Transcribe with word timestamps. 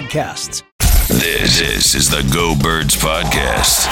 This, 0.00 0.62
this 1.08 1.94
is 1.94 2.08
the 2.08 2.26
Go 2.32 2.54
Birds 2.56 2.96
Podcast. 2.96 3.86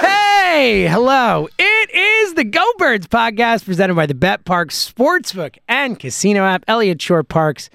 Hey, 0.00 0.86
hello. 0.86 1.48
Is 1.96 2.34
the 2.34 2.44
Go 2.44 2.62
Birds 2.76 3.06
podcast 3.06 3.64
presented 3.64 3.94
by 3.94 4.04
the 4.04 4.12
BetParx 4.12 4.92
Sportsbook 4.92 5.56
and 5.66 5.98
Casino 5.98 6.44
app. 6.44 6.62
Elliot 6.68 7.00
Shorr-Parks, 7.00 7.70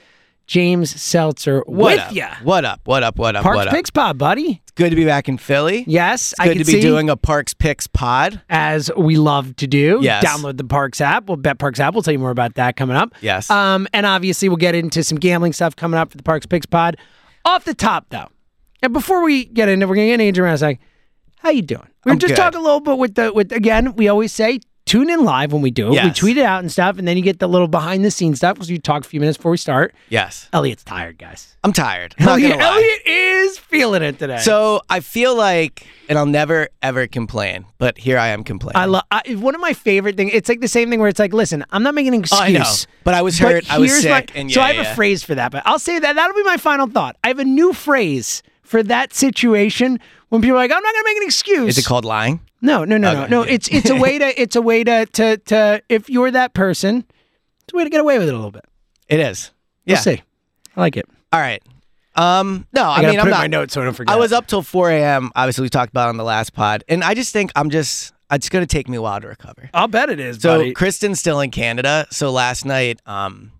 James 0.45 0.91
Seltzer 1.01 1.63
What 1.65 1.97
with 2.07 2.15
you. 2.15 2.27
What 2.43 2.63
up? 2.63 2.81
What 2.83 3.01
up? 3.01 3.17
What 3.17 3.35
up? 3.35 3.41
Parks 3.41 3.55
what 3.55 3.67
up? 3.69 3.73
Picks 3.73 3.89
Pod, 3.89 4.19
buddy. 4.19 4.61
It's 4.61 4.71
good 4.73 4.91
to 4.91 4.95
be 4.95 5.05
back 5.05 5.27
in 5.27 5.39
Philly. 5.39 5.85
Yes, 5.87 6.33
It's 6.33 6.39
I 6.39 6.53
good 6.53 6.63
to 6.63 6.71
be 6.71 6.79
doing 6.79 7.09
a 7.09 7.17
Parks 7.17 7.55
Picks 7.55 7.87
pod. 7.87 8.39
as 8.47 8.91
we 8.95 9.15
love 9.15 9.55
to 9.55 9.65
do. 9.65 9.97
Yes. 10.03 10.23
Download 10.23 10.55
the 10.55 10.65
Parx 10.65 11.01
app. 11.01 11.27
Well, 11.27 11.37
BetParx 11.37 11.79
app. 11.79 11.95
We'll 11.95 12.03
tell 12.03 12.11
you 12.13 12.19
more 12.19 12.29
about 12.29 12.53
that 12.55 12.75
coming 12.75 12.95
up. 12.97 13.15
Yes. 13.21 13.49
Um, 13.49 13.87
and 13.91 14.05
obviously 14.05 14.49
we'll 14.49 14.57
get 14.57 14.75
into 14.75 15.03
some 15.03 15.17
gambling 15.17 15.53
stuff 15.53 15.75
coming 15.75 15.97
up 15.99 16.11
for 16.11 16.17
the 16.17 16.23
Parks 16.23 16.45
Picks 16.45 16.67
Pod. 16.67 16.95
Off 17.43 17.65
the 17.65 17.73
top, 17.73 18.05
though, 18.09 18.27
and 18.83 18.93
before 18.93 19.23
we 19.23 19.45
get 19.45 19.67
into, 19.67 19.87
we're 19.87 19.95
gonna 19.95 20.07
get 20.09 20.21
into 20.21 20.43
around 20.43 20.61
like, 20.61 20.79
how 21.41 21.49
you 21.49 21.61
doing? 21.61 21.87
We 22.05 22.11
are 22.11 22.13
I'm 22.13 22.19
just 22.19 22.31
good. 22.31 22.37
talking 22.37 22.59
a 22.59 22.63
little 22.63 22.79
bit 22.81 22.97
with 22.97 23.15
the 23.15 23.31
with 23.33 23.51
again. 23.51 23.95
We 23.95 24.07
always 24.07 24.31
say 24.33 24.59
tune 24.85 25.09
in 25.09 25.23
live 25.23 25.53
when 25.53 25.61
we 25.61 25.71
do 25.71 25.93
it. 25.93 26.03
We 26.03 26.11
tweet 26.11 26.37
it 26.37 26.43
out 26.45 26.59
and 26.61 26.71
stuff, 26.71 26.97
and 26.97 27.07
then 27.07 27.15
you 27.15 27.23
get 27.23 27.39
the 27.39 27.47
little 27.47 27.67
behind 27.67 28.03
the 28.03 28.11
scenes 28.11 28.39
stuff 28.39 28.55
because 28.55 28.69
you 28.69 28.77
talk 28.79 29.05
a 29.05 29.07
few 29.07 29.19
minutes 29.19 29.37
before 29.37 29.51
we 29.51 29.57
start. 29.57 29.93
Yes. 30.09 30.49
Elliot's 30.51 30.83
tired, 30.83 31.17
guys. 31.17 31.55
I'm 31.63 31.71
tired. 31.71 32.15
I'm 32.19 32.27
Elliot. 32.27 32.59
Elliot 32.59 32.99
is 33.05 33.57
feeling 33.59 34.01
it 34.01 34.17
today. 34.19 34.39
So 34.39 34.81
I 34.89 34.99
feel 34.99 35.35
like, 35.35 35.85
and 36.09 36.17
I'll 36.17 36.25
never 36.25 36.67
ever 36.81 37.05
complain, 37.07 37.65
but 37.77 37.97
here 37.99 38.17
I 38.17 38.29
am 38.29 38.43
complaining. 38.43 38.77
I 38.81 38.85
love 38.85 39.03
one 39.35 39.53
of 39.55 39.61
my 39.61 39.73
favorite 39.73 40.17
things. 40.17 40.31
It's 40.33 40.49
like 40.49 40.59
the 40.61 40.67
same 40.67 40.89
thing 40.89 40.99
where 40.99 41.09
it's 41.09 41.19
like, 41.19 41.31
listen, 41.33 41.63
I'm 41.71 41.83
not 41.83 41.93
making 41.93 42.13
an 42.15 42.21
Oh, 42.21 42.23
excuse. 42.23 42.41
I 42.41 42.51
know. 42.51 42.73
But 43.03 43.13
I 43.13 43.21
was 43.21 43.37
hurt. 43.39 43.71
I 43.71 43.77
was 43.77 43.91
here's 43.91 44.05
my- 44.05 44.19
sick. 44.21 44.31
and 44.35 44.51
so 44.51 44.61
I 44.61 44.73
have 44.73 44.83
yeah. 44.85 44.91
a 44.91 44.95
phrase 44.95 45.23
for 45.23 45.35
that, 45.35 45.51
but 45.51 45.61
I'll 45.65 45.79
say 45.79 45.99
that 45.99 46.13
that'll 46.15 46.35
be 46.35 46.43
my 46.43 46.57
final 46.57 46.87
thought. 46.87 47.15
I 47.23 47.27
have 47.29 47.39
a 47.39 47.45
new 47.45 47.71
phrase 47.71 48.41
for 48.63 48.81
that 48.83 49.13
situation 49.13 49.99
when 50.31 50.41
people 50.41 50.55
are 50.57 50.59
like, 50.59 50.71
I'm 50.71 50.81
not 50.81 50.93
going 50.93 51.03
to 51.03 51.09
make 51.09 51.17
an 51.17 51.23
excuse. 51.23 51.69
Is 51.69 51.77
it 51.77 51.85
called 51.85 52.05
lying? 52.05 52.39
No, 52.61 52.83
no, 52.83 52.97
no, 52.97 53.13
no, 53.13 53.21
Okay. 53.23 53.29
no. 53.31 53.41
It's 53.55 53.67
it's 53.67 53.89
a 53.89 53.95
way 53.95 54.17
to 54.17 54.41
it's 54.41 54.55
a 54.55 54.61
way 54.61 54.83
to 54.83 55.05
to 55.05 55.37
to 55.37 55.81
if 55.89 56.09
you're 56.09 56.31
that 56.31 56.53
person, 56.53 57.05
it's 57.63 57.73
a 57.73 57.77
way 57.77 57.83
to 57.83 57.89
get 57.89 57.99
away 58.01 58.17
with 58.17 58.27
it 58.27 58.33
a 58.33 58.35
little 58.37 58.51
bit. 58.51 58.65
It 59.07 59.19
is. 59.19 59.51
We'll 59.85 59.95
Yeah. 59.95 59.99
see. 60.01 60.21
I 60.75 60.79
like 60.79 60.97
it. 60.97 61.05
All 61.33 61.39
right. 61.39 61.61
Um. 62.15 62.65
No, 62.73 62.83
I, 62.83 62.97
I, 62.97 63.09
mean 63.09 63.19
I'm 63.19 63.29
not. 63.29 63.39
my 63.39 63.47
notes 63.47 63.73
so 63.73 63.81
I 63.81 63.85
don't 63.85 63.93
forget. 63.93 64.13
I 64.13 64.17
was 64.19 64.31
up 64.33 64.45
till 64.47 64.61
4 64.61 64.89
a.m. 64.91 65.31
Obviously, 65.35 65.63
we 65.63 65.69
talked 65.69 65.91
about 65.91 66.09
on 66.09 66.17
the 66.17 66.23
last 66.25 66.53
pod, 66.53 66.83
and 66.89 67.03
I 67.03 67.13
just 67.13 67.31
think 67.33 67.51
I'm 67.55 67.69
just. 67.69 68.13
It's 68.31 68.47
gonna 68.49 68.65
take 68.65 68.87
me 68.87 68.95
a 68.97 69.01
while 69.01 69.19
to 69.19 69.27
recover. 69.27 69.69
I'll 69.73 69.87
bet 69.89 70.09
it 70.09 70.19
is, 70.19 70.39
So 70.41 70.57
buddy. 70.57 70.73
Kristen's 70.73 71.19
still 71.19 71.41
in 71.41 71.51
Canada. 71.51 72.07
So 72.11 72.31
last 72.31 72.63
night, 72.65 73.01
um, 73.05 73.51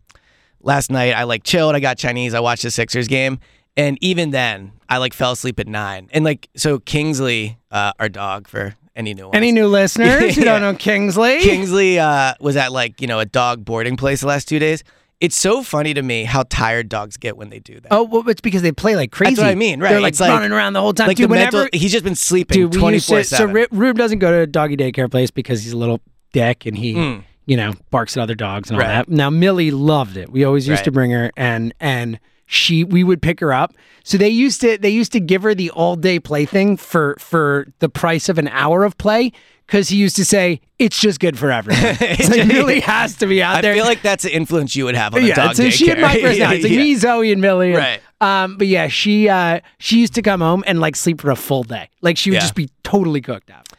last 0.61 0.89
night 0.91 1.13
I 1.13 1.23
like 1.23 1.43
chilled. 1.43 1.75
I 1.75 1.79
got 1.81 1.97
Chinese. 1.97 2.33
I 2.33 2.39
watched 2.39 2.63
the 2.63 2.71
Sixers 2.71 3.07
game, 3.09 3.39
and 3.77 3.97
even 4.01 4.31
then, 4.31 4.71
I 4.89 4.97
like 4.97 5.13
fell 5.13 5.31
asleep 5.31 5.59
at 5.59 5.67
nine. 5.67 6.09
And 6.11 6.23
like, 6.25 6.49
so 6.55 6.79
Kingsley, 6.79 7.57
uh, 7.71 7.93
our 7.99 8.09
dog, 8.09 8.47
for 8.47 8.75
any 8.95 9.13
new 9.13 9.23
ones. 9.25 9.35
Any 9.35 9.51
new 9.51 9.67
listeners 9.67 10.35
who 10.35 10.41
Yeah. 10.45 10.59
don't 10.59 10.61
know 10.61 10.73
Kingsley? 10.75 11.39
Kingsley 11.39 11.97
uh, 11.99 12.33
was 12.39 12.55
at 12.57 12.71
like 12.71 12.99
you 13.01 13.07
know 13.07 13.19
a 13.19 13.25
dog 13.25 13.63
boarding 13.65 13.95
place 13.97 14.21
the 14.21 14.27
last 14.27 14.47
two 14.47 14.59
days. 14.59 14.83
It's 15.21 15.37
so 15.37 15.61
funny 15.61 15.93
to 15.93 16.01
me 16.01 16.23
how 16.23 16.43
tired 16.49 16.89
dogs 16.89 17.15
get 17.15 17.37
when 17.37 17.49
they 17.51 17.59
do 17.59 17.79
that. 17.79 17.89
Oh, 17.91 18.03
well, 18.03 18.27
it's 18.27 18.41
because 18.41 18.63
they 18.63 18.71
play 18.71 18.95
like 18.95 19.11
crazy. 19.11 19.35
That's 19.35 19.43
what 19.45 19.51
I 19.51 19.55
mean, 19.55 19.79
right? 19.79 19.89
They're 19.91 20.01
like 20.01 20.13
It's 20.13 20.19
like- 20.19 20.31
running 20.31 20.51
around 20.51 20.73
the 20.73 20.81
whole 20.81 20.93
time. 20.93 21.07
like 21.07 21.17
Dude, 21.17 21.25
the 21.25 21.29
whenever, 21.29 21.57
mental, 21.57 21.79
he's 21.79 21.91
just 21.91 22.03
been 22.03 22.15
sleeping 22.15 22.57
dude, 22.69 22.73
twenty 22.73 22.97
four 22.99 23.19
to, 23.19 23.23
so 23.23 23.37
seven. 23.37 23.67
Rube 23.71 23.97
doesn't 23.97 24.17
go 24.19 24.31
to 24.31 24.37
a 24.39 24.47
doggy 24.47 24.75
daycare 24.77 25.09
place 25.11 25.29
because 25.29 25.63
he's 25.63 25.73
a 25.73 25.77
little 25.77 26.01
dick 26.33 26.65
and 26.65 26.75
he, 26.75 26.95
Mm. 26.95 27.23
you 27.45 27.55
know, 27.55 27.73
barks 27.91 28.17
at 28.17 28.23
other 28.23 28.33
dogs 28.33 28.71
and 28.71 28.79
all 28.81 28.85
Right. 28.85 28.93
that. 28.93 29.09
Now 29.09 29.29
Millie 29.29 29.69
loved 29.71 30.17
it. 30.17 30.31
We 30.31 30.43
always 30.43 30.67
used 30.67 30.79
Right. 30.79 30.85
to 30.85 30.91
bring 30.91 31.11
her 31.11 31.31
and 31.37 31.71
and 31.79 32.19
she 32.51 32.83
we 32.83 33.01
would 33.03 33.21
pick 33.21 33.39
her 33.39 33.53
up. 33.53 33.73
So 34.03 34.17
they 34.17 34.27
used 34.29 34.59
to 34.61 34.77
they 34.77 34.89
used 34.89 35.13
to 35.13 35.19
give 35.21 35.41
her 35.43 35.55
the 35.55 35.69
all 35.71 35.95
day 35.95 36.19
play 36.19 36.45
thing 36.45 36.75
for 36.75 37.15
for 37.17 37.67
the 37.79 37.87
price 37.87 38.27
of 38.27 38.37
an 38.37 38.49
hour 38.49 38.83
of 38.83 38.97
play. 38.97 39.31
Because 39.67 39.87
he 39.87 39.95
used 39.95 40.17
to 40.17 40.25
say 40.25 40.59
it's 40.79 40.99
just 40.99 41.21
good 41.21 41.39
for 41.39 41.49
everyone. 41.49 41.81
it's 42.01 42.29
like 42.29 42.45
Millie 42.45 42.81
has 42.81 43.15
to 43.17 43.25
be 43.25 43.41
out 43.41 43.55
I 43.55 43.61
there. 43.61 43.71
I 43.71 43.75
feel 43.75 43.85
like 43.85 44.01
that's 44.01 44.23
the 44.23 44.35
influence 44.35 44.75
you 44.75 44.83
would 44.83 44.95
have 44.95 45.15
on 45.15 45.23
a 45.23 45.27
yeah, 45.27 45.35
dog 45.35 45.57
it's, 45.57 45.75
she 45.77 45.89
and 45.89 46.01
my 46.01 46.19
personality. 46.19 46.55
It's 46.57 46.63
like 46.65 46.71
Yeah. 46.73 46.77
me, 46.79 46.95
Zoe, 46.95 47.31
and 47.31 47.41
Millie. 47.41 47.69
and- 47.73 47.77
Right. 47.77 48.01
Um, 48.19 48.57
but 48.57 48.67
yeah, 48.67 48.89
she 48.89 49.29
uh, 49.29 49.61
she 49.79 50.01
used 50.01 50.13
to 50.15 50.21
come 50.21 50.41
home 50.41 50.65
and 50.67 50.81
like 50.81 50.97
sleep 50.97 51.21
for 51.21 51.31
a 51.31 51.37
full 51.37 51.63
day. 51.63 51.87
Like 52.01 52.17
she 52.17 52.31
would 52.31 52.35
Yeah. 52.35 52.41
just 52.41 52.55
be 52.55 52.69
totally 52.83 53.21
cooked 53.21 53.49
up. 53.49 53.69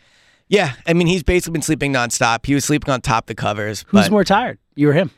Yeah, 0.49 0.73
I 0.87 0.95
mean 0.95 1.09
he's 1.09 1.23
basically 1.23 1.53
been 1.53 1.63
sleeping 1.63 1.93
nonstop. 1.93 2.47
He 2.47 2.55
was 2.55 2.65
sleeping 2.65 2.91
on 2.91 3.03
top 3.03 3.25
of 3.25 3.27
the 3.29 3.35
covers. 3.35 3.85
Who's 3.89 4.11
more 4.11 4.25
tired? 4.25 4.59
You 4.75 4.89
or 4.89 4.93
him? 4.95 5.11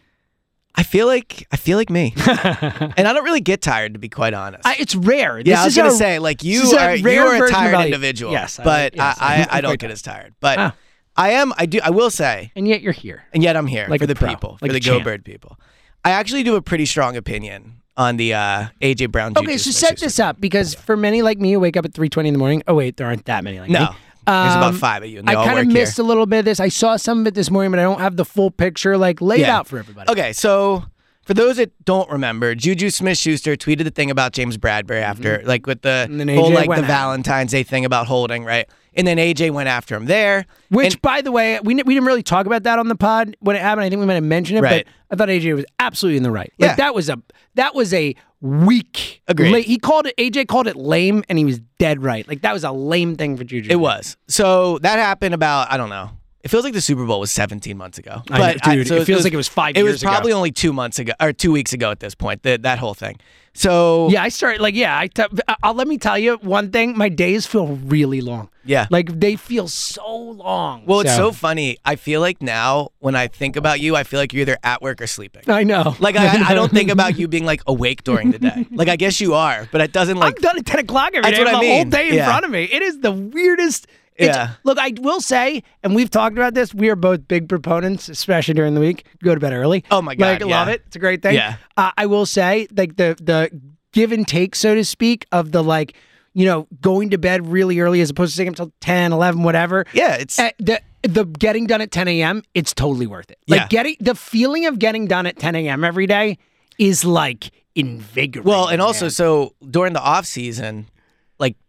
I 0.76 0.82
feel 0.82 1.06
like 1.06 1.47
I 1.53 1.56
feel 1.56 1.79
like 1.79 1.88
me, 1.91 2.12
and 2.26 3.06
I 3.06 3.12
don't 3.12 3.25
really 3.25 3.41
get 3.41 3.62
tired 3.62 3.94
to 3.94 4.00
be 4.00 4.09
quite 4.09 4.35
honest. 4.35 4.67
I, 4.67 4.76
it's 4.79 4.94
rare. 4.97 5.38
yeah, 5.38 5.44
This 5.44 5.59
I 5.59 5.65
was 5.65 5.73
is 5.73 5.76
gonna 5.76 5.88
a- 5.91 5.97
say 5.97 6.19
like 6.19 6.43
you 6.43 6.61
this 6.61 6.69
is 6.69 6.73
a 6.75 6.81
are 6.81 6.97
you 6.97 7.21
are 7.21 7.44
a 7.47 7.49
tired 7.50 7.85
individual. 7.87 8.32
Yes, 8.32 8.59
but 8.62 8.99
I, 8.99 9.05
I'm- 9.05 9.17
I, 9.21 9.43
I 9.43 9.56
I'm 9.59 9.62
don't 9.62 9.79
get 9.79 9.91
as 9.91 10.03
tired. 10.03 10.35
But 10.41 10.59
Ah. 10.59 10.75
I 11.17 11.31
am. 11.31 11.53
I 11.56 11.67
do. 11.67 11.79
I 11.82 11.91
will 11.91 12.11
say, 12.11 12.50
and 12.56 12.67
yet 12.67 12.81
you're 12.82 12.93
here. 12.93 13.23
and 13.32 13.41
yet 13.41 13.56
I'm 13.56 13.69
here 13.69 13.87
Like 13.88 14.00
for 14.00 14.06
the 14.09 14.17
pro, 14.17 14.29
people, 14.31 14.59
like 14.61 14.71
for 14.71 14.73
the 14.73 14.81
Go. 14.81 14.99
Bird 15.00 15.25
people. 15.25 15.61
I 16.05 16.11
actually 16.11 16.43
do 16.43 16.56
a 16.56 16.61
pretty 16.61 16.87
strong 16.87 17.17
opinion 17.17 17.81
on 17.97 18.17
the 18.17 18.35
uh, 18.35 18.67
AJ 18.82 19.12
Brown. 19.12 19.32
Okay, 19.37 19.56
so 19.56 19.70
set 19.70 20.00
this 20.00 20.19
up 20.19 20.41
because 20.41 20.75
for 20.75 20.97
many 20.97 21.23
like 21.23 21.38
me 21.38 21.53
who 21.53 21.61
wake 21.61 21.77
up 21.77 21.85
at 21.85 21.94
three 21.94 22.09
twenty 22.09 22.31
in 22.31 22.32
the 22.35 22.38
morning. 22.38 22.65
Oh 22.67 22.75
wait, 22.75 22.97
there 22.97 23.06
aren't 23.06 23.27
that 23.27 23.44
many 23.44 23.61
like 23.61 23.70
No, 23.70 23.81
me. 23.81 23.87
There's 24.26 24.55
about 24.55 24.75
Um, 24.75 24.79
five 24.79 25.03
of 25.03 25.09
you. 25.09 25.23
I 25.26 25.35
kind 25.35 25.59
of 25.59 25.67
missed 25.67 25.97
here. 25.97 26.05
a 26.05 26.09
little 26.09 26.26
bit 26.26 26.41
of 26.41 26.44
this. 26.44 26.61
I 26.61 26.69
saw 26.69 26.97
some 26.97 27.21
of 27.21 27.26
it 27.26 27.35
this 27.35 27.50
morning, 27.50 27.71
but 27.71 27.79
I 27.81 27.82
don't 27.82 28.00
have 28.00 28.17
the 28.17 28.25
full 28.25 28.50
picture. 28.50 28.97
Like 28.97 29.21
lay 29.21 29.41
it 29.43 29.49
out 29.49 29.67
for 29.69 29.79
everybody. 29.79 30.11
Okay, 30.11 30.32
so 30.32 30.85
for 31.25 31.35
those 31.35 31.56
that 31.56 31.73
don't 31.85 32.11
remember, 32.11 32.55
Juju 32.55 32.91
Smith 32.91 33.19
Schuster 33.19 33.56
tweeted 33.56 33.85
the 33.85 33.91
thing 33.91 34.11
about 34.11 34.32
James 34.32 34.56
Bradberry 34.59 35.00
after, 35.03 35.43
like 35.44 35.67
with 35.67 35.82
the 35.82 36.06
Mm-hmm. 36.11 36.29
Whole 36.38 36.50
like 36.53 36.69
the 36.69 36.76
him. 36.76 36.85
Valentine's 36.87 37.50
Day 37.53 37.62
thing 37.62 37.85
about 37.85 38.06
holding, 38.06 38.44
right? 38.44 38.69
And 38.97 39.06
then 39.06 39.17
AJ 39.17 39.50
went 39.50 39.69
after 39.69 39.97
him 39.97 40.06
there. 40.06 40.47
Which, 40.71 40.93
And- 40.94 41.03
by 41.03 41.21
the 41.21 41.32
way, 41.32 41.59
we, 41.65 41.75
we 41.75 41.94
didn't 41.94 42.05
really 42.06 42.23
talk 42.23 42.47
about 42.47 42.62
that 42.62 42.79
on 42.79 42.87
the 42.88 42.94
pod 42.94 43.37
when 43.41 43.56
it 43.56 43.62
happened. 43.62 43.85
I 43.85 43.91
think 43.91 43.99
we 44.00 44.06
might 44.06 44.15
have 44.15 44.23
mentioned 44.25 44.59
it, 44.59 44.62
Right. 44.62 44.87
but 45.09 45.15
I 45.15 45.17
thought 45.17 45.29
AJ 45.31 45.55
was 45.56 45.65
absolutely 45.81 46.19
in 46.19 46.23
the 46.23 46.31
right. 46.31 46.53
Like 46.59 46.71
Yeah. 46.71 46.76
that 46.76 46.94
was 46.94 47.09
a 47.09 47.21
that 47.56 47.75
was 47.75 47.93
a 47.94 48.15
weak. 48.41 49.23
Agreed. 49.27 49.50
la- 49.53 49.59
he 49.59 49.79
called 49.79 50.06
it 50.06 50.15
AJ 50.19 50.47
called 50.49 50.67
it 50.67 50.77
lame, 50.77 51.25
and 51.29 51.38
he 51.38 51.44
was 51.44 51.61
dead 51.79 52.03
right. 52.03 52.27
Like 52.29 52.43
that 52.43 52.53
was 52.53 52.62
a 52.65 52.70
lame 52.73 53.17
thing 53.17 53.37
for 53.37 53.44
Juju. 53.44 53.70
It 53.70 53.77
was. 53.77 54.17
So 54.29 54.79
that 54.81 54.99
happened 54.99 55.35
about 55.35 55.73
I 55.73 55.77
don't 55.77 55.88
know. 55.91 56.11
It 56.44 56.50
feels 56.50 56.62
like 56.62 56.75
the 56.75 56.81
Super 56.82 57.06
Bowl 57.06 57.20
was 57.20 57.32
17 57.32 57.76
months 57.76 57.96
ago. 57.99 58.23
I 58.31 58.38
know, 58.38 58.44
But 58.44 58.62
dude, 58.62 58.91
it 58.91 59.05
feels 59.06 59.25
like 59.25 59.32
it 59.32 59.37
was 59.37 59.49
five 59.49 59.76
It 59.76 59.82
was 59.82 60.02
ago. 60.02 60.11
probably 60.12 60.32
only 60.32 60.52
two 60.52 60.73
months 60.75 60.99
ago 60.99 61.12
or 61.19 61.32
two 61.32 61.50
weeks 61.50 61.73
ago 61.73 61.91
at 61.91 62.00
this 62.00 62.14
point. 62.14 62.43
That 62.43 62.62
that 62.62 62.79
whole 62.79 62.93
thing. 62.94 63.17
So 63.55 64.08
Yeah, 64.11 64.23
I 64.23 64.29
started 64.29 64.61
like 64.61 64.75
yeah. 64.75 64.99
I 64.99 65.06
t- 65.06 65.25
I'll 65.62 65.75
let 65.75 65.88
me 65.88 65.96
tell 65.96 66.19
you 66.19 66.37
one 66.43 66.70
thing. 66.70 66.99
My 66.99 67.08
days 67.08 67.46
feel 67.46 67.69
really 67.69 68.20
long. 68.20 68.50
Yeah. 68.67 68.87
like 68.91 69.20
they 69.20 69.37
feel 69.37 69.69
so 69.69 70.06
long. 70.17 70.85
Well, 70.87 71.00
it's 71.00 71.14
so 71.14 71.32
funny. 71.32 71.76
I 71.85 71.96
feel 71.96 72.20
like 72.23 72.41
now 72.43 72.88
when 72.99 73.14
I 73.14 73.29
think 73.29 73.56
about 73.56 73.79
you, 73.81 73.94
I 73.94 74.05
feel 74.05 74.19
like 74.20 74.32
you're 74.32 74.41
either 74.43 74.56
at 74.64 74.81
work 74.82 75.00
or 75.02 75.06
sleeping. 75.06 75.43
I 75.49 75.64
know. 75.64 75.94
Like 76.00 76.17
I, 76.17 76.50
I 76.50 76.55
don't 76.55 76.73
think 76.73 76.91
about 76.91 77.19
you 77.19 77.29
being 77.29 77.44
like 77.46 77.62
awake 77.67 78.05
during 78.05 78.32
the 78.32 78.38
day. 78.38 78.67
Like 78.70 78.88
I 78.88 78.96
guess 78.96 79.20
you 79.20 79.35
are, 79.35 79.69
but 79.73 79.81
it 79.81 79.93
doesn't 79.93 80.17
like 80.19 80.37
I'm 80.37 80.43
done 80.43 80.58
at 80.58 80.67
ten 80.67 80.81
o'clock 80.81 81.11
every 81.14 81.23
That's 81.31 81.37
day. 81.38 81.44
what 81.44 81.55
I 81.55 81.58
I 81.58 81.62
the 81.62 81.75
whole 81.75 81.85
day 81.85 82.08
in 82.08 82.14
Yeah. 82.17 82.26
front 82.26 82.44
of 82.44 82.50
me. 82.50 82.64
It 82.64 82.82
is 82.82 83.00
the 83.00 83.12
weirdest. 83.12 83.87
It's- 84.16 84.34
Yeah. 84.37 84.50
Look, 84.64 84.78
I 84.78 84.93
will 85.00 85.20
say, 85.20 85.62
and 85.82 85.94
we've 85.94 86.11
talked 86.11 86.37
about 86.37 86.55
this. 86.55 86.72
We 86.75 86.88
are 86.88 86.96
both 86.96 87.26
big 87.28 87.49
proponents, 87.49 88.08
especially 88.08 88.55
during 88.55 88.75
the 88.75 88.81
week. 88.81 89.05
Go 89.22 89.34
to 89.34 89.40
bed 89.40 89.52
early. 89.52 89.84
Oh 89.90 90.00
my 90.02 90.14
God, 90.14 90.40
Like, 90.43 90.50
love 90.50 90.69
it. 90.69 90.82
It's 90.87 90.96
a 90.96 90.99
great 91.00 91.22
thing. 91.22 91.34
Yeah. 91.34 91.56
Uh, 91.76 91.90
I 91.96 92.06
will 92.06 92.26
say, 92.26 92.66
like 92.76 92.96
the 92.96 93.16
the 93.20 93.50
give 93.93 94.12
and 94.12 94.26
take, 94.26 94.55
so 94.56 94.75
to 94.75 94.84
speak, 94.84 95.26
of 95.32 95.52
the 95.52 95.62
like, 95.62 95.94
you 96.32 96.44
know, 96.46 96.66
going 96.81 97.11
to 97.11 97.19
bed 97.19 97.46
really 97.46 97.78
early 97.81 98.00
as 98.00 98.11
opposed 98.11 98.31
to 98.32 98.34
staying 98.34 98.49
up 98.49 98.52
until 98.55 98.72
10, 98.81 99.12
11, 99.12 99.43
whatever. 99.44 99.84
Yeah, 99.93 100.14
it's 100.17 100.38
Uh, 100.38 100.50
the 100.58 100.81
the 101.02 101.25
getting 101.26 101.67
done 101.67 101.81
at 101.82 101.90
10 101.90 102.08
a.m. 102.08 102.43
It's 102.55 102.72
totally 102.72 103.06
worth 103.06 103.31
it. 103.31 103.38
Like 103.46 103.60
Yeah. 103.60 103.67
getting 103.69 103.96
the 104.00 104.14
feeling 104.14 104.67
of 104.67 104.78
getting 104.78 105.06
done 105.06 105.26
at 105.26 105.38
10 105.38 105.55
a.m. 105.55 105.84
every 105.84 106.06
day 106.06 106.38
is 106.78 107.05
like 107.05 107.50
invigorating. 107.75 108.49
Well, 108.50 108.69
and 108.69 108.81
also 108.81 109.05
man. 109.06 109.10
so 109.10 109.55
during 109.70 109.93
the 109.93 110.00
off 110.00 110.25
season, 110.26 110.87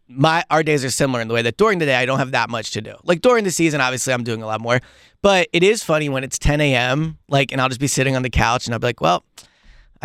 my 0.08 0.44
our 0.50 0.64
days 0.64 0.86
are 0.86 0.90
similar 0.90 1.22
in 1.22 1.28
the 1.28 1.34
way 1.34 1.42
that 1.42 1.58
during 1.58 1.80
the 1.80 1.86
day 1.86 1.96
I 1.96 2.06
don't 2.06 2.20
have 2.20 2.32
that 2.32 2.50
much 2.50 2.72
to 2.72 2.82
do. 2.82 2.96
Like 3.04 3.22
during 3.22 3.44
the 3.44 3.52
season, 3.52 3.82
obviously 3.82 4.14
I'm 4.14 4.24
doing 4.24 4.42
a 4.42 4.46
lot 4.46 4.62
more. 4.62 4.80
But 5.22 5.48
it 5.54 5.64
is 5.64 5.84
funny 5.84 6.10
when 6.10 6.24
it's 6.24 6.38
10 6.38 6.62
a.m. 6.62 7.18
Like, 7.30 7.52
and 7.52 7.60
I'll 7.60 7.70
just 7.70 7.82
be 7.82 7.88
sitting 7.88 8.16
on 8.16 8.22
the 8.22 8.30
couch 8.30 8.68
and 8.68 8.74
I'll 8.74 8.80
be 8.80 8.88
like, 8.88 9.02
well. 9.02 9.24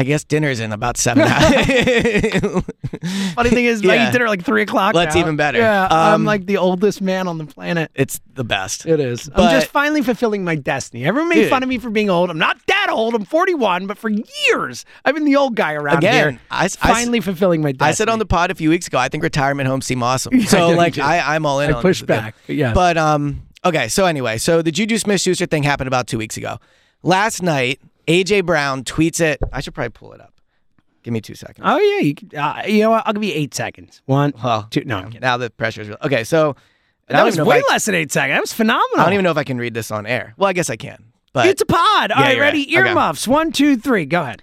I 0.00 0.02
guess 0.02 0.24
dinner's 0.24 0.60
in 0.60 0.72
about 0.72 0.96
seven 0.96 1.24
hours. 1.24 1.66
Funny 3.34 3.50
thing 3.50 3.66
is, 3.66 3.82
I 3.84 3.94
Yeah. 3.94 4.08
eat 4.08 4.12
dinner 4.12 4.24
at 4.24 4.28
like 4.30 4.44
three 4.44 4.62
o'clock. 4.62 4.94
Well, 4.94 5.04
that's 5.04 5.14
now. 5.14 5.20
even 5.20 5.36
better. 5.36 5.58
Yeah, 5.58 5.88
I'm 5.90 6.14
Um, 6.14 6.24
like 6.24 6.46
the 6.46 6.56
oldest 6.56 7.02
man 7.02 7.28
on 7.28 7.36
the 7.36 7.44
planet. 7.44 7.90
it's 7.94 8.18
the 8.34 8.42
best. 8.44 8.86
It 8.86 8.98
is. 8.98 9.28
I'm 9.28 9.34
But- 9.34 9.50
just 9.52 9.66
finally 9.66 10.00
fulfilling 10.00 10.42
my 10.42 10.54
destiny. 10.54 11.04
Everyone 11.04 11.28
made 11.28 11.42
Dude. 11.42 11.50
fun 11.50 11.62
of 11.62 11.68
me 11.68 11.76
for 11.76 11.90
being 11.90 12.08
old. 12.08 12.30
I'm 12.30 12.38
not 12.38 12.56
that 12.66 12.86
old. 12.90 13.14
I'm 13.14 13.26
41, 13.26 13.86
but 13.86 13.98
for 13.98 14.08
years 14.08 14.86
I've 15.04 15.14
been 15.14 15.26
the 15.26 15.36
old 15.36 15.54
guy 15.54 15.74
around 15.74 15.98
Again, 15.98 16.30
here. 16.32 16.40
I 16.50 16.64
s- 16.64 16.78
I 16.80 16.90
s- 16.90 16.96
finally 16.96 17.20
fulfilling 17.20 17.60
my 17.60 17.72
destiny. 17.72 17.88
I 17.90 17.92
said 17.92 18.08
on 18.08 18.18
the 18.18 18.26
pod 18.26 18.50
a 18.50 18.54
few 18.54 18.70
weeks 18.70 18.86
ago, 18.86 18.96
I 18.96 19.08
think 19.08 19.22
retirement 19.22 19.68
homes 19.68 19.84
seem 19.84 20.02
awesome. 20.02 20.40
So 20.50 20.70
you 20.70 20.76
like 20.76 20.94
did. 20.94 21.04
I, 21.04 21.34
I'm 21.36 21.44
all 21.44 21.60
in 21.60 21.70
I 21.70 21.74
on 21.74 21.82
pushed 21.82 22.06
this. 22.06 22.16
back, 22.16 22.34
but 22.46 22.56
yes. 22.56 22.74
But 22.74 22.96
um 22.96 23.42
okay, 23.66 23.88
so 23.88 24.06
anyway, 24.06 24.38
so 24.38 24.62
the 24.62 24.72
Juju 24.72 24.96
Smith 24.96 25.20
Schuster 25.20 25.44
thing 25.46 25.62
happened 25.62 25.88
about 25.88 26.06
two 26.06 26.16
weeks 26.16 26.38
ago. 26.38 26.58
Last 27.02 27.42
night, 27.42 27.80
AJ 28.10 28.44
Brown 28.46 28.84
tweets 28.84 29.20
it. 29.20 29.38
I 29.52 29.60
should 29.60 29.74
probably 29.74 29.90
pull 29.90 30.12
it 30.12 30.20
up. 30.20 30.34
Give 31.02 31.14
me 31.14 31.20
two 31.20 31.34
seconds. 31.34 31.60
Oh 31.68 31.78
yeah, 31.78 32.00
you, 32.00 32.14
uh, 32.38 32.62
you 32.66 32.80
know 32.82 32.90
what? 32.90 33.04
I'll 33.06 33.12
give 33.14 33.24
you 33.24 33.32
eight 33.34 33.54
seconds. 33.54 34.02
One, 34.06 34.34
Well, 34.42 34.66
two. 34.70 34.84
No, 34.84 34.98
I'm 34.98 35.12
now 35.20 35.36
the 35.38 35.48
pressure 35.48 35.80
is 35.80 35.88
real. 35.88 35.96
Okay, 36.02 36.24
so 36.24 36.56
that 37.08 37.24
was 37.24 37.40
way 37.40 37.58
I, 37.66 37.72
less 37.72 37.86
than 37.86 37.94
eight 37.94 38.12
seconds. 38.12 38.36
That 38.36 38.40
was 38.42 38.52
phenomenal. 38.52 39.00
I 39.00 39.04
don't 39.04 39.14
even 39.14 39.24
know 39.24 39.30
if 39.30 39.38
I 39.38 39.44
can 39.44 39.56
read 39.58 39.72
this 39.72 39.90
on 39.90 40.04
air. 40.06 40.34
Well, 40.36 40.48
I 40.48 40.52
guess 40.52 40.68
I 40.68 40.76
can. 40.76 41.04
But 41.32 41.46
It's 41.46 41.62
a 41.62 41.66
pod. 41.66 42.10
All 42.10 42.20
Yeah, 42.20 42.26
right, 42.26 42.32
you're 42.34 42.40
ready? 42.44 42.76
right. 42.76 43.16
Okay. 43.16 43.30
One, 43.30 43.52
two, 43.52 43.76
three. 43.76 44.04
Go 44.04 44.20
ahead. 44.22 44.42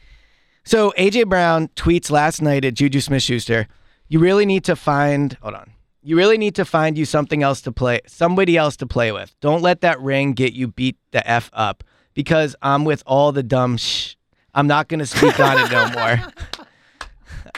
So 0.64 0.94
AJ 0.98 1.28
Brown 1.28 1.68
tweets 1.76 2.10
last 2.10 2.42
night 2.42 2.66
at 2.66 2.74
Juju 2.74 3.02
Smith 3.02 3.24
Schuster, 3.24 3.68
you 4.08 4.20
really 4.20 4.46
need 4.46 4.64
to 4.66 4.76
find 4.76 5.38
hold 5.42 5.54
on. 5.56 5.72
You 6.02 6.16
really 6.16 6.38
need 6.38 6.56
to 6.56 6.66
find 6.66 6.98
you 6.98 7.04
something 7.06 7.44
else 7.44 7.62
to 7.62 7.72
play 7.72 8.00
somebody 8.08 8.56
else 8.58 8.78
to 8.78 8.88
play 8.88 9.12
with. 9.12 9.36
Don't 9.42 9.62
let 9.62 9.82
that 9.82 10.00
ring 10.02 10.34
get 10.34 10.54
you 10.54 10.70
beat 10.70 10.98
the 11.12 11.28
F 11.30 11.50
up 11.54 11.84
because 12.18 12.56
I'm 12.64 12.84
with 12.84 13.04
all 13.06 13.32
the 13.32 13.44
dumb 13.44 13.78
sh 13.78 14.16
I'm 14.56 14.66
not 14.66 14.88
gonna 14.88 15.06
speak 15.06 15.40
on 15.40 15.60
it 15.60 15.72
no 15.72 15.90
more. 15.92 16.20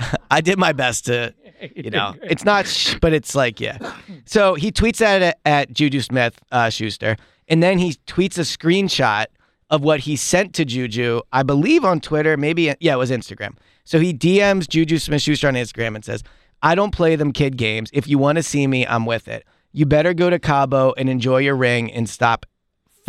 I 0.32 0.42
did 0.42 0.60
my 0.60 0.74
best 0.74 1.06
to 1.06 1.34
you 1.76 1.90
know, 1.90 2.16
it's 2.22 2.46
not 2.46 2.68
sh, 2.68 2.96
but 3.02 3.14
it's 3.14 3.36
like, 3.36 3.60
yeah. 3.60 3.78
So 4.26 4.56
he 4.56 4.72
tweets 4.72 4.98
that 4.98 5.22
at, 5.22 5.40
at 5.46 5.74
Juju 5.74 6.02
Smith 6.02 6.40
uh, 6.52 6.70
Schuster, 6.70 7.18
and 7.48 7.62
then 7.62 7.78
he 7.80 7.94
tweets 8.08 8.38
a 8.38 8.42
screenshot 8.42 9.26
of 9.70 9.84
what 9.84 10.02
he 10.02 10.16
sent 10.16 10.54
to 10.56 10.66
Juju, 10.66 11.22
I 11.32 11.44
believe 11.44 11.86
on 11.86 12.00
Twitter, 12.00 12.38
maybe, 12.38 12.74
yeah, 12.80 12.94
it 12.94 12.98
was 12.98 13.12
Instagram. 13.12 13.56
So 13.84 14.00
he 14.00 14.14
DMs 14.14 14.68
Juju 14.68 14.98
Smith 14.98 15.22
Schuster 15.22 15.48
on 15.48 15.54
Instagram 15.54 15.96
and 15.96 16.04
says, 16.04 16.24
I 16.64 16.76
don't 16.76 16.92
play 16.92 17.16
them 17.16 17.32
kid 17.32 17.56
games. 17.56 17.90
If 17.94 18.08
you 18.08 18.18
want 18.18 18.38
to 18.38 18.44
see 18.44 18.66
me, 18.68 18.86
I'm 18.86 19.06
with 19.06 19.28
it. 19.28 19.46
You 19.72 19.86
better 19.86 20.14
go 20.14 20.30
to 20.30 20.40
Cabo 20.40 20.94
and 20.98 21.10
enjoy 21.10 21.40
your 21.40 21.56
ring 21.56 21.92
and 21.92 22.10
stop 22.10 22.46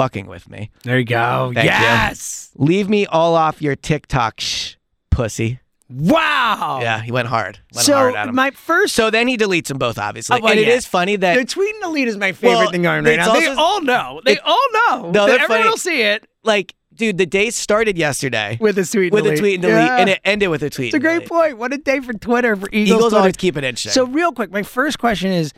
fucking 0.00 0.26
with 0.26 0.48
me. 0.48 0.70
There 0.82 0.98
you 0.98 1.04
go. 1.04 1.52
Thank 1.54 1.64
you. 1.64 1.70
yes. 1.70 2.50
Leave 2.56 2.88
me 2.88 3.06
all 3.06 3.34
off 3.34 3.60
your 3.62 3.76
TikTok, 3.76 4.40
shh, 4.40 4.74
pussy. 5.10 5.60
Wow. 5.88 6.78
Yeah, 6.82 7.00
he 7.02 7.10
went 7.10 7.26
hard. 7.28 7.58
Went 7.74 7.84
so 7.86 7.94
hard 7.94 8.14
at 8.14 8.28
him. 8.28 8.34
my 8.34 8.50
first. 8.52 8.94
so 8.94 9.10
then 9.10 9.26
he 9.26 9.36
deletes 9.36 9.66
them 9.66 9.78
both, 9.78 9.98
obviously. 9.98 10.36
Oh, 10.38 10.40
well, 10.40 10.52
and 10.52 10.60
it 10.60 10.68
yeah. 10.68 10.74
is 10.74 10.86
funny 10.86 11.16
that 11.16 11.34
the 11.36 11.44
tweet 11.44 11.74
and 11.74 11.82
delete 11.82 12.06
is 12.08 12.16
my 12.16 12.32
favorite 12.32 12.56
Well, 12.58 12.70
thing 12.70 12.82
going 12.82 13.04
right 13.04 13.16
now. 13.16 13.32
they 13.34 13.46
also- 13.48 13.60
all 13.60 13.82
know. 13.82 14.20
They 14.24 14.32
it- 14.34 14.40
all 14.44 14.66
know. 14.88 15.10
No, 15.10 15.24
Everyone 15.26 15.48
funny. 15.48 15.68
will 15.68 15.76
see 15.76 16.02
it 16.02 16.26
like, 16.44 16.74
dude, 16.94 17.18
the 17.18 17.26
day 17.26 17.50
started 17.50 17.98
yesterday 17.98 18.56
with 18.60 18.78
a 18.78 18.84
tweet. 18.84 19.12
and 19.12 19.22
with 19.22 19.26
a 19.32 19.36
tweet 19.36 19.54
and 19.54 19.62
delete, 19.62 19.76
Yeah. 19.84 19.96
and 19.96 20.10
it 20.10 20.20
ended 20.24 20.48
with 20.50 20.62
a 20.62 20.70
tweet. 20.70 20.88
It's 20.88 20.94
a 20.94 21.00
great 21.00 21.26
delete. 21.26 21.28
point. 21.28 21.58
What 21.58 21.72
a 21.72 21.78
day 21.78 21.98
for 22.00 22.12
Twitter 22.12 22.54
for 22.54 22.68
Eagles. 22.72 22.88
Eagles 22.88 23.02
Twitter. 23.10 23.16
always 23.18 23.36
keep 23.36 23.56
it 23.56 23.64
interesting. 23.64 23.92
So 23.92 24.06
real 24.06 24.30
quick, 24.32 24.52
my 24.52 24.62
first 24.62 24.98
question 25.00 25.32
is: 25.32 25.52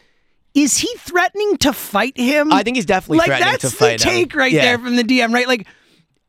Is 0.54 0.78
he 0.78 0.88
threatening 0.98 1.56
to 1.58 1.72
fight 1.72 2.16
him? 2.16 2.52
I 2.52 2.62
think 2.62 2.76
he's 2.76 2.84
definitely 2.86 3.18
like 3.18 3.26
threatening 3.28 3.58
to 3.58 3.70
fight 3.70 3.86
him. 3.86 3.90
That's 3.92 4.04
the 4.04 4.10
take 4.10 4.34
right 4.34 4.52
Yeah. 4.52 4.62
there 4.62 4.78
from 4.78 4.96
the 4.96 5.04
DM, 5.04 5.32
right? 5.32 5.48
Like 5.48 5.66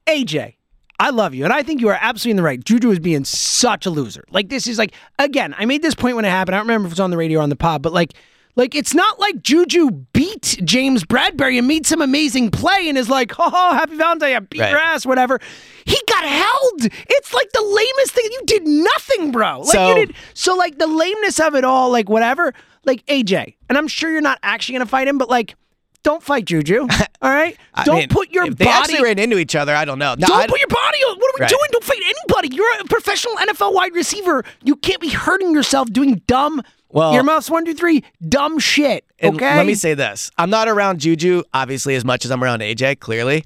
AJ. 0.08 0.56
I 1.00 1.10
love 1.10 1.34
you, 1.34 1.44
and 1.44 1.52
I 1.52 1.64
think 1.64 1.82
you 1.82 1.90
are 1.90 1.98
absolutely 2.00 2.32
in 2.32 2.38
the 2.38 2.44
right. 2.44 2.64
Juju 2.64 2.92
is 2.92 3.00
being 3.00 3.26
such 3.26 3.86
a 3.86 3.90
loser. 3.90 4.24
Like 4.30 4.50
this 4.50 4.68
is 4.68 4.78
like 4.78 4.94
again. 5.20 5.54
I 5.58 5.66
made 5.66 5.82
this 5.82 5.96
point 5.96 6.16
when 6.16 6.24
it 6.24 6.30
happened. 6.30 6.56
I 6.56 6.60
don't 6.60 6.68
remember 6.68 6.86
if 6.88 6.92
it 6.92 6.94
was 6.96 7.00
on 7.00 7.10
the 7.12 7.18
radio 7.18 7.40
or 7.40 7.44
on 7.44 7.50
the 7.50 7.56
pod, 7.56 7.82
but 7.82 7.92
like, 7.92 8.14
like 8.56 8.76
it's 8.76 8.94
not 8.94 9.20
like 9.20 9.42
Juju 9.42 9.90
beat 10.14 10.62
James 10.64 11.04
Bradberry 11.04 11.58
and 11.58 11.68
made 11.68 11.86
some 11.88 12.02
amazing 12.02 12.52
play 12.52 12.88
and 12.88 12.98
is 12.98 13.10
like, 13.10 13.34
oh, 13.40 13.74
happy 13.74 13.96
Valentine, 13.98 14.36
I 14.36 14.40
beat 14.40 14.60
your 14.60 14.78
ass, 14.78 15.06
whatever. 15.06 15.42
He 15.86 16.00
got 16.08 16.24
held. 16.26 16.86
It's 17.10 17.34
like 17.34 17.52
the 17.52 17.62
lamest 17.64 18.12
thing. 18.14 18.26
You 18.32 18.42
did 18.46 18.68
nothing, 18.68 19.32
bro. 19.32 19.62
Like 19.62 19.72
So- 19.72 19.90
you 19.98 20.06
did. 20.06 20.16
So 20.36 20.56
like 20.56 20.78
the 20.78 20.88
lameness 20.88 21.40
of 21.40 21.56
it 21.56 21.66
all, 21.66 21.90
like 21.92 22.08
whatever. 22.08 22.54
Like 22.86 23.06
AJ, 23.06 23.56
and 23.70 23.78
I'm 23.78 23.88
sure 23.88 24.12
you're 24.12 24.22
not 24.22 24.40
actually 24.44 24.74
gonna 24.74 24.86
fight 24.86 25.08
him, 25.08 25.18
but 25.18 25.30
like, 25.30 25.56
don't 26.04 26.22
fight 26.22 26.46
Juju. 26.46 26.82
All 27.22 27.30
right. 27.32 27.56
I 27.74 27.84
don't 27.86 27.96
mean, 27.98 28.10
put 28.10 28.30
your 28.32 28.46
if 28.46 28.58
they 28.58 28.66
body. 28.66 28.78
actually 28.78 29.04
ran 29.04 29.20
into 29.20 29.38
each 29.38 29.56
other. 29.56 29.74
I 29.74 29.86
don't 29.86 30.00
know. 30.00 30.16
No, 30.18 30.28
don't 30.28 30.42
I- 30.42 30.48
put 30.48 30.60
your 30.60 30.68
body 30.68 30.98
on. 31.00 31.18
What 31.18 31.30
are 31.30 31.34
we 31.40 31.42
Right. 31.44 31.50
doing? 31.50 31.62
Don't 31.72 31.84
fight 31.84 32.02
anybody. 32.04 32.54
You're 32.56 32.82
a 32.82 32.84
professional 32.86 33.36
NFL 33.38 33.74
wide 33.74 33.94
receiver. 33.96 34.44
You 34.64 34.76
can't 34.76 35.00
be 35.00 35.08
hurting 35.10 35.54
yourself 35.54 35.88
doing 35.94 36.22
dumb 36.28 36.62
Well- 36.90 37.14
your 37.14 37.24
mouth's 37.24 37.50
One, 37.50 37.64
two, 37.64 37.74
three. 37.74 38.04
Dumb 38.28 38.60
shit. 38.60 39.06
Okay. 39.24 39.56
let 39.56 39.66
me 39.66 39.76
say 39.76 39.94
this: 39.94 40.30
I'm 40.38 40.50
not 40.50 40.68
around 40.68 41.00
Juju 41.00 41.44
obviously 41.54 41.96
as 41.96 42.04
much 42.04 42.26
as 42.26 42.32
I'm 42.32 42.44
around 42.44 42.60
AJ. 42.62 43.00
Clearly, 43.00 43.46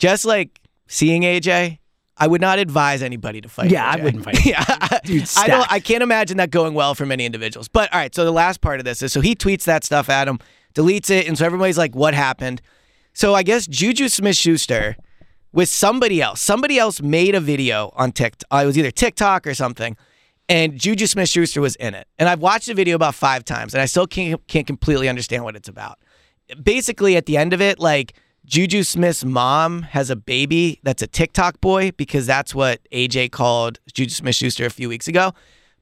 just 0.00 0.24
like 0.24 0.60
seeing 0.88 1.22
AJ, 1.22 1.78
I 2.18 2.26
would 2.26 2.40
not 2.40 2.58
advise 2.58 3.02
anybody 3.02 3.40
to 3.42 3.48
fight. 3.48 3.70
Yeah, 3.70 3.88
I 3.88 4.02
wouldn't 4.02 4.24
fight 4.24 4.44
yeah, 4.46 4.64
Dude, 5.04 5.28
I 5.36 5.48
don't. 5.48 5.70
I 5.70 5.80
can't 5.80 6.02
imagine 6.02 6.38
that 6.38 6.50
going 6.50 6.74
well 6.74 6.94
for 6.94 7.04
many 7.04 7.26
individuals. 7.26 7.68
But 7.68 7.92
all 7.92 8.00
right, 8.00 8.14
so 8.14 8.24
the 8.24 8.32
last 8.32 8.60
part 8.60 8.78
of 8.78 8.84
this 8.84 9.02
is 9.02 9.12
so 9.12 9.20
he 9.20 9.34
tweets 9.34 9.64
that 9.64 9.84
stuff 9.84 10.08
at 10.08 10.26
him, 10.26 10.38
deletes 10.74 11.10
it, 11.10 11.28
and 11.28 11.36
so 11.36 11.44
everybody's 11.44 11.78
like, 11.78 11.94
"What 11.94 12.14
happened?" 12.14 12.62
So 13.12 13.34
I 13.34 13.42
guess 13.42 13.66
Juju 13.66 14.08
Smith-Schuster 14.08 14.96
with 15.56 15.70
somebody 15.70 16.20
else. 16.20 16.40
Somebody 16.40 16.78
else 16.78 17.00
made 17.00 17.34
a 17.34 17.40
video 17.40 17.90
on 17.96 18.12
TikTok. 18.12 18.46
Uh, 18.52 18.62
it 18.62 18.66
was 18.66 18.76
either 18.78 18.90
TikTok 18.90 19.46
or 19.46 19.54
something. 19.54 19.96
And 20.50 20.78
Juju 20.78 21.06
Smith 21.06 21.30
Schuster 21.30 21.62
was 21.62 21.76
in 21.76 21.94
it. 21.94 22.06
And 22.18 22.28
I've 22.28 22.40
watched 22.40 22.66
the 22.66 22.74
video 22.74 22.94
about 22.94 23.14
five 23.14 23.42
times 23.42 23.74
and 23.74 23.80
I 23.80 23.86
still 23.86 24.06
can't, 24.06 24.46
can't 24.46 24.66
completely 24.66 25.08
understand 25.08 25.44
what 25.44 25.56
it's 25.56 25.68
about. 25.68 25.98
Basically, 26.62 27.16
at 27.16 27.24
the 27.24 27.38
end 27.38 27.54
of 27.54 27.62
it, 27.62 27.80
like 27.80 28.12
Juju 28.46 28.84
Smith's 28.84 29.24
mom 29.24 29.82
has 29.82 30.08
a 30.08 30.14
baby 30.14 30.78
that's 30.84 31.02
a 31.02 31.08
TikTok 31.08 31.60
boy 31.60 31.90
because 31.96 32.26
that's 32.26 32.54
what 32.54 32.80
AJ 32.92 33.32
called 33.32 33.80
Juju 33.92 34.10
Smith 34.10 34.36
Schuster 34.36 34.64
a 34.64 34.70
few 34.70 34.88
weeks 34.88 35.08
ago. 35.08 35.32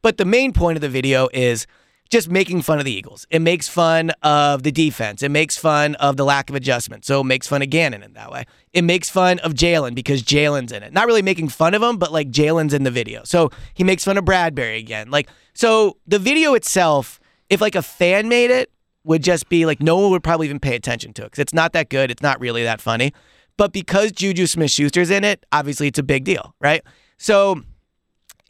But 0.00 0.16
the 0.16 0.25
main 0.25 0.54
point 0.54 0.78
of 0.78 0.80
the 0.80 0.88
video 0.88 1.28
is 1.35 1.66
just 2.09 2.30
making 2.30 2.62
fun 2.62 2.78
of 2.78 2.87
the 2.87 2.92
Eagles. 2.92 3.26
It 3.28 3.40
makes 3.40 3.68
fun 3.68 4.12
of 4.23 4.62
the 4.62 4.73
defense. 4.73 5.23
It 5.23 5.30
makes 5.30 5.59
fun 5.59 5.94
of 5.97 6.16
the 6.16 6.25
lack 6.25 6.49
of 6.49 6.56
adjustment. 6.56 7.04
So 7.04 7.21
it 7.21 7.25
makes 7.25 7.47
fun 7.47 7.61
of 7.61 7.68
Gannon 7.68 8.02
in 8.02 8.14
that 8.14 8.30
way. 8.30 8.44
It 8.73 8.83
makes 8.83 9.11
fun 9.11 9.40
of 9.40 9.52
Jalen 9.52 9.94
because 9.94 10.23
Jalen's 10.23 10.73
in 10.73 10.83
it. 10.83 10.92
Not 10.92 11.06
really 11.06 11.23
making 11.23 11.50
fun 11.50 11.75
of 11.75 11.83
him, 11.83 11.99
but 11.99 12.12
like 12.12 12.30
Jalen's 12.30 12.73
in 12.73 12.85
the 12.85 12.90
video. 12.90 13.25
So 13.25 13.50
he 13.75 13.85
makes 13.85 14.04
fun 14.04 14.16
of 14.16 14.25
Bradberry 14.25 14.78
again. 14.78 15.11
Like, 15.11 15.28
so 15.52 15.99
the 16.06 16.18
video 16.18 16.54
itself, 16.54 17.21
if 17.50 17.61
like 17.61 17.75
a 17.75 17.83
fan 17.83 18.28
made 18.28 18.50
it, 18.50 18.71
would 19.04 19.23
just 19.23 19.49
be 19.49 19.66
like 19.66 19.82
no 19.82 19.96
one 19.99 20.11
would 20.11 20.23
probably 20.23 20.46
even 20.46 20.58
pay 20.58 20.75
attention 20.75 21.12
to 21.14 21.23
it 21.23 21.26
because 21.26 21.38
it's 21.38 21.54
not 21.54 21.73
that 21.75 21.88
good. 21.90 22.11
It's 22.11 22.23
not 22.23 22.40
really 22.40 22.62
that 22.64 22.80
funny. 22.80 23.12
But 23.56 23.73
because 23.73 24.11
Juju 24.11 24.46
Smith 24.46 24.70
Schuster's 24.70 25.11
in 25.11 25.23
it, 25.23 25.46
obviously 25.52 25.87
it's 25.87 25.99
a 25.99 26.02
big 26.02 26.25
deal, 26.25 26.54
right? 26.61 26.82
So 27.18 27.62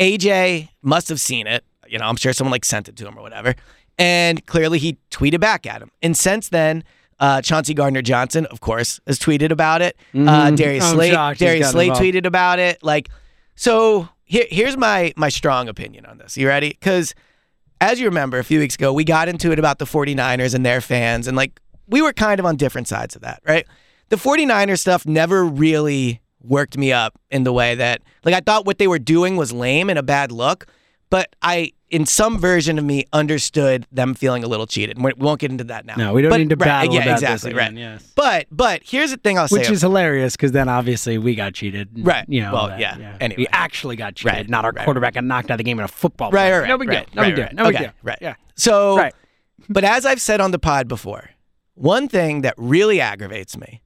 AJ 0.01 0.71
must 0.83 1.09
have 1.09 1.21
seen 1.21 1.47
it. 1.47 1.65
You 1.87 1.99
know, 1.99 2.07
I'm 2.07 2.17
sure 2.17 2.33
someone 2.33 2.53
like 2.53 2.65
sent 2.65 2.89
it 2.89 2.97
to 2.97 3.07
him 3.07 3.19
or 3.19 3.23
whatever. 3.23 3.55
And 3.99 4.45
clearly 4.47 4.79
he 4.79 4.97
tweeted 5.11 5.41
back 5.41 5.67
at 5.67 5.83
him. 5.83 5.91
And 6.03 6.17
since 6.17 6.49
then, 6.49 6.85
uh, 7.21 7.43
Chauncey 7.43 7.75
Gardner 7.75 8.03
Johnson, 8.03 8.47
of 8.47 8.61
course, 8.61 9.01
has 9.07 9.19
tweeted 9.19 9.51
about 9.51 9.83
it. 9.83 9.97
Uh, 10.15 10.51
Darius 10.51 10.85
I'm 10.85 10.95
Slay, 10.95 11.11
Darius 11.11 11.71
Slay 11.71 11.89
tweeted 11.91 12.27
about 12.27 12.59
it. 12.59 12.83
Like, 12.83 13.09
so 13.55 14.09
here, 14.25 14.47
here's 14.51 14.77
my 14.77 15.13
my 15.17 15.29
strong 15.29 15.69
opinion 15.69 16.07
on 16.07 16.19
this. 16.19 16.37
You 16.37 16.49
ready? 16.49 16.71
Because 16.71 17.15
as 17.85 18.01
you 18.01 18.07
remember, 18.07 18.39
a 18.39 18.45
few 18.45 18.59
weeks 18.59 18.75
ago, 18.75 18.93
we 18.93 19.05
got 19.05 19.29
into 19.29 19.53
it 19.53 19.59
about 19.59 19.79
the 19.79 19.85
49ers 19.85 20.55
and 20.55 20.65
their 20.65 20.81
fans, 20.81 21.27
and 21.29 21.37
like 21.37 21.61
we 21.87 22.01
were 22.01 22.13
kind 22.13 22.41
of 22.41 22.47
on 22.47 22.57
different 22.57 22.89
sides 22.89 23.15
of 23.15 23.23
that, 23.23 23.43
right? 23.47 23.67
The 24.09 24.17
49ers 24.17 24.81
stuff 24.81 25.07
never 25.07 25.45
really 25.45 26.21
worked 26.43 26.77
me 26.79 26.93
up 26.93 27.19
in 27.31 27.45
the 27.45 27.53
way 27.53 27.75
that, 27.75 28.03
like, 28.25 28.35
I 28.35 28.41
thought 28.41 28.67
what 28.67 28.79
they 28.79 28.87
were 28.87 28.99
doing 28.99 29.37
was 29.37 29.53
lame 29.53 29.91
and 29.91 29.99
a 29.99 30.03
bad 30.03 30.33
look, 30.33 30.67
but 31.11 31.35
I, 31.43 31.73
in 31.91 32.07
some 32.07 32.39
version 32.39 32.79
of 32.79 32.85
me, 32.85 33.05
understood 33.13 33.87
them 33.93 34.15
feeling 34.15 34.43
a 34.43 34.49
little 34.49 34.67
cheated. 34.67 35.01
We 35.01 35.13
won't 35.17 35.39
get 35.41 35.51
into 35.51 35.65
that 35.65 35.87
now. 35.87 35.95
No, 35.97 36.13
we 36.13 36.23
don't 36.23 36.31
But- 36.31 36.39
need 36.39 36.51
to 36.51 36.57
right, 36.57 36.67
battle 36.67 36.95
Yeah, 36.95 37.03
about 37.03 37.21
this 37.21 37.31
exactly, 37.45 37.51
again, 37.53 37.75
right. 37.75 37.81
yes. 37.81 38.13
But, 38.17 38.47
but 38.51 38.83
here's 38.85 39.11
the 39.13 39.17
thing 39.17 39.39
I'll 39.39 39.47
say. 39.49 39.59
Which 39.59 39.71
is 39.71 39.83
hilarious 39.83 40.35
because 40.35 40.53
then 40.53 40.69
obviously 40.69 41.19
we 41.19 41.35
got 41.35 41.55
cheated. 41.55 41.89
Right. 41.99 42.25
You 42.29 42.43
know, 42.43 42.53
Well, 42.53 42.69
that- 42.69 42.81
yeah. 42.81 43.17
Anyway. 43.21 43.43
We 43.43 43.47
actually 43.53 43.97
got 43.97 44.17
cheated, 44.17 44.33
Right, 44.37 44.49
not 44.49 44.65
our 44.65 44.73
right, 44.73 44.85
quarterback 44.85 45.15
got 45.15 45.25
knocked 45.25 45.51
out 45.51 45.55
of 45.55 45.59
the 45.59 45.65
game 45.65 45.79
in 45.79 45.85
a 45.85 45.89
football 45.89 46.31
Right, 46.33 46.51
game. 46.51 46.61
right, 46.61 46.69
No 46.69 46.79
big 46.79 46.91
deal. 46.91 47.05
No 47.15 47.23
big 47.23 47.37
deal. 47.37 47.49
No 47.53 47.65
big 47.71 47.79
deal. 47.79 47.91
right. 48.03 48.19
Yeah. 48.21 48.35
So, 48.57 48.97
Right. 48.97 49.15
but 49.69 49.85
as 49.85 50.05
I've 50.05 50.21
said 50.21 50.41
on 50.41 50.51
the 50.51 50.59
pod 50.59 50.89
before, 50.89 51.31
one 51.75 52.09
thing 52.09 52.41
that 52.43 52.55
really 52.57 53.01
aggravates 53.01 53.57
me 53.57 53.83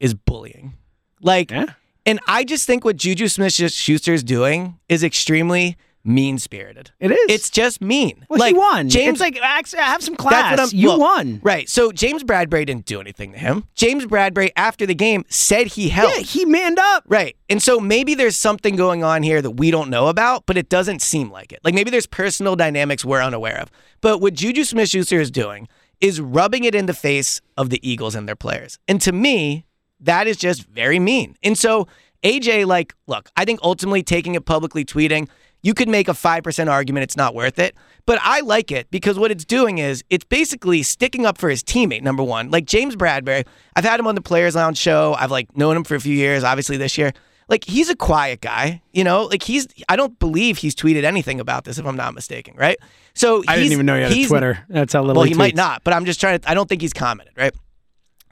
is 0.00 0.14
bullying. 0.14 0.74
Like, 1.20 1.50
Yeah. 1.50 1.66
and 2.06 2.20
I 2.28 2.44
just 2.44 2.66
think 2.66 2.84
what 2.84 2.96
Juju 2.96 3.26
Smith 3.28 3.52
Schuster 3.52 4.12
is 4.12 4.22
doing 4.22 4.78
is 4.88 5.02
extremely 5.02 5.76
mean 6.04 6.38
spirited. 6.38 6.90
It 7.00 7.10
is. 7.10 7.18
It's 7.28 7.50
just 7.50 7.80
mean. 7.80 8.24
Well, 8.28 8.40
like 8.40 8.54
he 8.54 8.58
won. 8.58 8.88
James, 8.88 9.14
it's 9.14 9.20
like 9.20 9.38
act- 9.42 9.74
have 9.74 10.02
some 10.02 10.14
that's 10.14 10.56
class. 10.56 10.72
you 10.72 10.98
won. 10.98 11.40
Right. 11.42 11.68
So 11.68 11.92
James 11.92 12.24
Bradberry 12.24 12.64
didn't 12.66 12.86
do 12.86 13.00
anything 13.00 13.32
to 13.32 13.38
him. 13.38 13.64
James 13.74 14.06
Bradberry 14.06 14.50
after 14.56 14.86
the 14.86 14.94
game 14.94 15.24
said 15.28 15.68
he 15.68 15.88
helped. 15.88 16.16
Yeah, 16.16 16.22
he 16.22 16.44
manned 16.44 16.78
up. 16.78 17.04
Right. 17.06 17.36
And 17.50 17.62
so 17.62 17.78
maybe 17.80 18.14
there's 18.14 18.36
something 18.36 18.76
going 18.76 19.04
on 19.04 19.22
here 19.22 19.42
that 19.42 19.52
we 19.52 19.70
don't 19.70 19.90
know 19.90 20.08
about, 20.08 20.46
but 20.46 20.56
it 20.56 20.68
doesn't 20.68 21.02
seem 21.02 21.30
like 21.30 21.52
it. 21.52 21.60
Like 21.62 21.74
maybe 21.74 21.90
there's 21.90 22.06
personal 22.06 22.56
dynamics 22.56 23.04
we're 23.04 23.22
unaware 23.22 23.58
of. 23.60 23.70
But 24.00 24.20
what 24.20 24.34
Juju 24.34 24.64
Smith 24.64 24.88
Schuster 24.88 25.20
is 25.20 25.30
doing 25.30 25.68
is 26.00 26.20
rubbing 26.20 26.64
it 26.64 26.74
in 26.74 26.86
the 26.86 26.94
face 26.94 27.40
of 27.56 27.70
the 27.70 27.88
Eagles 27.88 28.14
and 28.14 28.28
their 28.28 28.36
players. 28.36 28.78
And 28.86 29.00
to 29.02 29.12
me, 29.12 29.66
that 30.00 30.26
is 30.26 30.36
just 30.36 30.64
very 30.66 30.98
mean. 31.00 31.36
And 31.42 31.58
so 31.58 31.88
AJ, 32.24 32.66
like, 32.66 32.94
look, 33.06 33.30
I 33.36 33.44
think 33.44 33.60
ultimately 33.62 34.02
taking 34.02 34.34
it 34.34 34.44
publicly 34.44 34.84
tweeting, 34.84 35.28
you 35.62 35.74
could 35.74 35.88
make 35.88 36.08
a 36.08 36.12
5% 36.12 36.70
argument 36.70 37.04
it's 37.04 37.16
not 37.16 37.34
worth 37.34 37.58
it. 37.58 37.74
But 38.06 38.18
I 38.22 38.40
like 38.40 38.72
it 38.72 38.90
because 38.90 39.18
what 39.18 39.30
it's 39.30 39.44
doing 39.44 39.78
is 39.78 40.02
it's 40.08 40.24
basically 40.24 40.82
sticking 40.82 41.26
up 41.26 41.36
for 41.36 41.50
his 41.50 41.62
teammate, 41.62 42.02
number 42.02 42.22
one. 42.22 42.50
Like 42.50 42.64
James 42.64 42.96
Bradberry, 42.96 43.46
I've 43.76 43.84
had 43.84 44.00
him 44.00 44.06
on 44.06 44.14
the 44.14 44.22
Players 44.22 44.54
Lounge 44.54 44.78
show. 44.78 45.14
I've 45.18 45.30
like 45.30 45.56
known 45.56 45.76
him 45.76 45.84
for 45.84 45.94
a 45.94 46.00
few 46.00 46.14
years, 46.14 46.44
obviously 46.44 46.76
this 46.76 46.96
year. 46.96 47.12
Like 47.48 47.64
he's 47.64 47.88
a 47.88 47.96
quiet 47.96 48.40
guy, 48.40 48.82
you 48.92 49.04
know. 49.04 49.24
Like 49.24 49.42
he's, 49.42 49.66
I 49.88 49.96
don't 49.96 50.18
believe 50.18 50.58
he's 50.58 50.74
tweeted 50.74 51.04
anything 51.04 51.40
about 51.40 51.64
this, 51.64 51.78
if 51.78 51.86
I'm 51.86 51.96
not 51.96 52.14
mistaken, 52.14 52.54
right? 52.56 52.76
So 53.14 53.42
I 53.48 53.56
didn't 53.56 53.72
even 53.72 53.86
know 53.86 53.96
he 53.96 54.02
had 54.02 54.12
a 54.12 54.26
Twitter. 54.26 54.64
That's 54.68 54.92
how 54.92 55.00
little 55.02 55.20
well, 55.20 55.24
he 55.24 55.30
he 55.32 55.38
might 55.38 55.56
not, 55.56 55.82
but 55.82 55.94
I'm 55.94 56.04
just 56.04 56.20
trying 56.20 56.38
to. 56.38 56.50
I 56.50 56.54
don't 56.54 56.68
think 56.68 56.82
he's 56.82 56.92
commented, 56.92 57.34
right? 57.36 57.54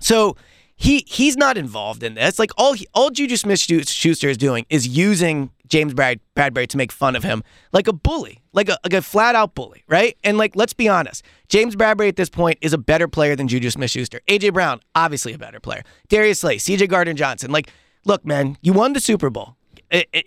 So 0.00 0.36
he 0.76 1.04
he's 1.06 1.36
not 1.36 1.56
involved 1.56 2.02
in 2.02 2.14
this. 2.14 2.38
Like 2.38 2.50
all 2.58 2.74
he, 2.74 2.86
all 2.94 3.10
Juju 3.10 3.36
Smith 3.36 3.58
Schuster 3.58 4.28
is 4.28 4.36
doing 4.36 4.66
is 4.68 4.86
using 4.86 5.50
James 5.68 5.94
Brad, 5.94 6.20
Bradberry 6.36 6.66
to 6.68 6.76
make 6.76 6.92
fun 6.92 7.16
of 7.16 7.22
him, 7.22 7.42
like 7.72 7.88
a 7.88 7.92
bully, 7.92 8.42
like 8.52 8.68
a 8.68 8.78
like 8.84 8.92
a 8.92 9.02
flat 9.02 9.34
out 9.34 9.54
bully, 9.54 9.82
right? 9.88 10.16
And 10.24 10.38
like 10.38 10.56
let's 10.56 10.72
be 10.72 10.88
honest, 10.88 11.24
James 11.48 11.76
Bradberry 11.76 12.08
at 12.08 12.16
this 12.16 12.28
point 12.30 12.58
is 12.60 12.72
a 12.72 12.78
better 12.78 13.08
player 13.08 13.36
than 13.36 13.48
Juju 13.48 13.70
Smith 13.70 13.90
Schuster. 13.90 14.20
AJ 14.28 14.52
Brown 14.54 14.80
obviously 14.94 15.32
a 15.32 15.38
better 15.38 15.60
player. 15.60 15.82
Darius 16.08 16.40
Slay, 16.40 16.56
CJ 16.58 16.88
Gardner 16.88 17.14
Johnson, 17.14 17.50
like 17.50 17.70
look, 18.04 18.24
man, 18.24 18.56
you 18.62 18.72
won 18.72 18.92
the 18.92 19.00
Super 19.00 19.30
Bowl. 19.30 19.56
It- 19.90 20.08
it- 20.12 20.26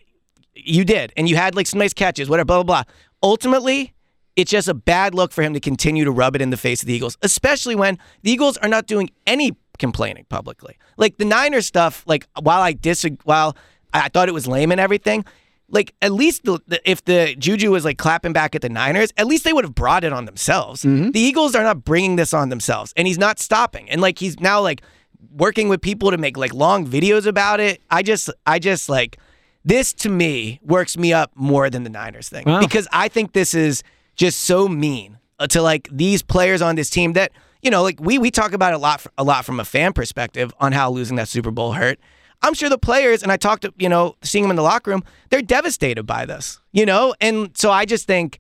you 0.62 0.84
did, 0.84 1.14
and 1.16 1.30
you 1.30 1.38
had 1.38 1.56
like 1.56 1.68
some 1.68 1.80
nice 1.80 1.94
catches, 1.94 2.30
whatever, 2.30 2.46
blah 2.46 2.64
blah 2.64 2.84
blah. 2.84 2.94
Ultimately, 3.24 3.94
it's 4.36 4.52
just 4.52 4.68
a 4.68 4.74
bad 4.74 5.14
look 5.14 5.32
for 5.32 5.42
him 5.42 5.54
to 5.54 5.60
continue 5.60 6.04
to 6.04 6.12
rub 6.12 6.36
it 6.36 6.42
in 6.42 6.50
the 6.50 6.58
face 6.58 6.82
of 6.82 6.88
the 6.88 6.94
Eagles, 6.94 7.18
especially 7.22 7.76
when 7.76 7.98
the 8.24 8.32
Eagles 8.32 8.58
are 8.58 8.68
not 8.68 8.86
doing 8.88 9.10
any 9.28 9.52
complaining 9.78 10.26
publicly. 10.30 10.78
Like 10.98 11.18
the 11.18 11.26
Niners 11.26 11.66
stuff, 11.66 12.04
like 12.08 12.28
while 12.42 12.62
I 12.62 12.74
disagree, 12.74 13.18
while 13.24 13.56
I 13.94 14.10
thought 14.10 14.28
it 14.30 14.34
was 14.34 14.48
lame 14.48 14.72
and 14.72 14.80
everything, 14.80 15.26
like 15.70 15.94
at 16.02 16.12
least 16.12 16.44
the, 16.44 16.60
the, 16.68 16.80
if 16.90 17.04
the 17.06 17.36
Juju 17.38 17.72
was 17.72 17.86
like 17.86 17.98
clapping 17.98 18.34
back 18.34 18.56
at 18.56 18.62
the 18.62 18.70
Niners, 18.70 19.12
at 19.18 19.28
least 19.28 19.44
they 19.44 19.54
would 19.54 19.64
have 19.66 19.76
brought 19.76 20.04
it 20.04 20.14
on 20.14 20.26
themselves. 20.26 20.82
The 20.84 21.12
Eagles 21.20 21.56
are 21.56 21.64
not 21.64 21.84
bringing 21.84 22.16
this 22.16 22.34
on 22.34 22.50
themselves, 22.50 22.94
and 22.98 23.08
he's 23.08 23.18
not 23.18 23.40
stopping. 23.40 23.90
And 23.90 24.02
like 24.02 24.20
he's 24.20 24.40
now 24.40 24.62
like 24.62 24.82
working 25.32 25.68
with 25.70 25.82
people 25.82 26.12
to 26.12 26.18
make 26.18 26.38
like 26.38 26.54
long 26.54 26.88
videos 26.88 27.26
about 27.28 27.60
it. 27.60 27.82
I 27.90 28.02
just, 28.04 28.30
I 28.46 28.60
just 28.60 28.90
like 28.90 29.18
this 29.66 29.92
to 29.94 30.10
me 30.10 30.60
works 30.64 30.98
me 30.98 31.12
up 31.14 31.32
more 31.36 31.70
than 31.70 31.84
the 31.84 31.90
Niners 31.90 32.30
thing 32.30 32.46
Wow. 32.46 32.62
because 32.62 32.88
I 32.94 33.10
think 33.10 33.34
this 33.34 33.54
is 33.54 33.84
just 34.16 34.40
so 34.42 34.68
mean 34.70 35.18
uh, 35.38 35.48
to 35.48 35.62
like 35.62 35.90
these 35.92 36.22
players 36.22 36.62
on 36.62 36.76
this 36.76 36.90
team 36.90 37.14
that 37.14 37.32
you 37.62 37.70
know 37.70 37.84
like 37.84 38.00
we 38.00 38.18
we 38.18 38.32
talk 38.32 38.54
about 38.54 38.74
a 38.74 38.78
lot 38.78 39.06
a 39.18 39.24
lot 39.24 39.44
from 39.46 39.60
a 39.60 39.66
fan 39.66 39.92
perspective 39.92 40.54
on 40.62 40.72
how 40.72 40.90
losing 40.90 41.18
that 41.18 41.28
Super 41.28 41.52
Bowl 41.52 41.74
hurt. 41.74 42.00
I'm 42.42 42.54
sure 42.54 42.70
the 42.70 42.78
players 42.78 43.22
and 43.24 43.32
I 43.32 43.38
talked 43.38 43.64
to 43.64 43.74
you 43.78 43.90
know 43.90 44.16
seeing 44.22 44.44
them 44.44 44.52
in 44.52 44.56
the 44.56 44.64
locker 44.64 44.92
room 44.92 45.04
they're 45.30 45.42
devastated 45.42 46.04
by 46.04 46.26
this 46.26 46.60
you 46.72 46.86
know 46.86 47.14
and 47.20 47.52
so 47.58 47.72
I 47.72 47.86
just 47.86 48.08
think 48.08 48.40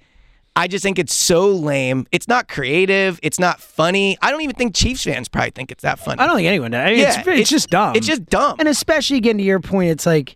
I 0.55 0.67
just 0.67 0.83
think 0.83 0.99
it's 0.99 1.13
so 1.13 1.47
lame. 1.47 2.05
It's 2.11 2.27
not 2.27 2.49
creative. 2.49 3.17
It's 3.23 3.39
not 3.39 3.61
funny. 3.61 4.17
I 4.21 4.29
don't 4.31 4.41
even 4.41 4.55
think 4.55 4.75
Chiefs 4.75 5.03
fans 5.03 5.29
probably 5.29 5.51
think 5.51 5.71
it's 5.71 5.83
that 5.83 5.99
funny. 5.99 6.19
I 6.19 6.25
don't 6.27 6.35
think 6.35 6.47
anyone 6.47 6.71
does. 6.71 6.85
I 6.85 6.89
mean, 6.89 6.99
Yeah, 6.99 7.07
it's, 7.09 7.17
it's, 7.19 7.27
it's- 7.27 7.49
just 7.49 7.69
dumb. 7.69 7.95
it's 7.95 8.07
just 8.07 8.25
dumb. 8.25 8.55
And 8.59 8.67
especially 8.67 9.17
again 9.17 9.37
to 9.37 9.43
your 9.43 9.59
point, 9.61 9.91
it's 9.91 10.05
like, 10.05 10.35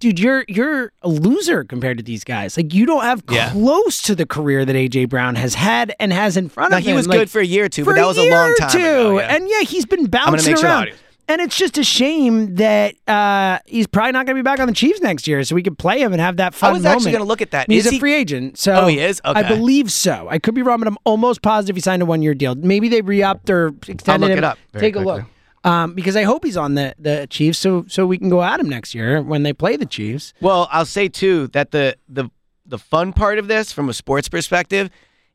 dude, 0.00 0.18
you're 0.18 0.44
you're 0.48 0.92
a 1.02 1.08
loser 1.08 1.62
compared 1.62 1.98
to 1.98 2.02
these 2.02 2.24
guys. 2.24 2.56
Like 2.56 2.72
you 2.74 2.84
don't 2.86 3.02
have 3.02 3.22
Yeah. 3.30 3.50
close 3.52 4.02
to 4.02 4.14
the 4.16 4.26
career 4.26 4.64
that 4.64 4.74
AJ 4.74 5.08
Brown 5.08 5.36
has 5.36 5.54
had 5.54 5.94
and 6.00 6.12
has 6.12 6.36
in 6.36 6.48
front 6.48 6.70
Now, 6.72 6.78
of 6.78 6.82
him. 6.82 6.88
he 6.90 6.96
was 6.96 7.06
Like, 7.06 7.18
good 7.20 7.30
for 7.30 7.40
a 7.40 7.46
year 7.46 7.66
or 7.66 7.68
two, 7.68 7.84
but 7.84 7.94
that 7.94 8.06
was 8.06 8.18
a 8.18 8.22
year 8.22 8.30
long 8.32 8.54
time 8.56 8.70
two. 8.70 8.78
ago, 8.78 9.18
yeah. 9.20 9.36
And 9.36 9.48
yeah, 9.48 9.60
he's 9.60 9.84
been 9.86 10.06
gonna 10.06 10.30
bouncing 10.30 10.52
make 10.52 10.58
sure 10.60 10.68
around. 10.68 10.82
audio- 10.84 10.94
And 11.30 11.40
it's 11.40 11.56
just 11.56 11.78
a 11.78 11.84
shame 11.84 12.56
that 12.56 12.96
uh, 13.06 13.60
he's 13.64 13.86
probably 13.86 14.10
not 14.10 14.26
going 14.26 14.34
to 14.34 14.42
be 14.42 14.44
back 14.44 14.58
on 14.58 14.66
the 14.66 14.74
Chiefs 14.74 15.00
next 15.00 15.28
year, 15.28 15.44
so 15.44 15.54
we 15.54 15.62
could 15.62 15.78
play 15.78 16.00
him 16.02 16.12
and 16.12 16.20
have 16.20 16.38
that 16.38 16.54
fun 16.54 16.70
I 16.70 16.72
was 16.72 16.84
actually 16.84 17.12
going 17.12 17.22
to 17.22 17.28
look 17.28 17.40
at 17.40 17.52
that. 17.52 17.70
He's 17.70 17.86
Is 17.86 17.92
a 17.92 17.94
he- 17.94 18.00
free 18.00 18.14
agent, 18.16 18.58
so 18.58 18.72
Oh, 18.72 18.86
he 18.88 18.98
is? 18.98 19.20
I 19.24 19.44
believe 19.44 19.92
so. 19.92 20.26
I 20.28 20.40
could 20.40 20.56
be 20.56 20.62
wrong, 20.62 20.80
but 20.80 20.88
I'm 20.88 20.98
almost 21.04 21.40
positive 21.40 21.76
he 21.76 21.82
signed 21.82 22.02
a 22.02 22.04
one 22.04 22.20
year 22.20 22.34
deal. 22.34 22.56
Maybe 22.56 22.88
they 22.88 23.00
re-upped 23.00 23.48
or 23.48 23.68
extended 23.86 24.22
look 24.26 24.32
him. 24.32 24.38
it 24.38 24.44
up 24.44 24.58
very 24.72 24.86
Take 24.86 24.96
a 24.96 25.00
look, 25.00 25.22
um, 25.62 25.94
because 25.94 26.16
I 26.16 26.24
hope 26.24 26.44
he's 26.44 26.56
on 26.56 26.74
the 26.74 26.96
the 26.98 27.28
Chiefs, 27.30 27.60
so 27.60 27.84
so 27.86 28.06
we 28.06 28.18
can 28.18 28.28
go 28.28 28.42
at 28.42 28.58
him 28.58 28.68
next 28.68 28.92
year 28.92 29.22
when 29.22 29.44
they 29.44 29.52
play 29.52 29.76
the 29.76 29.86
Chiefs. 29.86 30.34
Well, 30.40 30.68
I'll 30.72 30.84
say 30.84 31.06
too 31.06 31.46
that 31.52 31.70
the 31.70 31.96
the 32.08 32.28
the 32.66 32.78
fun 32.78 33.12
part 33.12 33.38
of 33.38 33.46
this, 33.46 33.70
from 33.72 33.88
a 33.88 33.92
sports 33.92 34.28
perspective, 34.28 34.90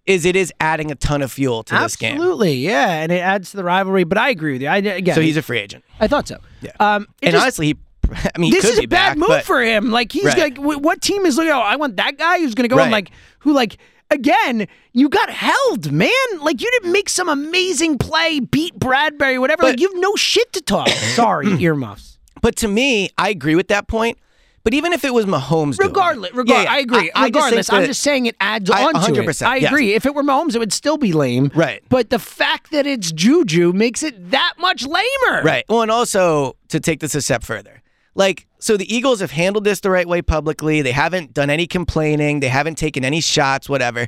is 0.06 0.26
it 0.26 0.36
is 0.36 0.54
adding 0.60 0.92
a 0.92 0.96
ton 0.96 1.22
of 1.22 1.32
fuel 1.32 1.64
to 1.64 1.76
this 1.76 1.96
game. 1.96 2.14
Absolutely, 2.16 2.54
yeah, 2.56 3.02
and 3.02 3.12
it 3.12 3.20
adds 3.20 3.52
to 3.52 3.58
the 3.58 3.64
rivalry. 3.64 4.04
But 4.04 4.18
I 4.18 4.30
agree 4.30 4.54
with 4.54 4.62
you. 4.62 4.68
I 4.68 4.78
again, 4.78 5.16
So 5.16 5.22
he's 5.22 5.38
a 5.38 5.42
free 5.42 5.60
agent. 5.60 5.84
I 6.00 6.08
thought 6.08 6.28
so. 6.28 6.38
Yeah. 6.62 6.72
Um, 6.80 7.08
and 7.24 7.32
just- 7.34 7.42
honestly, 7.44 7.68
he. 7.68 7.76
I 8.36 8.38
mean, 8.40 8.52
this 8.52 8.66
is 8.66 8.78
a 8.78 8.86
bad 8.86 8.88
back, 8.88 9.18
move 9.18 9.30
but 9.30 9.46
for 9.46 9.62
him. 9.64 9.90
Like 9.90 10.12
he's 10.12 10.26
Right. 10.26 10.56
like, 10.56 10.58
what 10.60 11.02
team 11.02 11.26
is 11.26 11.38
looking? 11.38 11.52
Oh, 11.52 11.60
I 11.60 11.76
want 11.76 11.98
that 11.98 12.20
guy 12.20 12.38
who's 12.40 12.54
going 12.54 12.66
to 12.66 12.68
go. 12.70 12.76
Right. 12.78 12.84
And 12.84 12.92
like 12.92 13.10
who 13.40 13.52
like 13.52 13.78
again? 14.12 14.68
You 14.94 15.10
got 15.10 15.32
held, 15.32 15.92
man. 15.92 16.12
Like 16.40 16.62
you 16.62 16.70
didn't 16.70 16.92
make 16.92 17.10
some 17.10 17.28
amazing 17.30 17.98
play, 17.98 18.40
beat 18.42 18.78
Bradberry, 18.78 19.40
whatever. 19.40 19.64
like 19.64 19.80
you 19.80 19.90
have 19.92 20.00
no 20.00 20.16
shit 20.16 20.54
to 20.54 20.62
talk. 20.62 20.88
Sorry, 21.16 21.48
earmuffs. 21.64 22.20
But 22.42 22.56
to 22.58 22.68
me, 22.68 23.10
I 23.18 23.30
agree 23.30 23.56
with 23.56 23.70
that 23.70 23.88
point. 23.88 24.20
But 24.66 24.74
even 24.74 24.94
if 24.94 25.06
it 25.06 25.14
was 25.14 25.26
Mahomes, 25.28 25.78
doing 25.78 25.90
it- 25.92 25.94
Regardless, 25.94 26.32
Yeah, 26.34 26.64
yeah, 26.64 26.72
I 26.74 26.80
agree. 26.80 27.12
I, 27.14 27.22
I 27.22 27.26
regardless, 27.26 27.68
think 27.70 27.80
I'm 27.82 27.86
just 27.88 28.02
saying 28.02 28.26
it 28.26 28.36
adds 28.42 28.70
I- 28.70 28.84
on 28.84 28.94
to 29.14 29.22
it. 29.22 29.42
I 29.44 29.58
yes. 29.58 29.72
agree. 29.72 29.94
If 29.94 30.06
it 30.08 30.16
were 30.16 30.24
Mahomes, 30.24 30.56
it 30.56 30.60
would 30.60 30.74
still 30.74 30.98
be 30.98 31.14
lame. 31.14 31.52
Right. 31.54 31.84
But 31.88 32.10
the 32.10 32.18
fact 32.20 32.72
that 32.72 32.88
it's 32.88 33.12
Juju 33.12 33.74
makes 33.74 34.02
it 34.02 34.32
that 34.32 34.54
much 34.58 34.84
lamer. 34.84 35.44
Right. 35.44 35.64
Well, 35.70 35.84
and 35.84 35.92
also 35.92 36.58
to 36.70 36.80
take 36.80 37.00
this 37.00 37.14
a 37.14 37.22
step 37.22 37.44
further, 37.44 37.84
like, 38.16 38.48
so 38.58 38.76
the 38.76 38.92
Eagles 38.94 39.20
have 39.20 39.30
handled 39.30 39.66
this 39.66 39.82
the 39.82 39.92
right 39.92 40.08
way 40.08 40.24
publicly. 40.24 40.82
They 40.82 40.92
haven't 40.94 41.36
done 41.36 41.52
any 41.52 41.68
complaining. 41.68 42.40
They 42.40 42.48
haven't 42.50 42.80
taken 42.80 43.06
any 43.06 43.22
shots, 43.22 43.70
whatever. 43.70 44.08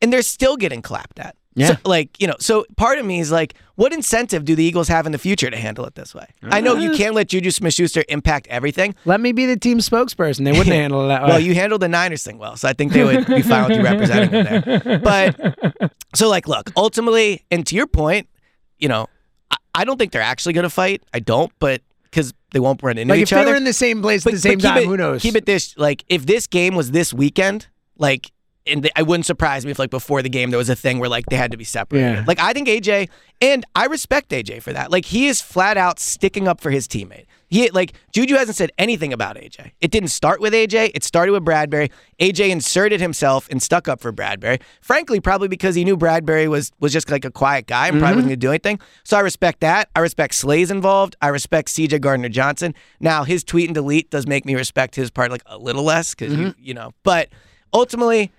and 0.00 0.12
they're 0.12 0.22
still 0.22 0.56
getting 0.56 0.82
clapped 0.82 1.20
at. 1.20 1.36
Yeah. 1.54 1.66
So, 1.68 1.74
like, 1.84 2.20
you 2.20 2.26
know, 2.26 2.36
so 2.40 2.64
part 2.76 2.98
of 2.98 3.04
me 3.04 3.20
is 3.20 3.30
like, 3.30 3.54
what 3.74 3.92
incentive 3.92 4.44
do 4.44 4.54
the 4.54 4.64
Eagles 4.64 4.88
have 4.88 5.04
in 5.06 5.12
the 5.12 5.18
future 5.18 5.50
to 5.50 5.56
handle 5.56 5.84
it 5.84 5.94
this 5.94 6.14
way? 6.14 6.26
I 6.42 6.60
know 6.60 6.76
you 6.76 6.92
uh, 6.92 6.96
can't 6.96 7.14
let 7.14 7.28
Juju 7.28 7.50
Smith 7.50 7.74
Schuster 7.74 8.04
impact 8.08 8.46
everything. 8.48 8.94
Let 9.04 9.20
me 9.20 9.32
be 9.32 9.44
the 9.46 9.58
team 9.58 9.78
spokesperson. 9.78 10.44
They 10.44 10.52
wouldn't 10.52 10.68
handle 10.68 11.04
it 11.04 11.08
that 11.08 11.22
way. 11.24 11.28
Well, 11.28 11.40
you 11.40 11.54
handled 11.54 11.82
the 11.82 11.88
Niners 11.88 12.24
thing 12.24 12.38
well, 12.38 12.56
so 12.56 12.68
I 12.68 12.72
think 12.72 12.92
they 12.92 13.04
would 13.04 13.26
be 13.26 13.42
fine 13.42 13.68
with 13.68 13.76
you 13.78 13.84
representing 13.84 14.30
them 14.30 14.62
there. 14.84 14.98
But 14.98 15.92
so, 16.14 16.28
like, 16.30 16.48
look, 16.48 16.70
ultimately, 16.76 17.44
and 17.50 17.66
to 17.66 17.74
your 17.74 17.86
point, 17.86 18.28
you 18.78 18.88
know, 18.88 19.08
I, 19.50 19.56
I 19.74 19.84
don't 19.84 19.98
think 19.98 20.12
they're 20.12 20.22
actually 20.22 20.54
going 20.54 20.64
to 20.64 20.70
fight. 20.70 21.02
I 21.12 21.20
don't, 21.20 21.52
but 21.58 21.82
because 22.04 22.32
they 22.52 22.60
won't 22.60 22.82
run 22.82 22.96
into 22.98 23.12
like 23.12 23.18
if 23.20 23.28
each 23.28 23.30
they 23.30 23.40
other. 23.40 23.50
were 23.50 23.56
in 23.56 23.64
the 23.64 23.72
same 23.74 24.00
place 24.00 24.26
at 24.26 24.32
the 24.32 24.38
same 24.38 24.58
time, 24.58 24.78
it- 24.78 24.86
who 24.86 24.96
knows? 24.96 25.20
Keep 25.22 25.36
it 25.36 25.44
this 25.46 25.76
like 25.76 26.04
if 26.08 26.24
this 26.24 26.46
game 26.46 26.74
was 26.74 26.92
this 26.92 27.12
weekend, 27.12 27.66
like. 27.98 28.32
And 28.66 28.82
th- 28.82 28.92
I 28.94 29.02
wouldn't 29.02 29.26
surprise 29.26 29.64
me 29.64 29.72
if, 29.72 29.78
like, 29.78 29.90
before 29.90 30.22
the 30.22 30.28
game, 30.28 30.50
there 30.50 30.58
was 30.58 30.70
a 30.70 30.76
thing 30.76 30.98
where, 30.98 31.08
like, 31.08 31.26
they 31.26 31.36
had 31.36 31.50
to 31.50 31.56
be 31.56 31.64
separated. 31.64 32.18
Yeah. 32.18 32.24
Like, 32.26 32.38
I 32.38 32.52
think 32.52 32.68
AJ, 32.68 33.08
and 33.40 33.64
I 33.74 33.86
respect 33.86 34.30
AJ 34.30 34.62
for 34.62 34.72
that. 34.72 34.90
Like, 34.90 35.04
he 35.06 35.26
is 35.26 35.40
flat 35.40 35.76
out 35.76 35.98
sticking 35.98 36.46
up 36.46 36.60
for 36.60 36.70
his 36.70 36.86
teammate. 36.86 37.24
He, 37.52 37.68
like, 37.70 37.92
Juju 38.12 38.34
hasn't 38.36 38.56
said 38.56 38.72
anything 38.78 39.12
about 39.12 39.36
AJ. 39.36 39.72
It 39.82 39.90
didn't 39.90 40.08
start 40.08 40.40
with 40.40 40.54
AJ, 40.54 40.92
it 40.94 41.04
started 41.04 41.32
with 41.32 41.44
Bradberry. 41.44 41.90
AJ 42.18 42.48
inserted 42.48 42.98
himself 42.98 43.46
and 43.50 43.62
stuck 43.62 43.88
up 43.88 44.00
for 44.00 44.10
Bradberry. 44.10 44.62
Frankly, 44.80 45.20
probably 45.20 45.48
because 45.48 45.74
he 45.74 45.84
knew 45.84 45.94
Bradberry 45.94 46.48
was 46.48 46.72
was 46.80 46.94
just 46.94 47.10
like 47.10 47.26
a 47.26 47.30
quiet 47.30 47.66
guy 47.66 47.88
and 47.88 47.98
probably 47.98 48.06
mm-hmm. 48.06 48.16
wasn't 48.16 48.28
going 48.28 48.40
to 48.40 48.46
do 48.46 48.50
anything. 48.50 48.80
So 49.04 49.18
I 49.18 49.20
respect 49.20 49.60
that. 49.60 49.90
I 49.94 50.00
respect 50.00 50.34
Slay's 50.34 50.70
involved. 50.70 51.14
I 51.20 51.28
respect 51.28 51.68
CJ 51.68 52.00
Gardner 52.00 52.30
Johnson. 52.30 52.74
Now, 53.00 53.24
his 53.24 53.44
tweet 53.44 53.68
and 53.68 53.74
delete 53.74 54.08
does 54.08 54.26
make 54.26 54.46
me 54.46 54.54
respect 54.54 54.94
his 54.94 55.10
part 55.10 55.30
like 55.30 55.42
a 55.44 55.58
little 55.58 55.82
less 55.82 56.14
because, 56.14 56.32
you, 56.32 56.46
mm-hmm. 56.46 56.58
you 56.58 56.72
know, 56.72 56.94
but 57.02 57.28
ultimately, 57.74 58.32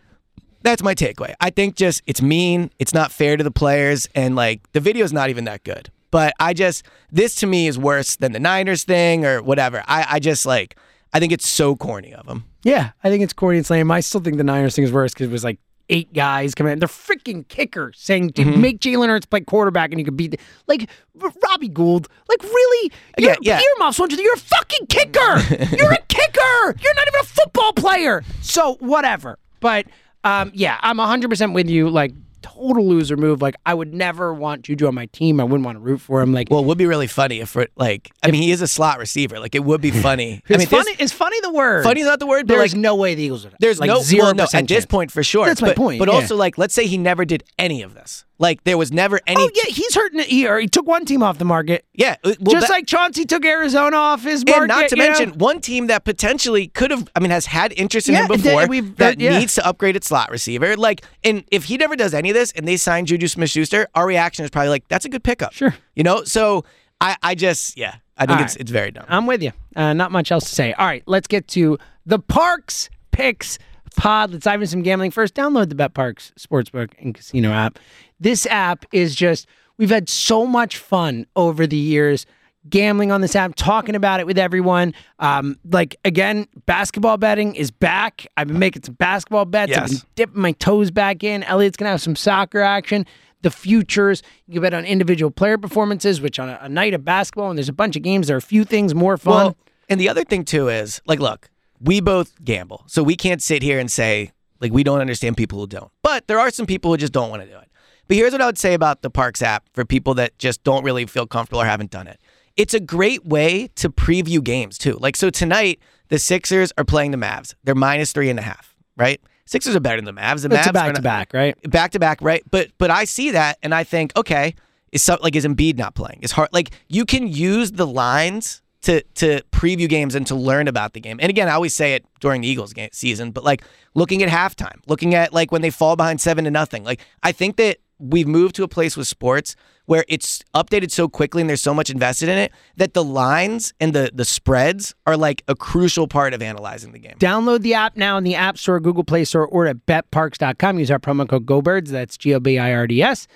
that's 0.63 0.81
my 0.83 0.95
takeaway. 0.95 1.33
I 1.39 1.49
think 1.49 1.75
just 1.75 2.01
it's 2.07 2.21
mean, 2.21 2.71
it's 2.79 2.93
not 2.93 3.11
fair 3.11 3.37
to 3.37 3.43
the 3.43 3.51
players, 3.51 4.07
and 4.15 4.35
like 4.35 4.61
the 4.73 4.79
video's 4.79 5.13
not 5.13 5.29
even 5.29 5.43
that 5.45 5.63
good. 5.63 5.89
But 6.11 6.33
I 6.39 6.53
just 6.53 6.85
this 7.11 7.35
to 7.35 7.47
me 7.47 7.67
is 7.67 7.77
worse 7.77 8.15
than 8.15 8.31
the 8.31 8.39
Niners 8.39 8.83
thing 8.83 9.25
or 9.25 9.41
whatever. 9.41 9.83
I, 9.87 10.05
I 10.11 10.19
just 10.19 10.45
like 10.45 10.75
I 11.13 11.19
think 11.19 11.31
it's 11.31 11.47
so 11.47 11.75
corny 11.75 12.13
of 12.13 12.25
them. 12.25 12.45
yeah, 12.63 12.91
I 13.03 13.09
think 13.09 13.23
it's 13.23 13.33
corny 13.33 13.57
and 13.59 13.69
lame. 13.69 13.91
I 13.91 13.99
still 13.99 14.21
think 14.21 14.37
the 14.37 14.43
Niners 14.43 14.75
thing 14.75 14.83
is 14.85 14.91
worse 14.91 15.13
because 15.13 15.27
it 15.27 15.31
was 15.31 15.43
like 15.43 15.59
eight 15.89 16.13
guys 16.13 16.55
coming 16.55 16.73
in. 16.73 16.79
They're 16.79 16.87
freaking 16.87 17.47
kicker 17.49 17.91
saying 17.95 18.31
to 18.33 18.43
Mm-hmm. 18.43 18.61
make 18.61 18.79
Jalen 18.79 19.09
Hurts 19.09 19.25
play 19.25 19.41
quarterback 19.41 19.91
and 19.91 19.99
you 19.99 20.05
could 20.05 20.15
beat 20.15 20.31
the, 20.31 20.39
like 20.65 20.89
Robbie 21.15 21.67
Gould. 21.67 22.07
Like 22.29 22.41
really, 22.41 22.91
your 23.17 23.31
Yeah, 23.31 23.35
yeah. 23.41 23.61
earmuffs 23.75 23.99
went 23.99 24.11
to 24.11 24.15
the, 24.17 24.23
you're 24.23 24.33
a 24.33 24.37
fucking 24.37 24.87
kicker. 24.87 25.75
you're 25.77 25.91
a 25.91 25.97
kicker. 26.07 26.75
You're 26.81 26.95
not 26.95 27.07
even 27.07 27.19
a 27.21 27.25
football 27.25 27.73
player. 27.73 28.23
So 28.41 28.75
whatever. 28.79 29.37
But 29.59 29.85
um, 30.23 30.51
yeah, 30.53 30.79
I'm 30.81 30.97
100 30.97 31.29
percent 31.29 31.53
with 31.53 31.69
you. 31.69 31.89
Like 31.89 32.13
total 32.43 32.85
loser 32.87 33.17
move. 33.17 33.41
Like 33.41 33.55
I 33.65 33.73
would 33.73 33.93
never 33.93 34.33
want 34.33 34.61
Juju 34.63 34.85
on 34.85 34.93
my 34.93 35.07
team. 35.07 35.39
I 35.39 35.43
wouldn't 35.43 35.65
want 35.65 35.77
to 35.77 35.79
root 35.79 36.01
for 36.01 36.21
him. 36.21 36.33
Like 36.33 36.49
Well, 36.51 36.59
it 36.59 36.65
would 36.67 36.77
be 36.77 36.85
really 36.85 37.07
funny 37.07 37.39
if 37.39 37.55
it, 37.55 37.71
like 37.75 38.11
I 38.21 38.29
mean 38.29 38.43
he 38.43 38.51
is 38.51 38.61
a 38.61 38.67
slot 38.67 38.99
receiver. 38.99 39.39
Like 39.39 39.55
it 39.55 39.63
would 39.63 39.81
be 39.81 39.89
funny. 39.89 40.41
I 40.49 40.53
it's 40.53 40.59
mean, 40.59 40.67
funny. 40.67 40.93
This, 40.95 41.11
Is 41.11 41.13
funny 41.13 41.39
the 41.41 41.51
word? 41.51 41.83
funny's 41.83 42.05
not 42.05 42.19
the 42.19 42.27
word, 42.27 42.45
but 42.45 42.57
There's 42.57 42.73
like 42.73 42.81
no 42.81 42.95
way 42.95 43.15
the 43.15 43.23
Eagles 43.23 43.45
would. 43.45 43.55
There's 43.59 43.79
like 43.79 43.87
no 43.87 44.01
zero 44.01 44.25
well, 44.25 44.35
no, 44.35 44.47
at 44.53 44.67
this 44.67 44.85
point 44.85 45.11
for 45.11 45.23
sure. 45.23 45.45
That's 45.45 45.61
my 45.61 45.73
point, 45.73 45.99
But 45.99 46.09
yeah. 46.09 46.15
also, 46.15 46.35
like, 46.35 46.57
let's 46.57 46.73
say 46.73 46.85
he 46.85 46.97
never 46.97 47.25
did 47.25 47.43
any 47.57 47.81
of 47.81 47.93
this. 47.93 48.25
Like, 48.39 48.63
there 48.63 48.77
was 48.77 48.91
never 48.91 49.19
any. 49.27 49.41
Oh 49.41 49.49
yeah, 49.53 49.65
he's 49.69 49.93
hurting. 49.95 50.19
He, 50.21 50.47
he 50.47 50.67
took 50.67 50.87
one 50.87 51.05
team 51.05 51.21
off 51.23 51.37
the 51.37 51.45
market, 51.45 51.85
yeah. 51.93 52.15
uh, 52.23 52.33
well, 52.39 52.53
just 52.53 52.67
that- 52.67 52.73
like 52.73 52.87
Chauncey 52.87 53.25
took 53.25 53.45
Arizona 53.45 53.95
off 53.95 54.23
his 54.23 54.43
market. 54.45 54.59
and 54.61 54.67
not 54.67 54.89
to 54.89 54.95
you 54.97 55.01
know? 55.03 55.07
mention 55.09 55.37
one 55.37 55.61
team 55.61 55.87
that 55.87 56.03
potentially 56.03 56.67
could 56.67 56.91
have, 56.91 57.07
I 57.15 57.19
mean, 57.19 57.29
has 57.31 57.45
had 57.45 57.73
interest 57.77 58.09
in 58.09 58.15
Yeah, 58.15 58.21
him 58.23 58.27
before 58.29 58.67
we've- 58.67 58.89
that 58.97 59.19
yeah. 59.19 59.37
needs 59.37 59.53
to 59.55 59.65
upgrade 59.65 59.95
its 59.95 60.07
slot 60.07 60.31
receiver. 60.31 60.75
Like, 60.75 61.05
and 61.23 61.43
if 61.51 61.65
he 61.65 61.77
never 61.77 61.95
does 61.95 62.13
any 62.13 62.31
of 62.31 62.33
this 62.33 62.51
and 62.53 62.67
they 62.67 62.75
sign 62.75 63.05
Juju 63.05 63.27
Smith 63.27 63.51
Schuster, 63.51 63.87
our 63.95 64.05
reaction 64.07 64.43
is 64.43 64.51
probably 64.51 64.69
like, 64.69 64.87
that's 64.87 65.05
a 65.05 65.09
good 65.09 65.23
pickup. 65.23 65.53
Sure. 65.53 65.73
You 65.95 66.03
know, 66.03 66.23
so 66.23 66.65
I, 66.99 67.15
I 67.21 67.35
just, 67.35 67.77
yeah, 67.77 67.95
I 68.17 68.25
think 68.25 68.39
All 68.39 68.45
it's 68.45 68.55
right. 68.55 68.61
it's 68.61 68.71
very 68.71 68.91
dumb. 68.91 69.05
I'm 69.07 69.27
with 69.27 69.43
you. 69.43 69.51
Uh, 69.75 69.93
not 69.93 70.11
much 70.11 70.31
else 70.31 70.49
to 70.49 70.55
say. 70.55 70.73
All 70.73 70.85
right, 70.87 71.03
let's 71.05 71.27
get 71.27 71.47
to 71.49 71.77
the 72.05 72.19
Parks 72.19 72.89
picks 73.11 73.59
pod. 73.95 74.31
Let's 74.31 74.45
dive 74.45 74.55
into 74.55 74.67
some 74.67 74.81
gambling 74.81 75.11
first. 75.11 75.35
Download 75.35 75.69
the 75.69 75.75
BetParx 75.75 76.33
Sportsbook 76.33 76.93
and 76.99 77.13
Casino 77.13 77.51
app. 77.51 77.77
This 78.23 78.45
app 78.47 78.85
is 78.93 79.15
just 79.15 79.47
we've 79.77 79.89
had 79.89 80.07
so 80.07 80.45
much 80.47 80.77
fun 80.77 81.25
over 81.35 81.67
the 81.67 81.75
years 81.77 82.25
gambling 82.69 83.11
on 83.11 83.19
this 83.19 83.35
app, 83.35 83.53
talking 83.55 83.93
about 83.93 84.21
it 84.21 84.25
with 84.25 84.37
everyone. 84.37 84.93
Um, 85.19 85.57
like 85.69 85.97
again, 86.05 86.47
basketball 86.65 87.17
betting 87.17 87.55
is 87.55 87.69
back. 87.69 88.25
I've 88.37 88.47
been 88.47 88.59
making 88.59 88.83
some 88.83 88.95
basketball 88.95 89.43
bets. 89.43 89.73
I've 89.75 89.83
been 89.87 89.91
Yes. 89.95 90.05
dipping 90.15 90.41
my 90.41 90.53
toes 90.53 90.89
back 90.89 91.21
in. 91.25 91.43
Elliot's 91.43 91.75
gonna 91.75 91.91
have 91.91 92.01
some 92.01 92.15
soccer 92.15 92.61
action. 92.61 93.05
The 93.41 93.51
futures, 93.51 94.23
you 94.47 94.53
can 94.53 94.61
bet 94.61 94.73
on 94.73 94.85
individual 94.85 95.29
player 95.29 95.57
performances, 95.57 96.21
which 96.21 96.39
on 96.39 96.47
a, 96.47 96.57
a 96.61 96.69
night 96.69 96.93
of 96.93 97.03
basketball, 97.03 97.49
and 97.49 97.57
there's 97.57 97.67
a 97.67 97.73
bunch 97.73 97.97
of 97.97 98.01
games, 98.03 98.27
there 98.27 98.37
are 98.37 98.39
a 98.39 98.41
few 98.41 98.63
things 98.63 98.95
more 98.95 99.17
fun. 99.17 99.33
Well, 99.35 99.57
and 99.89 99.99
the 99.99 100.07
other 100.07 100.23
thing 100.23 100.45
too 100.45 100.69
is 100.69 101.01
like, 101.05 101.19
look, 101.19 101.49
we 101.81 101.99
both 101.99 102.41
gamble, 102.45 102.85
so 102.87 103.03
we 103.03 103.17
can't 103.17 103.41
sit 103.41 103.61
here 103.61 103.79
and 103.79 103.91
say 103.91 104.31
like 104.61 104.71
we 104.71 104.81
don't 104.85 105.01
understand 105.01 105.35
people 105.35 105.59
who 105.59 105.67
don't. 105.67 105.91
But 106.01 106.27
there 106.27 106.39
are 106.39 106.51
some 106.51 106.65
people 106.65 106.89
who 106.91 106.95
just 106.95 107.11
don't 107.11 107.29
want 107.29 107.41
to 107.41 107.49
do 107.49 107.57
it. 107.57 107.67
But 108.13 108.17
here's 108.17 108.31
what 108.31 108.41
I 108.43 108.45
would 108.45 108.59
say 108.59 108.75
about 108.75 109.01
the 109.01 109.09
Parx 109.09 109.41
app 109.41 109.67
for 109.73 109.83
people 109.85 110.13
that 110.13 110.37
just 110.37 110.63
don't 110.63 110.83
really 110.83 111.07
feel 111.07 111.25
comfortable 111.25 111.63
or 111.63 111.65
haven't 111.65 111.89
done 111.89 112.05
it. 112.05 112.21
It's 112.55 112.75
a 112.75 112.79
great 112.79 113.25
way 113.25 113.69
to 113.77 113.89
preview 113.89 114.43
games 114.43 114.77
too. 114.77 114.99
Like 115.01 115.15
so 115.15 115.31
tonight, 115.31 115.79
the 116.09 116.19
Sixers 116.19 116.71
are 116.77 116.83
playing 116.83 117.09
the 117.09 117.17
Mavs. 117.17 117.55
They're 117.63 117.73
minus 117.73 118.11
three 118.11 118.29
and 118.29 118.37
a 118.37 118.43
half, 118.43 118.75
right? 118.97 119.19
Sixers 119.47 119.75
are 119.75 119.79
better 119.79 119.99
than 119.99 120.13
the 120.13 120.21
Mavs. 120.21 120.43
The 120.43 120.49
Mavs 120.49 120.69
a 120.69 120.73
back 120.73 120.93
to 120.93 121.01
back, 121.01 121.33
right? 121.33 121.57
back 121.71 121.89
to 121.93 121.99
back, 121.99 122.21
right? 122.21 122.43
But 122.51 122.69
but 122.77 122.91
I 122.91 123.05
see 123.05 123.31
that 123.31 123.57
and 123.63 123.73
I 123.73 123.83
think, 123.83 124.15
okay, 124.15 124.53
is 124.91 125.01
so, 125.01 125.17
like 125.23 125.35
is 125.35 125.43
Embiid 125.43 125.79
not 125.79 125.95
playing? 125.95 126.19
Is 126.21 126.33
hard 126.33 126.49
like 126.53 126.69
you 126.89 127.05
can 127.05 127.27
use 127.27 127.71
the 127.71 127.87
lines 127.87 128.61
to 128.83 129.01
to 129.15 129.41
preview 129.51 129.89
games 129.89 130.13
and 130.13 130.27
to 130.27 130.35
learn 130.35 130.67
about 130.67 130.93
the 130.93 130.99
game. 130.99 131.17
And 131.19 131.31
again, 131.31 131.49
I 131.49 131.53
always 131.53 131.73
say 131.73 131.95
it 131.95 132.05
during 132.19 132.41
the 132.41 132.47
Eagles 132.47 132.73
game 132.73 132.89
season, 132.93 133.31
but 133.31 133.43
like 133.43 133.63
looking 133.95 134.21
at 134.21 134.29
halftime, 134.29 134.81
looking 134.85 135.15
at 135.15 135.33
like 135.33 135.51
when 135.51 135.63
they 135.63 135.71
fall 135.71 135.95
behind 135.95 136.21
seven 136.21 136.45
to 136.45 136.51
nothing. 136.51 136.83
Like 136.83 137.01
I 137.23 137.31
think 137.31 137.55
that 137.55 137.77
we've 137.99 138.27
moved 138.27 138.55
to 138.55 138.63
a 138.63 138.67
place 138.67 138.97
with 138.97 139.07
sports 139.07 139.55
where 139.85 140.05
it's 140.07 140.41
updated 140.55 140.91
so 140.91 141.09
quickly 141.09 141.41
and 141.41 141.49
there's 141.49 141.61
so 141.61 141.73
much 141.73 141.89
invested 141.89 142.29
in 142.29 142.37
it 142.37 142.51
that 142.77 142.93
the 142.93 143.03
lines 143.03 143.73
and 143.79 143.93
the 143.93 144.09
the 144.13 144.25
spreads 144.25 144.95
are 145.05 145.17
like 145.17 145.43
a 145.47 145.55
crucial 145.55 146.07
part 146.07 146.33
of 146.33 146.41
analyzing 146.41 146.91
the 146.91 146.99
game. 146.99 147.15
Download 147.19 147.61
the 147.61 147.73
app 147.73 147.97
now 147.97 148.17
in 148.17 148.23
the 148.23 148.35
App 148.35 148.57
Store, 148.57 148.79
Google 148.79 149.03
Play 149.03 149.25
Store, 149.25 149.45
or 149.47 149.67
at 149.67 149.85
betparx.com. 149.85 150.79
Use 150.79 150.91
our 150.91 150.99
promo 150.99 151.27
code 151.27 151.45
GoBirds. 151.45 151.89
That's 151.89 152.17
G 152.17 152.33
O 152.33 152.39
B 152.39 152.57
I 152.57 152.73
R 152.73 152.87
D 152.87 153.01
S. 153.01 153.27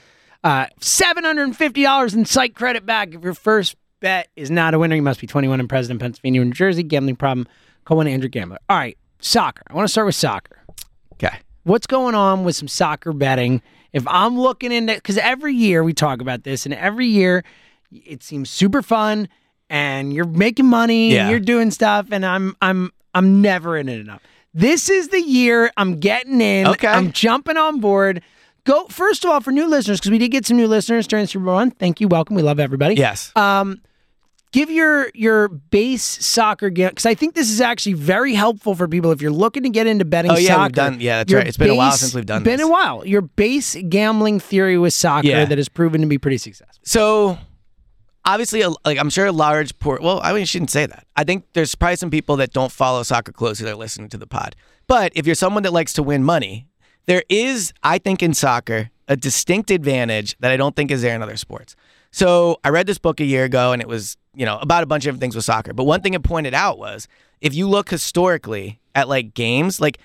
Uh, 0.44 0.68
$750 0.80 2.14
in 2.14 2.26
site 2.26 2.56
credit 2.56 2.86
back 2.86 3.14
if 3.14 3.22
your 3.24 3.34
first 3.34 3.76
bet 4.00 4.30
is 4.36 4.50
not 4.50 4.74
a 4.74 4.80
winner. 4.80 4.96
You 4.96 5.02
must 5.02 5.20
be 5.20 5.28
21 5.28 5.60
and 5.60 5.68
present 5.68 5.92
in 5.92 6.00
Pennsylvania 6.00 6.46
New 6.46 6.54
Jersey. 6.54 6.84
Gambling 6.84 7.16
problem. 7.16 7.48
Call 7.86 7.98
1 7.98 8.08
Andrew 8.08 8.30
Gambler. 8.30 8.60
All 8.70 8.78
right, 8.78 8.98
soccer. 9.20 9.64
I 9.68 9.74
want 9.74 9.88
to 9.88 9.92
start 9.92 10.06
with 10.06 10.16
soccer. 10.16 10.64
Okay. 11.14 11.40
What's 11.64 11.88
going 11.88 12.16
on 12.16 12.44
with 12.44 12.56
some 12.56 12.68
soccer 12.68 13.12
betting? 13.12 13.62
If 13.98 14.08
I'm 14.08 14.40
looking 14.40 14.72
into, 14.72 14.94
because 14.96 15.18
every 15.18 15.54
year 15.54 15.84
we 15.84 15.94
talk 15.94 16.22
about 16.22 16.44
this, 16.44 16.66
and 16.66 16.74
every 16.74 17.08
year 17.08 17.44
it 17.92 18.24
seems 18.24 18.50
super 18.50 18.82
fun, 18.82 19.28
and 19.70 20.14
you're 20.14 20.26
making 20.26 20.66
money, 20.68 21.14
Yeah. 21.14 21.22
and 21.24 21.30
you're 21.32 21.40
doing 21.40 21.72
stuff, 21.72 22.08
and 22.12 22.26
I'm 22.26 22.56
I'm 22.62 22.92
I'm 23.14 23.42
never 23.42 23.76
in 23.78 23.90
it 23.90 24.00
enough. 24.00 24.22
This 24.54 24.90
is 24.90 25.10
the 25.10 25.22
year 25.22 25.72
I'm 25.78 26.00
getting 26.00 26.40
in. 26.42 26.68
Okay. 26.68 26.88
I'm 26.88 27.12
jumping 27.12 27.58
on 27.58 27.80
board. 27.80 28.22
Go 28.64 28.86
first 28.88 29.24
of 29.24 29.32
all 29.32 29.40
for 29.42 29.52
new 29.52 29.68
listeners 29.68 30.00
because 30.00 30.12
we 30.12 30.18
did 30.18 30.30
get 30.30 30.46
some 30.46 30.58
new 30.58 30.68
listeners 30.68 31.08
during 31.08 31.26
Super 31.26 31.46
Bowl 31.46 31.56
One. 31.56 31.72
Thank 31.72 32.02
you, 32.02 32.08
welcome. 32.08 32.36
We 32.36 32.42
love 32.42 32.60
everybody. 32.60 32.96
Yes. 32.96 33.32
Um, 33.36 33.82
give 34.52 34.70
your 34.70 35.10
your 35.14 35.48
base 35.50 36.04
soccer 36.04 36.70
game 36.70 36.90
because 36.90 37.06
I 37.06 37.14
think 37.14 37.36
this 37.36 37.50
is 37.50 37.62
actually 37.62 37.94
very 37.94 38.34
helpful 38.34 38.76
for 38.76 38.88
people 38.88 39.12
if 39.12 39.22
you're 39.22 39.32
looking 39.32 39.64
to 39.64 39.70
get 39.70 39.88
into 39.88 40.06
betting 40.06 40.32
Oh, 40.32 40.36
yeah, 40.38 40.48
soccer. 40.50 40.64
we've 40.64 40.72
done- 40.74 41.02
yeah, 41.02 41.18
that's 41.18 41.34
right. 41.34 41.48
It's 41.48 41.58
been 41.58 41.70
a 41.72 41.76
while 41.76 41.92
since 41.92 42.14
we've 42.14 42.26
done. 42.26 42.42
It's 42.42 42.46
Been 42.46 42.58
this. 42.58 42.66
a 42.68 42.72
while. 42.72 43.06
Your 43.06 43.22
base 43.22 43.76
gambling 43.90 44.40
theory 44.40 44.78
with 44.78 44.94
soccer 44.94 45.28
Yeah. 45.28 45.46
that 45.46 45.58
has 45.58 45.70
proven 45.70 46.02
to 46.02 46.08
be 46.08 46.18
pretty 46.18 46.38
successful. 46.38 46.80
So 46.84 47.38
obviously, 48.26 48.64
like 48.86 48.98
I'm 48.98 49.10
sure 49.10 49.26
a 49.28 49.32
large 49.32 49.78
port. 49.80 50.02
Well, 50.02 50.20
I 50.24 50.34
mean, 50.34 50.42
I 50.42 50.46
shouldn't 50.46 50.72
say 50.72 50.86
that. 50.86 51.06
I 51.16 51.24
think 51.24 51.46
there's 51.54 51.76
probably 51.76 51.96
some 51.98 52.10
people 52.10 52.38
that 52.38 52.52
don't 52.54 52.72
follow 52.72 53.04
soccer 53.04 53.32
closely 53.32 53.66
that 53.66 53.74
are 53.74 53.76
listening 53.78 54.10
to 54.10 54.18
the 54.18 54.28
pod. 54.28 54.56
But 54.88 55.12
if 55.16 55.26
you're 55.26 55.36
someone 55.36 55.64
that 55.64 55.74
likes 55.74 55.94
to 55.94 56.04
win 56.04 56.24
money, 56.24 56.68
there 57.06 57.24
is, 57.30 57.74
I 57.84 57.98
think, 57.98 58.22
in 58.24 58.34
soccer 58.34 58.90
a 59.10 59.16
distinct 59.16 59.72
advantage 59.72 60.36
that 60.40 60.52
I 60.52 60.58
don't 60.58 60.76
think 60.76 60.92
is 60.92 61.02
there 61.02 61.16
in 61.16 61.22
other 61.24 61.38
sports. 61.38 61.76
So 62.12 62.60
I 62.64 62.70
read 62.70 62.88
this 62.88 62.98
book 62.98 63.20
a 63.20 63.26
year 63.26 63.44
ago, 63.44 63.72
and 63.72 63.82
it 63.82 63.88
was 63.88 64.18
you 64.34 64.46
know 64.46 64.58
about 64.60 64.84
a 64.84 64.86
bunch 64.86 65.04
of 65.04 65.08
different 65.08 65.22
things 65.22 65.36
with 65.36 65.46
soccer. 65.46 65.74
But 65.74 65.84
one 65.84 66.02
thing 66.02 66.14
it 66.14 66.24
pointed 66.24 66.54
out 66.54 66.78
was 66.78 67.08
if 67.42 67.54
you 67.54 67.68
look 67.68 67.90
historically 67.90 68.80
at 68.96 69.08
like 69.08 69.34
games, 69.34 69.80
like 69.80 70.00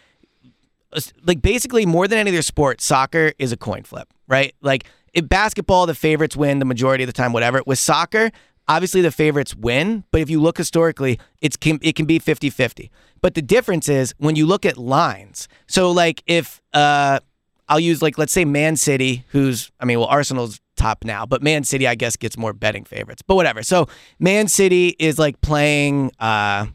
like 1.25 1.41
basically 1.41 1.87
more 1.87 2.07
than 2.07 2.19
any 2.19 2.31
other 2.31 2.43
sport, 2.43 2.81
soccer 2.81 3.33
is 3.39 3.53
a 3.53 3.57
coin 3.57 3.83
flip, 3.83 4.13
right? 4.29 4.55
Like 4.61 4.85
in 5.15 5.27
basketball, 5.27 5.87
the 5.87 5.95
favorites 5.95 6.37
win 6.37 6.59
the 6.59 6.65
majority 6.65 7.05
of 7.05 7.09
the 7.09 7.13
time, 7.13 7.33
whatever. 7.33 7.63
With 7.67 7.79
soccer, 7.79 8.31
obviously 8.69 9.01
the 9.01 9.11
favorites 9.11 9.55
win, 9.55 10.05
but 10.11 10.21
if 10.21 10.31
you 10.31 10.41
look 10.41 10.59
historically, 10.59 11.19
it's 11.41 11.57
can, 11.57 11.79
it 11.83 11.97
can 11.97 12.07
be 12.07 12.19
50-50. 12.19 12.91
But 13.21 13.35
the 13.35 13.43
difference 13.43 13.89
is 13.89 14.15
when 14.19 14.37
you 14.37 14.47
look 14.47 14.67
at 14.67 14.77
lines. 14.77 15.49
So 15.67 15.91
like 15.91 16.23
if 16.27 16.61
uh 16.73 17.21
I'll 17.69 17.81
use 17.81 18.03
like 18.03 18.19
let's 18.19 18.33
say 18.33 18.45
Man 18.45 18.77
City, 18.77 19.25
who's 19.29 19.71
I 19.81 19.85
mean, 19.85 19.99
well, 19.99 20.09
Arsenal's 20.09 20.61
top 20.77 21.05
now, 21.05 21.27
but 21.27 21.43
Man 21.43 21.65
City 21.65 21.87
I 21.87 21.95
guess 21.95 22.17
gets 22.17 22.37
more 22.37 22.53
betting 22.53 22.85
favorites. 22.85 23.23
But 23.23 23.35
whatever. 23.37 23.63
So 23.63 23.89
Man 24.19 24.49
City 24.49 24.97
is 24.99 25.19
like 25.19 25.41
playing. 25.41 26.13
uh 26.19 26.67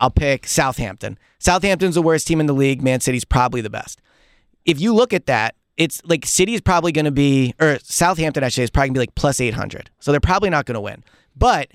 I'll 0.00 0.10
pick 0.10 0.48
Southampton. 0.48 1.16
Southampton's 1.38 1.94
the 1.94 2.02
worst 2.02 2.26
team 2.26 2.40
in 2.40 2.46
the 2.46 2.52
league. 2.52 2.82
Man 2.82 3.00
City's 3.00 3.24
probably 3.24 3.60
the 3.60 3.70
best. 3.70 4.00
If 4.64 4.80
you 4.80 4.92
look 4.92 5.12
at 5.12 5.26
that, 5.26 5.54
it's 5.76 6.02
like 6.04 6.26
City 6.26 6.54
is 6.54 6.60
probably 6.60 6.90
going 6.90 7.04
to 7.04 7.12
be, 7.12 7.54
or 7.60 7.78
Southampton 7.82 8.42
actually 8.42 8.64
is 8.64 8.70
probably 8.70 8.88
going 8.88 8.94
to 8.94 8.98
be 8.98 9.02
like 9.02 9.14
plus 9.14 9.40
800. 9.40 9.90
So 10.00 10.10
they're 10.10 10.20
probably 10.20 10.50
not 10.50 10.66
going 10.66 10.74
to 10.74 10.80
win. 10.80 11.04
But 11.36 11.68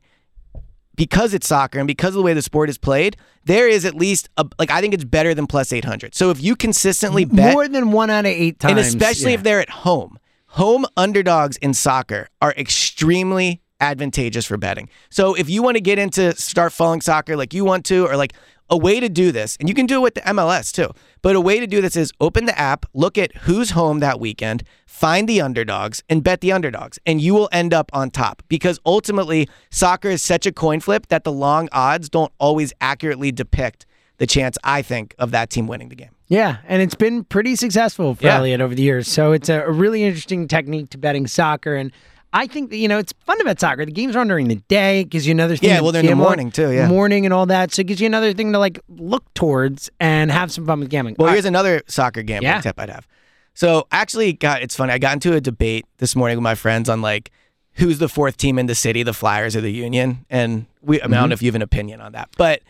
because 0.96 1.34
it's 1.34 1.48
soccer 1.48 1.80
and 1.80 1.88
because 1.88 2.10
of 2.10 2.16
the 2.16 2.22
way 2.22 2.34
the 2.34 2.42
sport 2.42 2.70
is 2.70 2.78
played, 2.78 3.16
there 3.46 3.68
is 3.68 3.86
at 3.86 3.96
least 3.96 4.30
a, 4.36 4.46
like 4.60 4.72
I 4.72 4.82
think 4.82 4.94
it's 4.94 5.06
better 5.06 5.34
than 5.34 5.48
plus 5.48 5.72
800. 5.72 6.14
So 6.14 6.30
if 6.30 6.42
you 6.42 6.56
consistently 6.56 7.24
bet 7.24 7.54
More 7.54 7.68
than 7.68 7.92
one 7.92 8.10
out 8.10 8.26
of 8.26 8.32
eight 8.32 8.60
times. 8.60 8.72
and 8.72 8.80
especially 8.80 9.32
yeah. 9.32 9.38
if 9.38 9.44
they're 9.44 9.62
at 9.62 9.70
home. 9.70 10.20
Home 10.52 10.86
underdogs 10.96 11.58
in 11.58 11.74
soccer 11.74 12.30
are 12.42 12.52
extremely 12.58 13.62
advantageous 13.80 14.46
for 14.46 14.58
betting. 14.58 14.90
So 15.10 15.36
if 15.36 15.50
you 15.50 15.62
want 15.62 15.76
to 15.76 15.82
get 15.82 16.00
into 16.00 16.34
start 16.36 16.74
following 16.74 17.02
soccer 17.02 17.36
like 17.36 17.54
you 17.54 17.64
want 17.64 17.86
to, 17.86 18.08
or 18.08 18.18
like 18.18 18.34
a 18.70 18.78
way 18.78 19.00
to 19.00 19.08
do 19.08 19.32
this, 19.32 19.56
and 19.60 19.70
you 19.70 19.76
can 19.76 19.86
do 19.86 19.98
it 19.98 20.02
with 20.02 20.16
the 20.16 20.22
MLS 20.22 20.72
too, 20.72 20.92
but 21.22 21.36
a 21.36 21.42
way 21.42 21.60
to 21.60 21.68
do 21.68 21.80
this 21.80 21.96
is 21.96 22.12
open 22.20 22.46
the 22.46 22.58
app, 22.58 22.86
look 22.94 23.18
at 23.18 23.36
who's 23.38 23.72
home 23.72 24.00
that 24.00 24.20
weekend, 24.20 24.64
find 24.88 25.30
the 25.30 25.42
underdogs, 25.42 26.02
and 26.10 26.24
bet 26.24 26.42
the 26.42 26.52
underdogs, 26.52 26.98
and 27.06 27.22
you 27.22 27.34
will 27.36 27.50
end 27.52 27.74
up 27.74 27.92
on 27.94 28.10
top 28.10 28.42
because 28.48 28.80
ultimately 28.86 29.48
soccer 29.70 30.10
is 30.10 30.24
such 30.24 30.46
a 30.46 30.52
coin 30.52 30.80
flip 30.80 31.08
that 31.08 31.24
the 31.24 31.32
long 31.32 31.70
odds 31.72 32.10
don't 32.10 32.32
always 32.40 32.74
accurately 32.82 33.32
depict 33.32 33.86
the 34.18 34.26
chance, 34.26 34.58
I 34.64 34.82
think, 34.82 35.14
of 35.20 35.32
that 35.32 35.50
team 35.52 35.68
winning 35.68 35.90
the 35.90 35.96
game. 35.96 36.17
Yeah, 36.28 36.58
and 36.68 36.82
it's 36.82 36.96
been 36.96 37.24
pretty 37.24 37.56
successful 37.56 38.16
for 38.16 38.26
Yeah. 38.26 38.38
Elliot 38.38 38.62
over 38.62 38.76
the 38.76 38.82
years. 38.84 39.08
So 39.08 39.32
it's 39.32 39.50
a, 39.50 39.62
a 39.62 39.72
really 39.72 40.04
interesting 40.04 40.48
technique 40.48 40.90
to 40.92 40.98
betting 40.98 41.26
soccer. 41.28 41.76
And 41.76 41.92
I 42.34 42.48
think 42.48 42.70
that, 42.72 42.78
you 42.78 42.88
know, 42.90 42.98
it's 43.00 43.14
fun 43.26 43.38
to 43.38 43.46
bet 43.46 43.60
soccer. 43.60 43.86
The 43.86 43.92
games 43.92 44.16
are 44.16 44.20
on 44.20 44.28
during 44.28 44.50
the 44.50 44.56
day. 44.68 45.00
It 45.02 45.06
gives 45.10 45.26
you 45.26 45.32
another 45.32 45.56
thing. 45.56 45.70
Yeah, 45.70 45.80
well, 45.80 45.94
they're 45.94 46.02
in 46.04 46.08
the 46.10 46.16
morning, 46.16 46.52
too, 46.52 46.72
yeah. 46.72 46.88
Morning 46.90 47.26
and 47.26 47.34
all 47.34 47.46
that. 47.46 47.72
So 47.74 47.80
it 47.82 47.88
gives 47.88 48.02
you 48.02 48.08
another 48.08 48.34
thing 48.34 48.52
to 48.52 48.60
like 48.60 48.80
look 48.90 49.34
towards 49.34 49.90
and 50.02 50.30
have 50.32 50.52
some 50.52 50.66
fun 50.66 50.82
with 50.82 50.90
gambling. 50.90 51.16
Well, 51.18 51.30
All 51.30 51.34
here's 51.34 51.46
another 51.46 51.82
soccer 51.88 52.24
gambling 52.24 52.52
Yeah. 52.52 52.60
tip 52.62 52.78
I'd 52.80 52.90
have. 52.90 53.08
So 53.54 53.88
actually, 53.92 54.34
got 54.34 54.62
it's 54.62 54.76
funny. 54.76 54.92
I 54.94 54.98
got 54.98 55.14
into 55.14 55.34
a 55.34 55.40
debate 55.42 55.86
this 55.98 56.16
morning 56.16 56.38
with 56.38 56.44
my 56.44 56.56
friends 56.56 56.90
on 56.90 57.02
like 57.02 57.32
who's 57.76 58.00
the 58.00 58.10
fourth 58.10 58.36
team 58.38 58.60
in 58.60 58.66
the 58.66 58.76
city, 58.76 59.02
the 59.02 59.14
Flyers 59.14 59.56
or 59.56 59.62
the 59.62 59.72
Union, 59.72 60.26
and 60.30 60.66
we. 60.82 61.02
I, 61.02 61.06
mean, 61.06 61.12
Mm-hmm. 61.14 61.20
don't 61.22 61.30
know 61.30 61.34
if 61.34 61.42
you 61.42 61.48
have 61.48 61.56
an 61.56 61.62
opinion 61.64 62.02
on 62.02 62.12
that, 62.12 62.30
but 62.38 62.62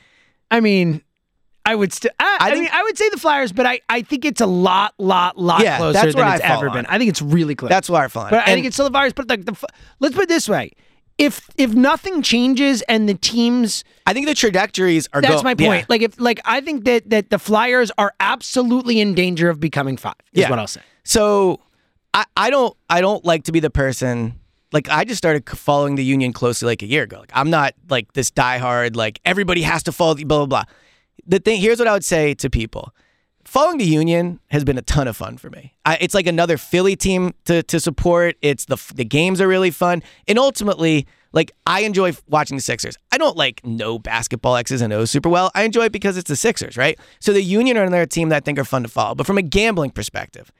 I 0.52 0.60
mean, 0.62 1.02
I 1.68 1.76
would 1.76 1.92
still. 1.94 2.12
I, 2.20 2.38
I, 2.40 2.50
think- 2.52 2.62
mean, 2.64 2.70
I 2.74 2.82
would 2.84 2.98
say 2.98 3.10
the 3.10 3.18
Flyers, 3.18 3.52
but 3.52 3.66
I, 3.66 3.82
I 3.90 4.02
think 4.02 4.24
it's 4.26 4.42
a 4.42 4.46
lot, 4.46 4.94
lot, 4.98 5.38
lot 5.38 5.62
Yeah, 5.62 5.78
closer 5.78 5.94
that's 5.94 6.16
than 6.16 6.34
it's 6.34 6.44
I 6.44 6.56
ever 6.56 6.70
on 6.70 6.74
been. 6.76 6.86
I 6.88 6.98
think 6.98 7.10
it's 7.10 7.22
really 7.22 7.56
close. 7.56 7.70
that's 7.70 7.90
why 7.90 8.06
I 8.06 8.08
find. 8.08 8.30
But 8.32 8.48
I 8.48 8.54
think 8.54 8.66
it's 8.66 8.76
still 8.76 8.86
the 8.86 8.92
Flyers. 8.92 9.14
But 9.14 9.28
like 9.30 9.46
the, 9.46 9.52
f- 9.52 9.66
let's 10.00 10.16
put 10.16 10.24
it 10.24 10.30
this 10.30 10.48
way: 10.48 10.72
if 11.18 11.48
if 11.58 11.74
nothing 11.74 12.22
changes 12.22 12.82
and 12.84 13.08
the 13.10 13.14
teams, 13.16 13.84
I 14.06 14.14
think 14.14 14.28
the 14.28 14.34
trajectories 14.34 15.08
are. 15.14 15.22
that's 15.22 15.36
go- 15.36 15.44
my 15.44 15.56
yeah. 15.60 15.68
point. 15.68 15.90
Like 15.90 16.02
if 16.02 16.20
like 16.20 16.40
I 16.46 16.62
think 16.62 16.86
that 16.86 17.10
that 17.10 17.30
the 17.30 17.40
Flyers 17.40 17.92
are 17.98 18.14
absolutely 18.20 19.00
in 19.02 19.14
danger 19.14 19.50
of 19.50 19.60
becoming 19.60 19.98
five. 19.98 20.16
Is 20.34 20.42
Yeah. 20.44 20.50
what 20.50 20.60
I'll 20.60 20.68
say. 20.68 20.82
So 21.04 21.60
I, 22.14 22.26
I 22.38 22.50
don't 22.50 22.76
I 22.90 23.02
don't 23.02 23.24
like 23.26 23.44
to 23.44 23.52
be 23.52 23.60
the 23.60 23.70
person 23.70 24.40
like 24.72 24.90
I 24.90 25.04
just 25.06 25.18
started 25.18 25.50
following 25.50 25.96
the 25.96 26.04
union 26.04 26.34
closely 26.34 26.66
like 26.68 26.82
a 26.82 26.88
year 26.88 27.04
ago. 27.04 27.20
Like 27.20 27.32
I'm 27.34 27.50
not 27.50 27.74
like 27.90 28.14
this 28.14 28.32
diehard 28.32 28.96
like 28.96 29.20
everybody 29.26 29.62
has 29.64 29.84
to 29.84 29.92
follow 29.92 30.14
the 30.14 30.24
blah 30.24 30.46
blah 30.46 30.64
blah. 30.64 30.74
The 31.28 31.40
thing 31.40 31.62
here's 31.62 31.80
what 31.80 31.88
I 31.88 31.94
would 31.94 32.06
say 32.06 32.34
to 32.36 32.50
people. 32.50 32.94
Following 33.44 33.78
the 33.78 33.86
union 33.86 34.42
has 34.48 34.66
been 34.66 34.78
a 34.78 34.82
ton 34.82 35.08
of 35.08 35.16
fun 35.16 35.38
for 35.38 35.50
me. 35.50 35.74
I, 35.86 35.98
it's 36.02 36.14
like 36.14 36.28
another 36.28 36.58
Philly 36.58 36.96
team 36.96 37.34
to 37.46 37.64
to 37.64 37.80
support. 37.80 38.36
It's 38.42 38.66
the 38.66 38.78
the 38.94 39.06
games 39.06 39.40
are 39.40 39.48
really 39.48 39.72
fun, 39.72 40.04
and 40.28 40.38
ultimately, 40.38 41.08
like 41.32 41.52
I 41.66 41.82
enjoy 41.82 42.14
watching 42.28 42.58
the 42.58 42.62
Sixers. 42.62 42.98
I 43.12 43.18
don't 43.18 43.38
like 43.38 43.66
know 43.66 44.00
basketball 44.00 44.58
X's 44.58 44.82
and 44.82 44.92
O's 44.92 45.12
super 45.12 45.30
well. 45.30 45.50
I 45.56 45.64
enjoy 45.64 45.86
it 45.86 45.94
because 45.94 46.18
it's 46.18 46.28
the 46.28 46.36
Sixers, 46.36 46.76
right? 46.76 47.00
So 47.20 47.32
the 47.32 47.42
Union 47.42 47.78
are 47.78 47.84
another 47.84 48.06
team 48.06 48.30
that 48.30 48.38
I 48.38 48.40
think 48.42 48.60
are 48.60 48.66
fun 48.66 48.84
to 48.84 48.90
follow. 48.90 49.16
But 49.16 49.26
from 49.26 49.38
a 49.38 49.42
gambling 49.42 49.92
perspective, 49.92 50.52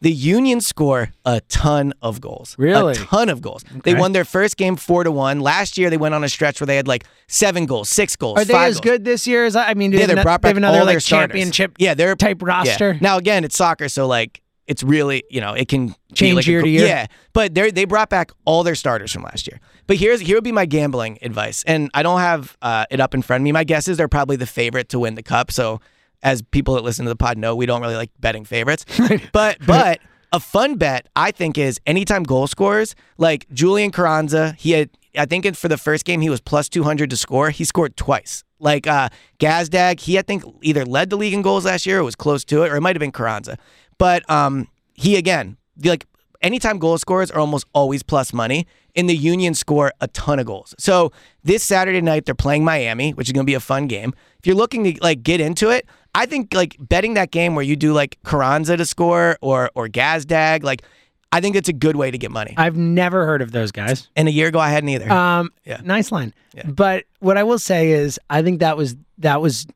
the 0.00 0.12
Union 0.12 0.60
score 0.60 1.12
a 1.24 1.40
ton 1.48 1.92
of 2.02 2.20
goals. 2.20 2.54
Really? 2.58 2.92
A 2.92 2.96
ton 2.96 3.28
of 3.28 3.40
goals. 3.42 3.64
They 3.84 3.94
won 3.94 4.12
their 4.12 4.24
first 4.24 4.56
game 4.56 4.76
four 4.76 5.04
to 5.04 5.10
one. 5.10 5.40
Last 5.40 5.76
year 5.76 5.90
they 5.90 5.96
went 5.96 6.14
on 6.14 6.22
a 6.24 6.28
stretch 6.28 6.60
where 6.60 6.66
they 6.66 6.76
had 6.76 6.86
like 6.86 7.04
seven 7.26 7.66
goals, 7.66 7.88
six 7.88 8.16
goals. 8.16 8.38
Are 8.38 8.44
they 8.44 8.54
as 8.54 8.74
goals. 8.74 8.80
good 8.80 9.04
this 9.04 9.26
year 9.26 9.44
as 9.44 9.56
I 9.56 9.68
I 9.68 9.74
mean? 9.74 9.90
do 9.90 9.98
Yeah, 9.98 10.06
they 10.06 10.14
they 10.14 10.22
brought 10.22 10.42
they 10.42 10.48
back 10.48 10.50
have 10.50 10.56
another 10.56 10.78
all 10.80 10.84
like 10.86 10.94
their 10.94 11.00
starters. 11.00 11.34
championship 11.34 11.74
Yeah, 11.78 11.94
they're 11.94 12.14
type 12.16 12.40
yeah. 12.40 12.48
roster. 12.48 12.98
Now 13.00 13.16
again, 13.18 13.44
it's 13.44 13.56
soccer, 13.56 13.88
so 13.88 14.06
like 14.06 14.40
it's 14.66 14.82
really 14.82 15.24
you 15.30 15.40
know 15.40 15.54
it 15.54 15.68
can 15.68 15.94
Change 16.14 16.36
like 16.36 16.46
a 16.46 16.50
year 16.50 16.62
to 16.62 16.68
year. 16.68 16.86
Yeah, 16.86 17.06
but 17.32 17.54
they 17.54 17.70
they 17.70 17.84
brought 17.84 18.08
back 18.10 18.30
all 18.44 18.62
their 18.62 18.74
starters 18.74 19.12
from 19.12 19.22
last 19.22 19.46
year. 19.46 19.60
But 19.86 19.96
here's 19.96 20.20
here 20.20 20.36
would 20.36 20.44
be 20.44 20.52
my 20.52 20.66
gambling 20.66 21.18
advice, 21.22 21.64
and 21.66 21.90
I 21.94 22.02
don't 22.02 22.20
have 22.20 22.56
uh, 22.62 22.86
it 22.90 23.00
up 23.00 23.14
in 23.14 23.22
front 23.22 23.42
of 23.42 23.44
me. 23.44 23.52
My 23.52 23.64
guess 23.64 23.88
is 23.88 23.96
they're 23.96 24.08
probably 24.08 24.36
the 24.36 24.46
favorite 24.46 24.88
to 24.90 24.98
win 24.98 25.14
the 25.16 25.22
cup. 25.22 25.50
So 25.50 25.80
as 26.22 26.42
people 26.42 26.74
that 26.74 26.84
listen 26.84 27.04
to 27.04 27.08
the 27.08 27.16
pod 27.16 27.38
know, 27.38 27.54
we 27.54 27.66
don't 27.66 27.80
really 27.80 27.96
like 27.96 28.10
betting 28.20 28.44
favorites. 28.44 28.84
but 29.32 29.58
but 29.66 30.00
a 30.32 30.40
fun 30.40 30.76
bet 30.76 31.08
I 31.16 31.30
think 31.30 31.58
is 31.58 31.80
anytime 31.86 32.22
goal 32.22 32.46
scorers 32.46 32.94
like 33.16 33.46
Julian 33.52 33.90
Carranza. 33.90 34.54
He 34.58 34.72
had 34.72 34.90
I 35.16 35.26
think 35.26 35.54
for 35.56 35.68
the 35.68 35.78
first 35.78 36.04
game 36.04 36.20
he 36.20 36.30
was 36.30 36.40
plus 36.40 36.68
two 36.68 36.84
hundred 36.84 37.10
to 37.10 37.16
score. 37.16 37.50
He 37.50 37.64
scored 37.64 37.96
twice. 37.96 38.44
Like 38.60 38.86
uh, 38.86 39.08
Gazdag, 39.38 40.00
he 40.00 40.18
I 40.18 40.22
think 40.22 40.44
either 40.62 40.84
led 40.84 41.10
the 41.10 41.16
league 41.16 41.34
in 41.34 41.42
goals 41.42 41.64
last 41.64 41.86
year 41.86 42.00
or 42.00 42.04
was 42.04 42.16
close 42.16 42.44
to 42.46 42.64
it, 42.64 42.72
or 42.72 42.76
it 42.76 42.80
might 42.80 42.96
have 42.96 43.00
been 43.00 43.12
Carranza. 43.12 43.56
But 43.98 44.28
um, 44.30 44.68
he 44.94 45.16
again, 45.16 45.56
like 45.82 46.06
anytime 46.42 46.78
goal 46.78 46.98
scorers 46.98 47.30
are 47.30 47.40
almost 47.40 47.66
always 47.72 48.02
plus 48.02 48.32
money. 48.32 48.66
In 48.94 49.06
the 49.06 49.16
Union 49.16 49.54
score 49.54 49.92
a 50.00 50.08
ton 50.08 50.40
of 50.40 50.46
goals. 50.46 50.74
So 50.76 51.12
this 51.44 51.62
Saturday 51.62 52.00
night 52.00 52.24
they're 52.24 52.34
playing 52.34 52.64
Miami, 52.64 53.12
which 53.12 53.28
is 53.28 53.32
going 53.32 53.46
to 53.46 53.48
be 53.48 53.54
a 53.54 53.60
fun 53.60 53.86
game. 53.86 54.12
If 54.40 54.46
you're 54.46 54.56
looking 54.56 54.82
to 54.82 54.98
like 55.00 55.22
get 55.22 55.40
into 55.40 55.70
it, 55.70 55.86
I 56.14 56.26
think 56.26 56.52
like 56.54 56.76
betting 56.80 57.14
that 57.14 57.30
game 57.30 57.54
where 57.54 57.64
you 57.64 57.76
do 57.76 57.92
like 57.92 58.18
Carranza 58.24 58.76
to 58.76 58.84
score 58.84 59.38
or 59.40 59.70
or 59.74 59.88
Gazdag, 59.88 60.62
like 60.62 60.82
I 61.30 61.40
think 61.40 61.56
it's 61.56 61.68
a 61.68 61.72
good 61.72 61.96
way 61.96 62.10
to 62.10 62.18
get 62.18 62.30
money. 62.30 62.54
I've 62.56 62.76
never 62.76 63.26
heard 63.26 63.42
of 63.42 63.52
those 63.52 63.70
guys. 63.70 64.08
and 64.16 64.26
a 64.28 64.30
year 64.32 64.48
ago 64.48 64.58
I 64.58 64.70
hadn't 64.70 64.88
either. 64.88 65.10
Um, 65.12 65.50
Yeah. 65.64 65.80
nice 65.84 66.10
line. 66.10 66.32
Yeah. 66.54 66.66
But 66.66 67.04
what 67.20 67.36
I 67.36 67.42
will 67.44 67.58
say 67.58 67.90
is, 67.92 68.18
I 68.30 68.42
think 68.42 68.60
that 68.60 68.76
was 68.76 68.96
that 69.18 69.40
was 69.40 69.66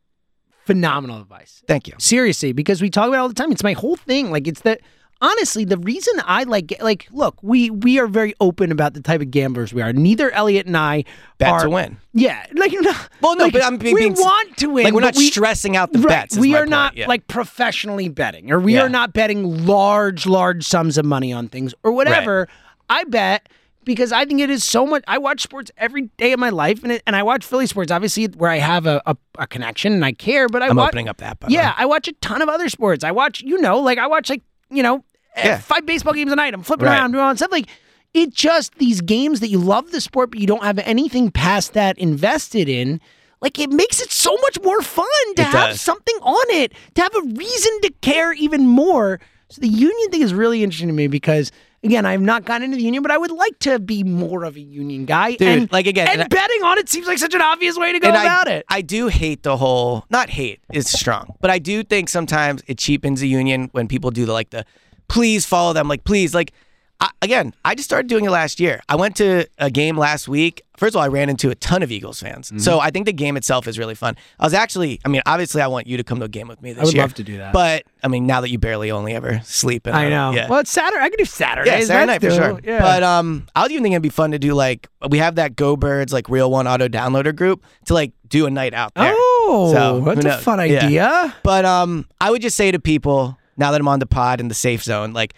phenomenal 0.65 1.21
advice. 1.21 1.63
Thank 1.67 1.89
you. 1.89 1.95
Seriously, 1.99 2.53
because 2.53 2.81
we 2.81 2.89
talk 2.91 3.09
about 3.09 3.17
it 3.17 3.21
all 3.21 3.29
the 3.29 3.35
time. 3.35 3.53
It's 3.53 3.65
my 3.65 3.73
whole 3.75 3.97
thing. 3.97 4.31
Like 4.31 4.47
it's 4.47 4.61
that 4.63 4.81
honestly, 5.23 5.65
the 5.65 5.79
reason 5.79 6.13
I 6.27 6.43
like 6.43 6.75
like 6.83 7.09
look, 7.11 7.39
we 7.43 7.71
we 7.71 7.99
are 7.99 8.07
very 8.07 8.35
open 8.41 8.71
about 8.71 8.93
the 8.93 9.01
type 9.01 9.23
of 9.23 9.31
gamblers 9.31 9.73
we 9.73 9.81
are. 9.81 9.93
Neither 9.95 10.31
Elliot 10.33 10.67
and 10.67 10.77
I 10.77 11.05
Bet 11.39 11.49
are 11.49 11.63
to 11.63 11.71
win. 11.71 11.97
Yeah, 12.13 12.45
like 12.55 12.73
no, 12.73 12.93
Well, 13.23 13.37
no, 13.37 13.45
like, 13.45 13.55
but 13.55 13.63
I'm 13.65 13.79
being- 13.79 13.95
we 13.95 14.01
being- 14.03 14.13
want 14.15 14.59
to 14.59 14.67
win. 14.67 14.85
like, 14.85 14.93
we're 14.93 15.01
not 15.01 15.17
we- 15.17 15.31
stressing 15.31 15.77
out 15.77 15.93
the 15.95 16.01
right, 16.01 16.09
bets, 16.09 16.37
we 16.37 16.55
are 16.55 16.67
not 16.67 16.95
yeah. 16.97 17.07
like 17.07 17.27
professionally 17.29 18.09
betting, 18.11 18.51
or 18.53 18.61
we 18.61 18.75
Yeah. 18.75 18.83
are 18.83 18.89
not 18.91 19.15
betting 19.15 19.65
large, 19.65 20.27
large 20.27 20.67
sums 20.67 20.99
of 20.99 21.07
money 21.07 21.33
on 21.33 21.49
things, 21.49 21.73
or 21.83 21.93
whatever. 21.93 22.49
I 22.91 23.05
bet 23.05 23.49
because 23.85 24.13
I 24.13 24.25
think 24.25 24.41
it 24.41 24.51
is 24.51 24.63
so 24.63 24.87
much. 24.87 25.03
I 25.09 25.19
watch 25.19 25.41
sports 25.43 25.71
every 25.77 26.03
day 26.19 26.33
of 26.33 26.39
my 26.39 26.51
life, 26.51 26.83
and 26.83 26.93
it, 26.93 27.03
and 27.07 27.17
I 27.17 27.23
watch 27.23 27.45
Philly 27.45 27.67
sports, 27.67 27.91
obviously, 27.91 28.27
where 28.27 28.51
I 28.51 28.59
have 28.59 28.87
a, 28.87 29.01
a, 29.07 29.17
a 29.39 29.47
connection 29.47 29.93
and 29.93 30.05
I 30.05 30.13
care. 30.13 30.49
But 30.49 30.63
I 30.63 30.69
I'm 30.69 30.77
watch, 30.77 30.89
opening 30.89 31.09
up 31.09 31.17
that. 31.19 31.39
Yeah. 31.49 31.75
I 31.77 31.87
watch 31.87 32.07
a 32.09 32.13
ton 32.15 32.43
of 32.43 32.49
other 32.49 32.69
sports. 32.69 33.03
I 33.05 33.11
watch, 33.13 33.41
you 33.43 33.59
know, 33.61 33.79
like 33.81 33.99
I 33.99 34.07
watch 34.07 34.29
like 34.31 34.43
you 34.71 34.83
know, 34.83 35.05
Yeah. 35.37 35.43
Eh, 35.45 35.59
five 35.59 35.87
baseball 35.87 36.13
games 36.15 36.33
a 36.33 36.37
night. 36.37 36.55
I'm 36.55 36.63
flipping 36.63 36.87
Right. 36.87 36.99
around 36.99 37.13
doing 37.13 37.23
all 37.25 37.31
that 37.31 37.39
stuff. 37.39 37.53
Like 37.53 37.67
it 38.15 38.35
just 38.35 38.75
these 38.77 39.01
games 39.01 39.41
that 39.41 39.49
you 39.49 39.59
love 39.59 39.91
the 39.91 40.01
sport, 40.01 40.31
but 40.31 40.41
you 40.41 40.47
don't 40.47 40.63
have 40.63 40.79
anything 40.81 41.31
past 41.31 41.73
that 41.75 41.99
invested 41.99 42.69
in. 42.69 43.01
Like 43.41 43.59
it 43.59 43.71
makes 43.71 44.01
it 44.01 44.11
so 44.13 44.37
much 44.43 44.59
more 44.63 44.83
fun 44.83 45.07
to 45.37 45.43
It 45.43 45.47
have 45.49 45.71
does. 45.71 45.81
something 45.81 46.17
on 46.23 46.57
it, 46.57 46.73
to 46.95 47.03
have 47.03 47.15
a 47.17 47.23
reason 47.23 47.81
to 47.83 47.93
care 48.03 48.33
even 48.35 48.67
more. 48.67 49.21
So 49.49 49.61
the 49.61 49.69
union 49.69 50.11
thing 50.11 50.23
is 50.23 50.33
really 50.33 50.63
interesting 50.63 50.89
to 50.89 50.95
me 50.95 51.07
because 51.09 51.51
again, 51.85 52.07
I've 52.07 52.21
not 52.21 52.45
gotten 52.45 52.63
into 52.67 52.77
the 52.77 52.83
union, 52.85 53.03
but 53.03 53.11
I 53.11 53.19
would 53.19 53.33
like 53.33 53.59
to 53.61 53.81
be 53.81 54.05
more 54.05 54.45
of 54.45 54.55
a 54.57 54.61
union 54.61 55.05
guy. 55.05 55.33
Dude, 55.35 55.49
and, 55.49 55.73
like, 55.73 55.87
again, 55.89 56.07
and, 56.07 56.21
and 56.21 56.33
I- 56.33 56.37
betting 56.37 56.63
on 56.63 56.79
it 56.79 56.89
seems 56.89 57.09
like 57.09 57.19
such 57.19 57.35
an 57.35 57.41
obvious 57.43 57.77
way 57.77 57.93
to 57.93 57.99
go 57.99 58.09
about 58.11 58.47
I, 58.47 58.53
it. 58.53 58.65
I 58.69 58.83
do 58.83 59.09
hate 59.09 59.43
the 59.43 59.57
whole 59.57 60.05
not 60.09 60.31
hate 60.31 60.61
is 60.73 60.89
strong, 60.89 61.35
but 61.41 61.51
I 61.51 61.59
do 61.59 61.83
think 61.83 62.09
sometimes 62.09 62.63
it 62.69 62.79
cheapens 62.79 63.21
the 63.21 63.29
union 63.29 63.69
when 63.73 63.89
people 63.89 64.11
do 64.13 64.25
the 64.27 64.33
like 64.33 64.51
the 64.51 64.65
please 65.13 65.45
follow 65.47 65.73
them 65.73 65.89
like 65.89 66.05
please 66.05 66.35
like 66.35 66.53
I, 67.01 67.11
again 67.21 67.53
I 67.65 67.75
just 67.75 67.89
started 67.89 68.09
doing 68.09 68.25
it 68.25 68.31
last 68.31 68.61
year. 68.61 68.81
I 68.89 68.97
went 68.97 69.17
to 69.17 69.47
a 69.59 69.71
game 69.71 69.97
last 69.99 70.29
week. 70.29 70.63
First 70.77 70.95
of 70.95 70.99
all, 70.99 71.05
I 71.05 71.09
ran 71.09 71.29
into 71.29 71.51
a 71.51 71.55
ton 71.57 71.83
of 71.83 71.91
Eagles 71.93 72.21
fans, 72.21 72.49
Mm-hmm. 72.49 72.59
so 72.59 72.81
I 72.81 72.91
think 72.91 73.07
the 73.07 73.13
game 73.13 73.37
itself 73.37 73.69
is 73.69 73.79
really 73.79 73.95
fun. 73.95 74.17
I 74.41 74.45
was 74.47 74.55
actually, 74.55 74.99
I 75.05 75.09
mean, 75.09 75.23
obviously, 75.27 75.61
I 75.63 75.69
want 75.69 75.87
you 75.87 75.97
to 75.97 76.03
come 76.05 76.19
to 76.21 76.25
a 76.25 76.29
game 76.29 76.49
with 76.49 76.61
me 76.63 76.73
this 76.73 76.77
year. 76.77 76.83
I 76.83 76.85
would 76.87 76.95
year. 76.95 77.03
love 77.05 77.15
to 77.15 77.23
do 77.25 77.37
that. 77.39 77.53
but 77.53 77.85
I 78.03 78.09
mean, 78.09 78.27
now 78.27 78.41
that 78.41 78.51
you 78.51 78.59
barely 78.59 78.91
only 78.91 79.13
ever 79.15 79.41
sleep, 79.45 79.87
in 79.87 79.95
I 79.95 80.09
know. 80.09 80.31
Yeah. 80.33 80.49
Well, 80.49 80.59
it's 80.61 80.73
Saturday. 80.73 81.03
I 81.05 81.09
could 81.11 81.19
do 81.19 81.25
Saturday. 81.25 81.71
Yeah, 81.71 81.81
Saturday 81.85 82.07
night 82.07 82.21
for 82.21 82.31
do 82.31 82.35
sure. 82.37 82.61
Yeah. 82.65 82.81
But 82.81 83.03
um, 83.05 83.47
I 83.55 83.63
was 83.63 83.71
even 83.71 83.83
thinking 83.85 83.93
it'd 83.95 84.03
be 84.03 84.09
fun 84.09 84.31
to 84.33 84.39
do 84.41 84.55
like 84.55 84.89
we 85.09 85.19
have 85.19 85.35
that 85.37 85.55
Go 85.57 85.77
Birds 85.77 86.13
like 86.13 86.29
Real 86.29 86.51
One 86.51 86.67
Auto 86.67 86.89
Downloader 86.89 87.35
group 87.37 87.65
to 87.87 87.95
like 87.95 88.13
do 88.29 88.47
a 88.47 88.51
night 88.51 88.75
out 88.75 88.95
there. 88.95 89.13
Oh, 89.15 89.71
So, 89.73 90.01
that's 90.15 90.25
a 90.25 90.39
fun 90.39 90.59
Yeah. 90.69 90.85
idea. 90.87 91.35
But 91.45 91.65
um, 91.65 92.07
I 92.21 92.31
would 92.31 92.43
just 92.43 92.57
say 92.57 92.71
to 92.73 92.79
people 92.81 93.39
now 93.57 93.71
that 93.73 93.81
I'm 93.81 93.89
on 93.89 93.99
the 93.99 94.07
pod 94.07 94.41
in 94.41 94.49
the 94.49 94.55
safe 94.55 94.83
zone, 94.83 95.13
like, 95.13 95.35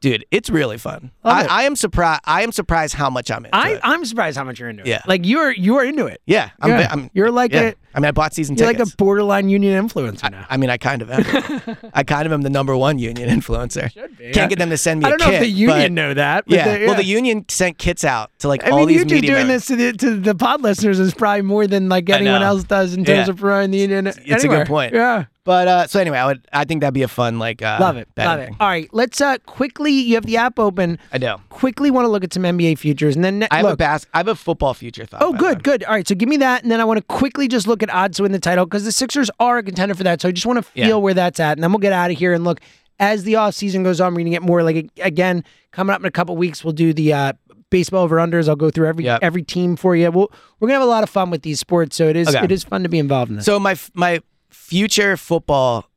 dude, 0.00 0.24
it's 0.30 0.50
really 0.50 0.78
fun. 0.78 1.10
I. 1.24 1.46
I 1.46 1.62
am 1.62 1.76
surprised. 1.76 2.22
I 2.24 2.42
am 2.42 2.52
surprised 2.52 2.94
how 2.94 3.08
much 3.10 3.30
I'm 3.30 3.44
into 3.44 3.56
I, 3.56 3.70
it. 3.74 3.80
I'm 3.82 4.04
surprised 4.04 4.36
how 4.36 4.44
much 4.44 4.58
you're 4.58 4.68
into 4.68 4.82
it. 4.82 4.88
Yeah. 4.88 5.02
Like 5.06 5.24
you're 5.24 5.52
you're 5.52 5.84
into 5.84 6.06
it. 6.06 6.20
yeah, 6.26 6.50
I'm, 6.60 6.70
Yeah. 6.70 6.88
I'm- 6.90 7.10
You're 7.14 7.30
like 7.30 7.52
yeah. 7.52 7.60
a- 7.70 7.74
I 7.94 8.00
mean, 8.00 8.06
I 8.08 8.12
bought 8.12 8.34
season 8.34 8.56
You're 8.56 8.68
tickets. 8.72 8.90
like 8.90 8.94
a 8.94 8.96
borderline 8.96 9.48
union 9.48 9.88
influencer 9.88 10.30
now. 10.30 10.46
I 10.48 10.56
mean, 10.56 10.70
I 10.70 10.76
kind 10.76 11.02
of 11.02 11.10
am. 11.10 11.76
I 11.94 12.02
kind 12.04 12.26
of 12.26 12.32
am 12.32 12.42
the 12.42 12.50
number 12.50 12.76
one 12.76 12.98
union 12.98 13.28
influencer. 13.28 13.90
Should 13.92 14.16
be, 14.16 14.32
Can't 14.32 14.48
get 14.48 14.58
them 14.58 14.70
to 14.70 14.76
send 14.76 15.00
me 15.00 15.06
I 15.06 15.08
a 15.14 15.16
don't 15.18 15.28
know 15.28 15.34
if 15.34 15.40
the 15.40 15.48
union 15.48 15.94
know 15.94 16.14
that. 16.14 16.44
But 16.46 16.54
Yeah. 16.54 16.78
the- 16.78 16.86
Well, 16.86 16.94
the 16.96 17.04
union 17.04 17.44
sent 17.48 17.78
kits 17.78 18.04
out 18.04 18.30
to 18.38 18.48
like 18.48 18.64
I 18.64 18.70
all 18.70 18.78
mean, 18.78 18.88
these 18.88 19.04
media 19.04 19.20
doing 19.20 19.46
members. 19.46 19.66
this 19.66 19.66
to 19.66 19.76
the, 19.76 19.92
to 19.98 20.16
the 20.20 20.34
pod 20.34 20.62
listeners 20.62 20.98
is 20.98 21.14
probably 21.14 21.42
more 21.42 21.66
than 21.66 21.88
like 21.88 22.08
anyone 22.10 22.42
else 22.42 22.64
does 22.64 22.94
in 22.94 23.04
terms 23.04 23.26
Yeah. 23.26 23.30
of 23.30 23.38
promoting 23.38 23.70
the 23.72 23.78
union. 23.78 24.06
It's 24.06 24.44
a 24.44 24.48
good 24.48 24.66
point. 24.66 24.94
Yeah. 24.94 25.24
But 25.44 25.66
uh, 25.66 25.86
so 25.88 25.98
anyway, 25.98 26.18
I 26.18 26.26
would. 26.26 26.46
I 26.52 26.62
think 26.62 26.82
that'd 26.82 26.94
be 26.94 27.02
a 27.02 27.08
fun 27.08 27.40
like. 27.40 27.62
Uh, 27.62 27.76
Love 27.80 27.96
it. 27.96 28.06
Love 28.16 28.38
it. 28.38 28.50
All 28.60 28.68
right. 28.68 28.88
Let's 28.92 29.20
uh 29.20 29.38
quickly, 29.44 29.90
you 29.90 30.14
have 30.14 30.24
the 30.24 30.36
app 30.36 30.56
open. 30.56 31.00
I 31.12 31.18
do. 31.18 31.34
Quickly 31.48 31.90
want 31.90 32.04
to 32.04 32.10
look 32.10 32.22
at 32.22 32.32
some 32.32 32.44
NBA 32.44 32.78
futures. 32.78 33.16
And 33.16 33.24
then, 33.24 33.40
ne- 33.40 33.48
I 33.50 33.56
have 33.56 33.64
a 33.64 33.68
look. 33.70 33.78
bas- 33.80 34.06
I 34.14 34.18
have 34.18 34.28
a 34.28 34.36
football 34.36 34.72
future 34.72 35.04
thought. 35.04 35.20
Oh, 35.20 35.32
way. 35.32 35.38
good, 35.38 35.64
good. 35.64 35.82
All 35.82 35.94
right, 35.94 36.06
so 36.06 36.14
give 36.14 36.28
me 36.28 36.36
that, 36.36 36.62
and 36.62 36.70
then 36.70 36.80
I 36.80 36.84
want 36.84 36.98
to 36.98 37.02
quickly 37.02 37.48
just 37.48 37.66
look 37.66 37.81
at 37.82 37.90
odds 37.94 38.16
to 38.18 38.22
win 38.24 38.32
the 38.32 38.38
title 38.38 38.64
because 38.66 38.84
the 38.84 38.92
Sixers 38.92 39.30
are 39.40 39.58
a 39.58 39.62
contender 39.62 39.94
for 39.94 40.04
that. 40.04 40.20
So 40.20 40.28
I 40.28 40.32
just 40.32 40.46
want 40.46 40.58
to 40.58 40.62
feel 40.62 40.86
Yeah. 40.88 40.94
where 40.96 41.14
that's 41.14 41.40
at, 41.40 41.56
and 41.56 41.62
then 41.62 41.72
we'll 41.72 41.78
get 41.78 41.92
out 41.92 42.10
of 42.10 42.18
here 42.18 42.32
and 42.32 42.44
look 42.44 42.60
as 42.98 43.24
the 43.24 43.36
off 43.36 43.54
season 43.54 43.82
goes 43.82 44.00
on. 44.00 44.14
We're 44.14 44.20
gonna 44.20 44.30
get 44.30 44.42
more 44.42 44.62
like 44.62 44.88
again 45.00 45.44
coming 45.72 45.92
up 45.94 46.00
in 46.00 46.06
a 46.06 46.10
couple 46.10 46.36
weeks. 46.36 46.62
We'll 46.64 46.72
do 46.72 46.92
the 46.92 47.12
uh, 47.12 47.32
baseball 47.70 48.04
over 48.04 48.16
unders. 48.16 48.48
I'll 48.48 48.56
go 48.56 48.70
through 48.70 48.86
every 48.88 49.04
Yep. 49.04 49.20
every 49.22 49.42
team 49.42 49.76
for 49.76 49.96
you. 49.96 50.10
We'll, 50.10 50.30
we're 50.60 50.68
gonna 50.68 50.78
have 50.80 50.86
a 50.86 50.90
lot 50.90 51.02
of 51.02 51.10
fun 51.10 51.30
with 51.30 51.42
these 51.42 51.58
sports, 51.58 51.96
so 51.96 52.08
it 52.08 52.16
is 52.16 52.28
Okay. 52.28 52.44
it 52.44 52.52
is 52.52 52.64
fun 52.64 52.82
to 52.82 52.88
be 52.88 52.98
involved 52.98 53.30
in 53.30 53.36
this. 53.36 53.46
So 53.46 53.58
my 53.58 53.76
my 53.94 54.20
future 54.50 55.16
football 55.16 55.88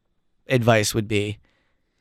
advice 0.47 0.93
would 0.93 1.07
be 1.07 1.37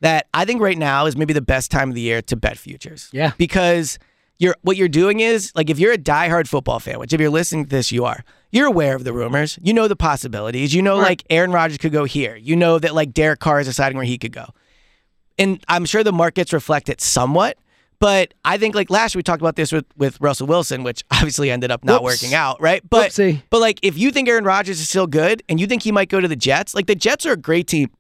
that 0.00 0.26
I 0.34 0.44
think 0.44 0.60
right 0.60 0.78
now 0.78 1.06
is 1.06 1.16
maybe 1.16 1.32
the 1.32 1.40
best 1.40 1.70
time 1.70 1.88
of 1.88 1.94
the 1.94 2.00
year 2.00 2.20
to 2.22 2.36
bet 2.36 2.58
futures. 2.58 3.08
Yeah. 3.12 3.32
Because 3.38 3.98
you're 4.38 4.56
what 4.62 4.76
you're 4.76 4.88
doing 4.88 5.20
is 5.20 5.52
like 5.54 5.70
if 5.70 5.78
you're 5.78 5.92
a 5.92 5.98
diehard 5.98 6.46
football 6.48 6.78
fan, 6.80 6.98
which 6.98 7.12
if 7.12 7.20
you're 7.20 7.30
listening 7.30 7.64
to 7.64 7.70
this, 7.70 7.90
you 7.92 8.04
are. 8.04 8.24
You're 8.54 8.68
aware 8.68 8.94
of 8.94 9.02
the 9.02 9.12
rumors. 9.12 9.58
You 9.60 9.74
know 9.74 9.88
the 9.88 9.96
possibilities. 9.96 10.72
You 10.72 10.80
know 10.80 10.96
like 10.96 11.24
Aaron 11.28 11.50
Rodgers 11.50 11.76
could 11.78 11.90
go 11.90 12.04
here. 12.04 12.36
You 12.36 12.54
know 12.54 12.78
that 12.78 12.94
like 12.94 13.12
Derek 13.12 13.40
Carr 13.40 13.58
is 13.58 13.66
deciding 13.66 13.96
where 13.96 14.06
he 14.06 14.16
could 14.16 14.30
go. 14.30 14.46
And 15.36 15.62
I'm 15.66 15.84
sure 15.84 16.04
the 16.04 16.12
markets 16.12 16.52
reflect 16.52 16.88
it 16.88 17.00
somewhat. 17.00 17.58
But 17.98 18.32
I 18.44 18.56
think 18.56 18.76
like 18.76 18.90
last 18.90 19.14
year 19.14 19.18
we 19.18 19.22
talked 19.24 19.42
about 19.42 19.56
this 19.56 19.72
with, 19.72 19.86
with 19.96 20.20
Russell 20.20 20.46
Wilson, 20.46 20.84
which 20.84 21.02
obviously 21.10 21.50
ended 21.50 21.72
up 21.72 21.84
not 21.84 22.04
Whoops. 22.04 22.22
working 22.22 22.32
out, 22.32 22.60
right? 22.60 22.80
But 22.88 23.10
Whoopsie. 23.10 23.42
but 23.50 23.60
like 23.60 23.80
if 23.82 23.98
you 23.98 24.12
think 24.12 24.28
Aaron 24.28 24.44
Rodgers 24.44 24.78
is 24.78 24.88
still 24.88 25.08
good 25.08 25.42
and 25.48 25.58
you 25.58 25.66
think 25.66 25.82
he 25.82 25.90
might 25.90 26.08
go 26.08 26.20
to 26.20 26.28
the 26.28 26.36
Jets, 26.36 26.76
like 26.76 26.86
the 26.86 26.94
Jets 26.94 27.26
are 27.26 27.32
a 27.32 27.36
great 27.36 27.66
team 27.66 27.90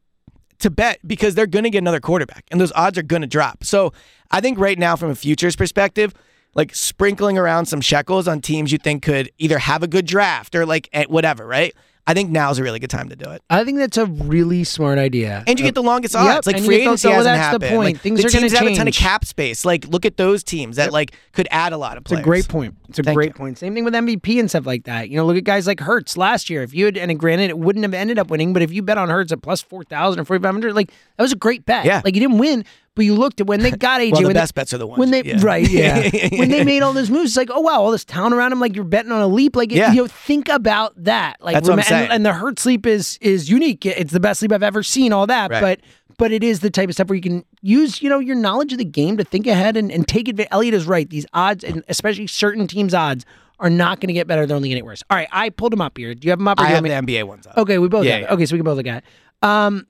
to 0.60 0.70
bet 0.70 1.00
because 1.04 1.34
they're 1.34 1.48
going 1.48 1.64
to 1.64 1.70
get 1.70 1.78
another 1.78 1.98
quarterback 2.00 2.44
and 2.52 2.60
those 2.60 2.70
odds 2.76 2.96
are 2.96 3.02
going 3.02 3.22
to 3.22 3.28
drop. 3.28 3.64
So 3.64 3.92
I 4.30 4.40
think 4.40 4.56
right 4.60 4.78
now, 4.78 4.94
from 4.94 5.10
a 5.10 5.16
futures 5.16 5.56
perspective, 5.56 6.14
like 6.54 6.74
sprinkling 6.74 7.38
around 7.38 7.66
some 7.66 7.80
shekels 7.80 8.28
on 8.28 8.40
teams 8.40 8.72
you 8.72 8.78
think 8.78 9.02
could 9.02 9.30
either 9.38 9.58
have 9.58 9.82
a 9.82 9.88
good 9.88 10.06
draft 10.06 10.54
or 10.54 10.66
like 10.66 10.88
eh, 10.92 11.04
whatever, 11.08 11.46
right? 11.46 11.74
I 12.06 12.12
think 12.12 12.30
now's 12.30 12.58
a 12.58 12.62
really 12.62 12.78
good 12.80 12.90
time 12.90 13.08
to 13.08 13.16
do 13.16 13.30
it. 13.30 13.42
I 13.48 13.64
think 13.64 13.78
that's 13.78 13.96
a 13.96 14.04
really 14.04 14.62
smart 14.64 14.98
idea. 14.98 15.42
And 15.46 15.58
you 15.58 15.64
get 15.64 15.74
the 15.74 15.82
longest 15.82 16.14
Yep, 16.14 16.22
odds. 16.22 16.46
Like 16.46 16.56
and 16.56 16.64
you 16.64 16.68
free 16.68 16.82
agency 16.82 17.08
hasn't 17.08 17.34
that's 17.34 17.58
the 17.58 17.66
point. 17.70 17.94
Like, 17.94 18.00
Things 18.00 18.20
the 18.20 18.26
are 18.26 18.30
gonna 18.30 18.40
teams 18.42 18.52
have 18.52 18.66
a 18.66 18.74
ton 18.74 18.88
of 18.88 18.94
cap 18.94 19.24
space. 19.24 19.64
Like 19.64 19.88
look 19.88 20.04
at 20.04 20.18
those 20.18 20.44
teams 20.44 20.76
that 20.76 20.92
like 20.92 21.12
could 21.32 21.48
add 21.50 21.72
a 21.72 21.78
lot 21.78 21.96
of 21.96 22.04
players. 22.04 22.18
It's 22.20 22.26
a 22.26 22.28
great 22.28 22.48
point. 22.48 22.74
It's 22.90 22.98
a 22.98 23.02
Thank 23.02 23.16
great 23.16 23.28
you. 23.28 23.34
point. 23.34 23.56
Same 23.56 23.72
thing 23.74 23.84
with 23.84 23.94
MVP 23.94 24.38
and 24.38 24.50
stuff 24.50 24.66
like 24.66 24.84
that. 24.84 25.08
You 25.08 25.16
know, 25.16 25.24
look 25.24 25.38
at 25.38 25.44
guys 25.44 25.66
like 25.66 25.80
Hurts 25.80 26.18
last 26.18 26.50
year. 26.50 26.62
If 26.62 26.74
you 26.74 26.84
had, 26.84 26.98
and 26.98 27.18
granted, 27.18 27.48
it 27.48 27.58
wouldn't 27.58 27.84
have 27.84 27.94
ended 27.94 28.18
up 28.18 28.28
winning, 28.28 28.52
but 28.52 28.60
if 28.60 28.70
you 28.70 28.82
bet 28.82 28.98
on 28.98 29.08
Hurts 29.08 29.32
at 29.32 29.40
plus 29.40 29.62
4,000 29.62 30.20
or 30.20 30.24
4,500, 30.26 30.74
like 30.74 30.92
that 31.16 31.22
was 31.22 31.32
a 31.32 31.36
great 31.36 31.64
bet. 31.64 31.86
Yeah. 31.86 32.02
Like 32.04 32.14
you 32.14 32.20
didn't 32.20 32.36
win, 32.38 32.66
but 32.94 33.04
you 33.04 33.14
looked 33.14 33.40
at 33.40 33.46
when 33.46 33.60
they 33.60 33.70
got 33.72 34.00
AJ. 34.00 34.12
Well, 34.12 34.20
the 34.22 34.26
when 34.28 34.34
best 34.34 34.54
they, 34.54 34.60
bets 34.60 34.74
are 34.74 34.78
the 34.78 34.86
ones. 34.86 34.98
When 34.98 35.10
they, 35.10 35.22
yeah. 35.22 35.36
right, 35.40 35.68
yeah. 35.68 36.08
when 36.38 36.50
they 36.50 36.64
made 36.64 36.82
all 36.82 36.92
those 36.92 37.10
moves, 37.10 37.30
it's 37.30 37.36
like, 37.36 37.50
oh, 37.52 37.60
wow, 37.60 37.80
all 37.80 37.90
this 37.90 38.04
talent 38.04 38.34
around 38.34 38.52
him, 38.52 38.60
like 38.60 38.74
you're 38.74 38.84
betting 38.84 39.12
on 39.12 39.20
a 39.20 39.26
leap. 39.26 39.56
Like, 39.56 39.72
Yeah. 39.72 39.92
you 39.92 40.02
know, 40.02 40.06
think 40.06 40.48
about 40.48 40.92
that. 41.02 41.36
Like, 41.40 41.54
That's 41.54 41.68
what 41.68 41.78
I'm 41.78 41.84
saying. 41.84 42.04
And, 42.04 42.12
and 42.12 42.26
the 42.26 42.32
Hurts 42.32 42.64
leap 42.66 42.86
is 42.86 43.18
is 43.20 43.50
unique. 43.50 43.84
It's 43.86 44.12
the 44.12 44.20
best 44.20 44.40
sleep 44.40 44.52
I've 44.52 44.62
ever 44.62 44.82
seen, 44.82 45.12
all 45.12 45.26
that. 45.26 45.50
Right. 45.50 45.60
But 45.60 45.80
but 46.16 46.30
it 46.32 46.44
is 46.44 46.60
the 46.60 46.70
type 46.70 46.88
of 46.88 46.94
stuff 46.94 47.08
where 47.08 47.16
you 47.16 47.22
can 47.22 47.44
use, 47.60 48.00
you 48.00 48.08
know, 48.08 48.20
your 48.20 48.36
knowledge 48.36 48.72
of 48.72 48.78
the 48.78 48.84
game 48.84 49.16
to 49.16 49.24
think 49.24 49.46
ahead 49.46 49.76
and, 49.76 49.90
and 49.90 50.06
take 50.06 50.28
advantage. 50.28 50.52
Elliot 50.52 50.74
is 50.74 50.86
right. 50.86 51.10
These 51.10 51.26
odds, 51.34 51.64
and 51.64 51.82
especially 51.88 52.28
certain 52.28 52.66
teams' 52.68 52.94
odds, 52.94 53.24
are 53.58 53.70
not 53.70 54.00
going 54.00 54.08
to 54.08 54.12
get 54.14 54.26
better. 54.26 54.46
They're 54.46 54.56
only 54.56 54.68
going 54.68 54.76
to 54.76 54.80
get 54.82 54.84
worse. 54.86 55.02
All 55.10 55.16
right, 55.16 55.28
I 55.32 55.50
pulled 55.50 55.72
them 55.72 55.80
up 55.80 55.96
here. 55.96 56.14
Do 56.14 56.26
you 56.26 56.30
have 56.30 56.38
them 56.38 56.48
up? 56.48 56.58
Or 56.60 56.62
I 56.64 56.68
have 56.68 56.82
the 56.82 56.90
NBA 56.90 57.24
ones 57.24 57.46
up. 57.46 57.56
Okay, 57.58 57.78
we 57.78 57.88
both 57.88 58.04
Yeah, 58.04 58.12
have 58.12 58.20
yeah. 58.22 58.32
Okay, 58.34 58.46
so 58.46 58.54
we 58.54 58.58
can 58.58 58.64
both 58.64 58.76
look 58.76 58.86
at 58.86 59.02
it. 59.02 59.48
Um, 59.48 59.86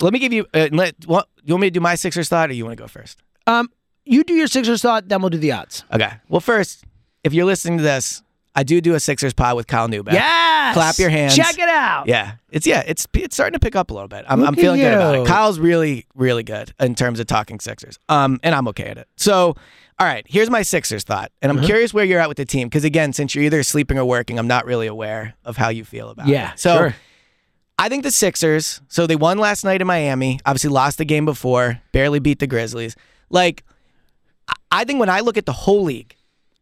Let 0.00 0.12
me 0.12 0.18
give 0.18 0.32
you. 0.32 0.46
Uh, 0.54 0.68
let, 0.72 0.94
what, 1.06 1.28
you 1.44 1.54
want 1.54 1.62
me 1.62 1.66
to 1.68 1.72
do 1.72 1.80
my 1.80 1.94
Sixers 1.94 2.28
thought, 2.28 2.50
or 2.50 2.52
you 2.52 2.64
want 2.64 2.76
to 2.76 2.82
go 2.82 2.88
first? 2.88 3.22
um, 3.46 3.70
you 4.04 4.24
do 4.24 4.32
your 4.32 4.46
Sixers 4.46 4.80
thought, 4.80 5.08
then 5.08 5.20
we'll 5.20 5.28
do 5.30 5.36
the 5.38 5.52
odds. 5.52 5.84
Okay. 5.92 6.10
Well, 6.30 6.40
first, 6.40 6.84
if 7.24 7.34
you're 7.34 7.44
listening 7.44 7.76
to 7.78 7.84
this, 7.84 8.22
I 8.54 8.62
do 8.62 8.80
do 8.80 8.94
a 8.94 9.00
Sixers 9.00 9.34
pod 9.34 9.54
with 9.56 9.66
Kyle 9.66 9.86
Neubeck. 9.86 10.12
Yes. 10.14 10.72
Clap 10.74 10.98
your 10.98 11.10
hands. 11.10 11.36
Check 11.36 11.58
it 11.58 11.68
out. 11.68 12.06
Yeah, 12.06 12.32
it's 12.50 12.66
yeah, 12.66 12.82
it's 12.86 13.06
it's 13.14 13.34
starting 13.36 13.52
to 13.52 13.58
pick 13.60 13.76
up 13.76 13.90
a 13.90 13.94
little 13.94 14.08
bit. 14.08 14.24
I'm, 14.28 14.40
Look 14.40 14.48
I'm 14.48 14.54
feeling 14.54 14.80
good 14.80 14.94
about 14.94 15.14
it. 15.14 15.26
Kyle's 15.26 15.58
really 15.58 16.06
really 16.14 16.42
good 16.42 16.72
in 16.80 16.94
terms 16.94 17.20
of 17.20 17.26
talking 17.26 17.60
Sixers. 17.60 17.98
Um, 18.08 18.40
and 18.42 18.54
I'm 18.54 18.66
okay 18.68 18.86
at 18.88 18.98
it. 18.98 19.08
So, 19.16 19.54
all 19.98 20.06
right, 20.06 20.24
here's 20.26 20.48
my 20.50 20.62
Sixers 20.62 21.04
thought, 21.04 21.30
and 21.42 21.50
I'm 21.52 21.58
Uh-huh. 21.58 21.66
curious 21.66 21.92
where 21.92 22.04
you're 22.04 22.20
at 22.20 22.28
with 22.28 22.38
the 22.38 22.44
team 22.46 22.68
because 22.68 22.84
again, 22.84 23.12
since 23.12 23.34
you're 23.34 23.44
either 23.44 23.62
sleeping 23.62 23.98
or 23.98 24.04
working, 24.06 24.38
I'm 24.38 24.48
not 24.48 24.64
really 24.64 24.86
aware 24.86 25.34
of 25.44 25.56
how 25.58 25.68
you 25.68 25.84
feel 25.84 26.08
about 26.10 26.28
Yeah. 26.28 26.52
it. 26.52 26.60
So. 26.60 26.76
sure. 26.78 26.94
I 27.78 27.88
think 27.88 28.02
the 28.02 28.10
Sixers, 28.10 28.80
so 28.88 29.06
they 29.06 29.16
won 29.16 29.38
last 29.38 29.64
night 29.64 29.80
in 29.80 29.86
Miami, 29.86 30.40
obviously 30.44 30.70
lost 30.70 30.98
the 30.98 31.04
game 31.04 31.24
before, 31.24 31.80
barely 31.92 32.18
beat 32.18 32.40
the 32.40 32.46
Grizzlies. 32.46 32.96
Like, 33.30 33.64
I- 34.72 34.84
think 34.84 34.98
when 35.00 35.08
I 35.10 35.20
look 35.20 35.36
at 35.36 35.46
the 35.46 35.52
whole 35.52 35.84
league, 35.84 36.16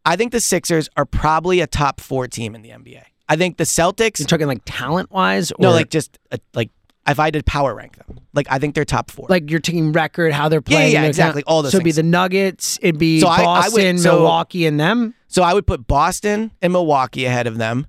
I 0.05 0.15
think 0.15 0.31
the 0.31 0.39
Sixers 0.39 0.89
are 0.95 1.05
probably 1.05 1.59
a 1.59 1.67
top 1.67 1.99
four 2.01 2.27
team 2.27 2.53
in 2.55 2.61
the 2.61 2.69
NBA. 2.69 3.01
I 3.29 3.35
think 3.35 3.57
the 3.57 3.63
Celtics, 3.65 4.19
You're 4.19 4.27
talking 4.27 4.47
like 4.47 4.61
talent 4.65 5.11
wise, 5.11 5.51
or 5.51 5.57
no, 5.59 5.71
like 5.71 5.89
just 5.89 6.17
uh 6.31 6.37
like 6.53 6.69
if 7.09 7.19
I 7.19 7.29
did 7.29 7.45
power 7.45 7.73
rank 7.75 7.97
them, 7.97 8.19
like 8.33 8.47
I 8.49 8.57
think 8.59 8.73
they're 8.75 8.85
top 8.85 9.11
four. 9.11 9.25
like 9.29 9.49
you're 9.49 9.59
taking 9.59 9.91
record 9.91 10.31
how 10.33 10.47
they're 10.49 10.61
playing. 10.61 10.93
yeah, 10.93 10.99
into 10.99 11.09
exactly, 11.09 11.43
all 11.45 11.61
those 11.61 11.71
So 11.73 11.77
it'd 11.77 11.83
be 11.85 11.91
the 11.91 12.03
Nuggets. 12.03 12.79
It'd 12.81 12.99
be 12.99 13.19
So 13.19 13.27
I- 13.27 13.35
I 13.35 13.37
would- 13.39 13.43
Boston, 13.45 13.97
so- 13.97 14.15
Milwaukee, 14.15 14.65
and 14.65 14.79
them. 14.79 15.13
so 15.27 15.43
I 15.43 15.53
would 15.53 15.67
put 15.67 15.87
Boston 15.87 16.51
and 16.61 16.71
Milwaukee 16.71 17.25
ahead 17.25 17.47
of 17.47 17.57
them. 17.57 17.87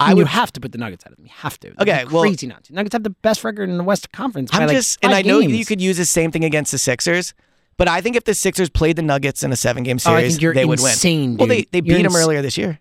I 0.00 0.12
I 0.12 0.14
would 0.14 0.28
have 0.28 0.52
to 0.52 0.60
put 0.60 0.70
the 0.72 0.78
Nuggets 0.78 1.04
out 1.04 1.10
of 1.12 1.16
them. 1.16 1.26
You 1.26 1.32
have 1.36 1.58
to. 1.60 1.72
They're 1.76 1.96
Okay, 1.96 2.04
well- 2.12 2.22
crazy 2.22 2.46
not 2.46 2.64
to. 2.64 2.74
Nuggets 2.74 2.92
have 2.92 3.02
the 3.02 3.10
best 3.10 3.42
record 3.42 3.68
in 3.68 3.78
the 3.78 3.84
West 3.84 4.12
Conference. 4.12 4.50
I'm 4.52 4.66
like 4.68 4.76
just, 4.76 4.98
and 5.02 5.12
I 5.14 5.22
know 5.22 5.40
you 5.40 5.64
could 5.64 5.80
use 5.80 5.96
the 5.96 6.04
same 6.04 6.30
thing 6.30 6.44
against 6.44 6.70
the 6.72 6.78
Sixers, 6.78 7.34
but 7.76 7.88
I 7.88 8.00
think 8.00 8.14
if 8.16 8.24
the 8.24 8.34
Sixers 8.34 8.68
played 8.70 8.96
the 8.96 9.02
Nuggets 9.02 9.42
in 9.42 9.50
a 9.52 9.56
seven 9.56 9.82
game 9.82 9.96
Oh, 9.96 10.16
series, 10.16 10.40
you're 10.40 10.54
they 10.54 10.64
would 10.64 10.80
win. 10.80 10.90
insane, 10.90 11.36
Well, 11.36 11.48
they 11.48 11.62
they 11.72 11.80
You're 11.84 11.96
beat 11.98 12.02
them 12.04 12.14
earlier 12.16 12.42
this 12.42 12.56
year. 12.56 12.78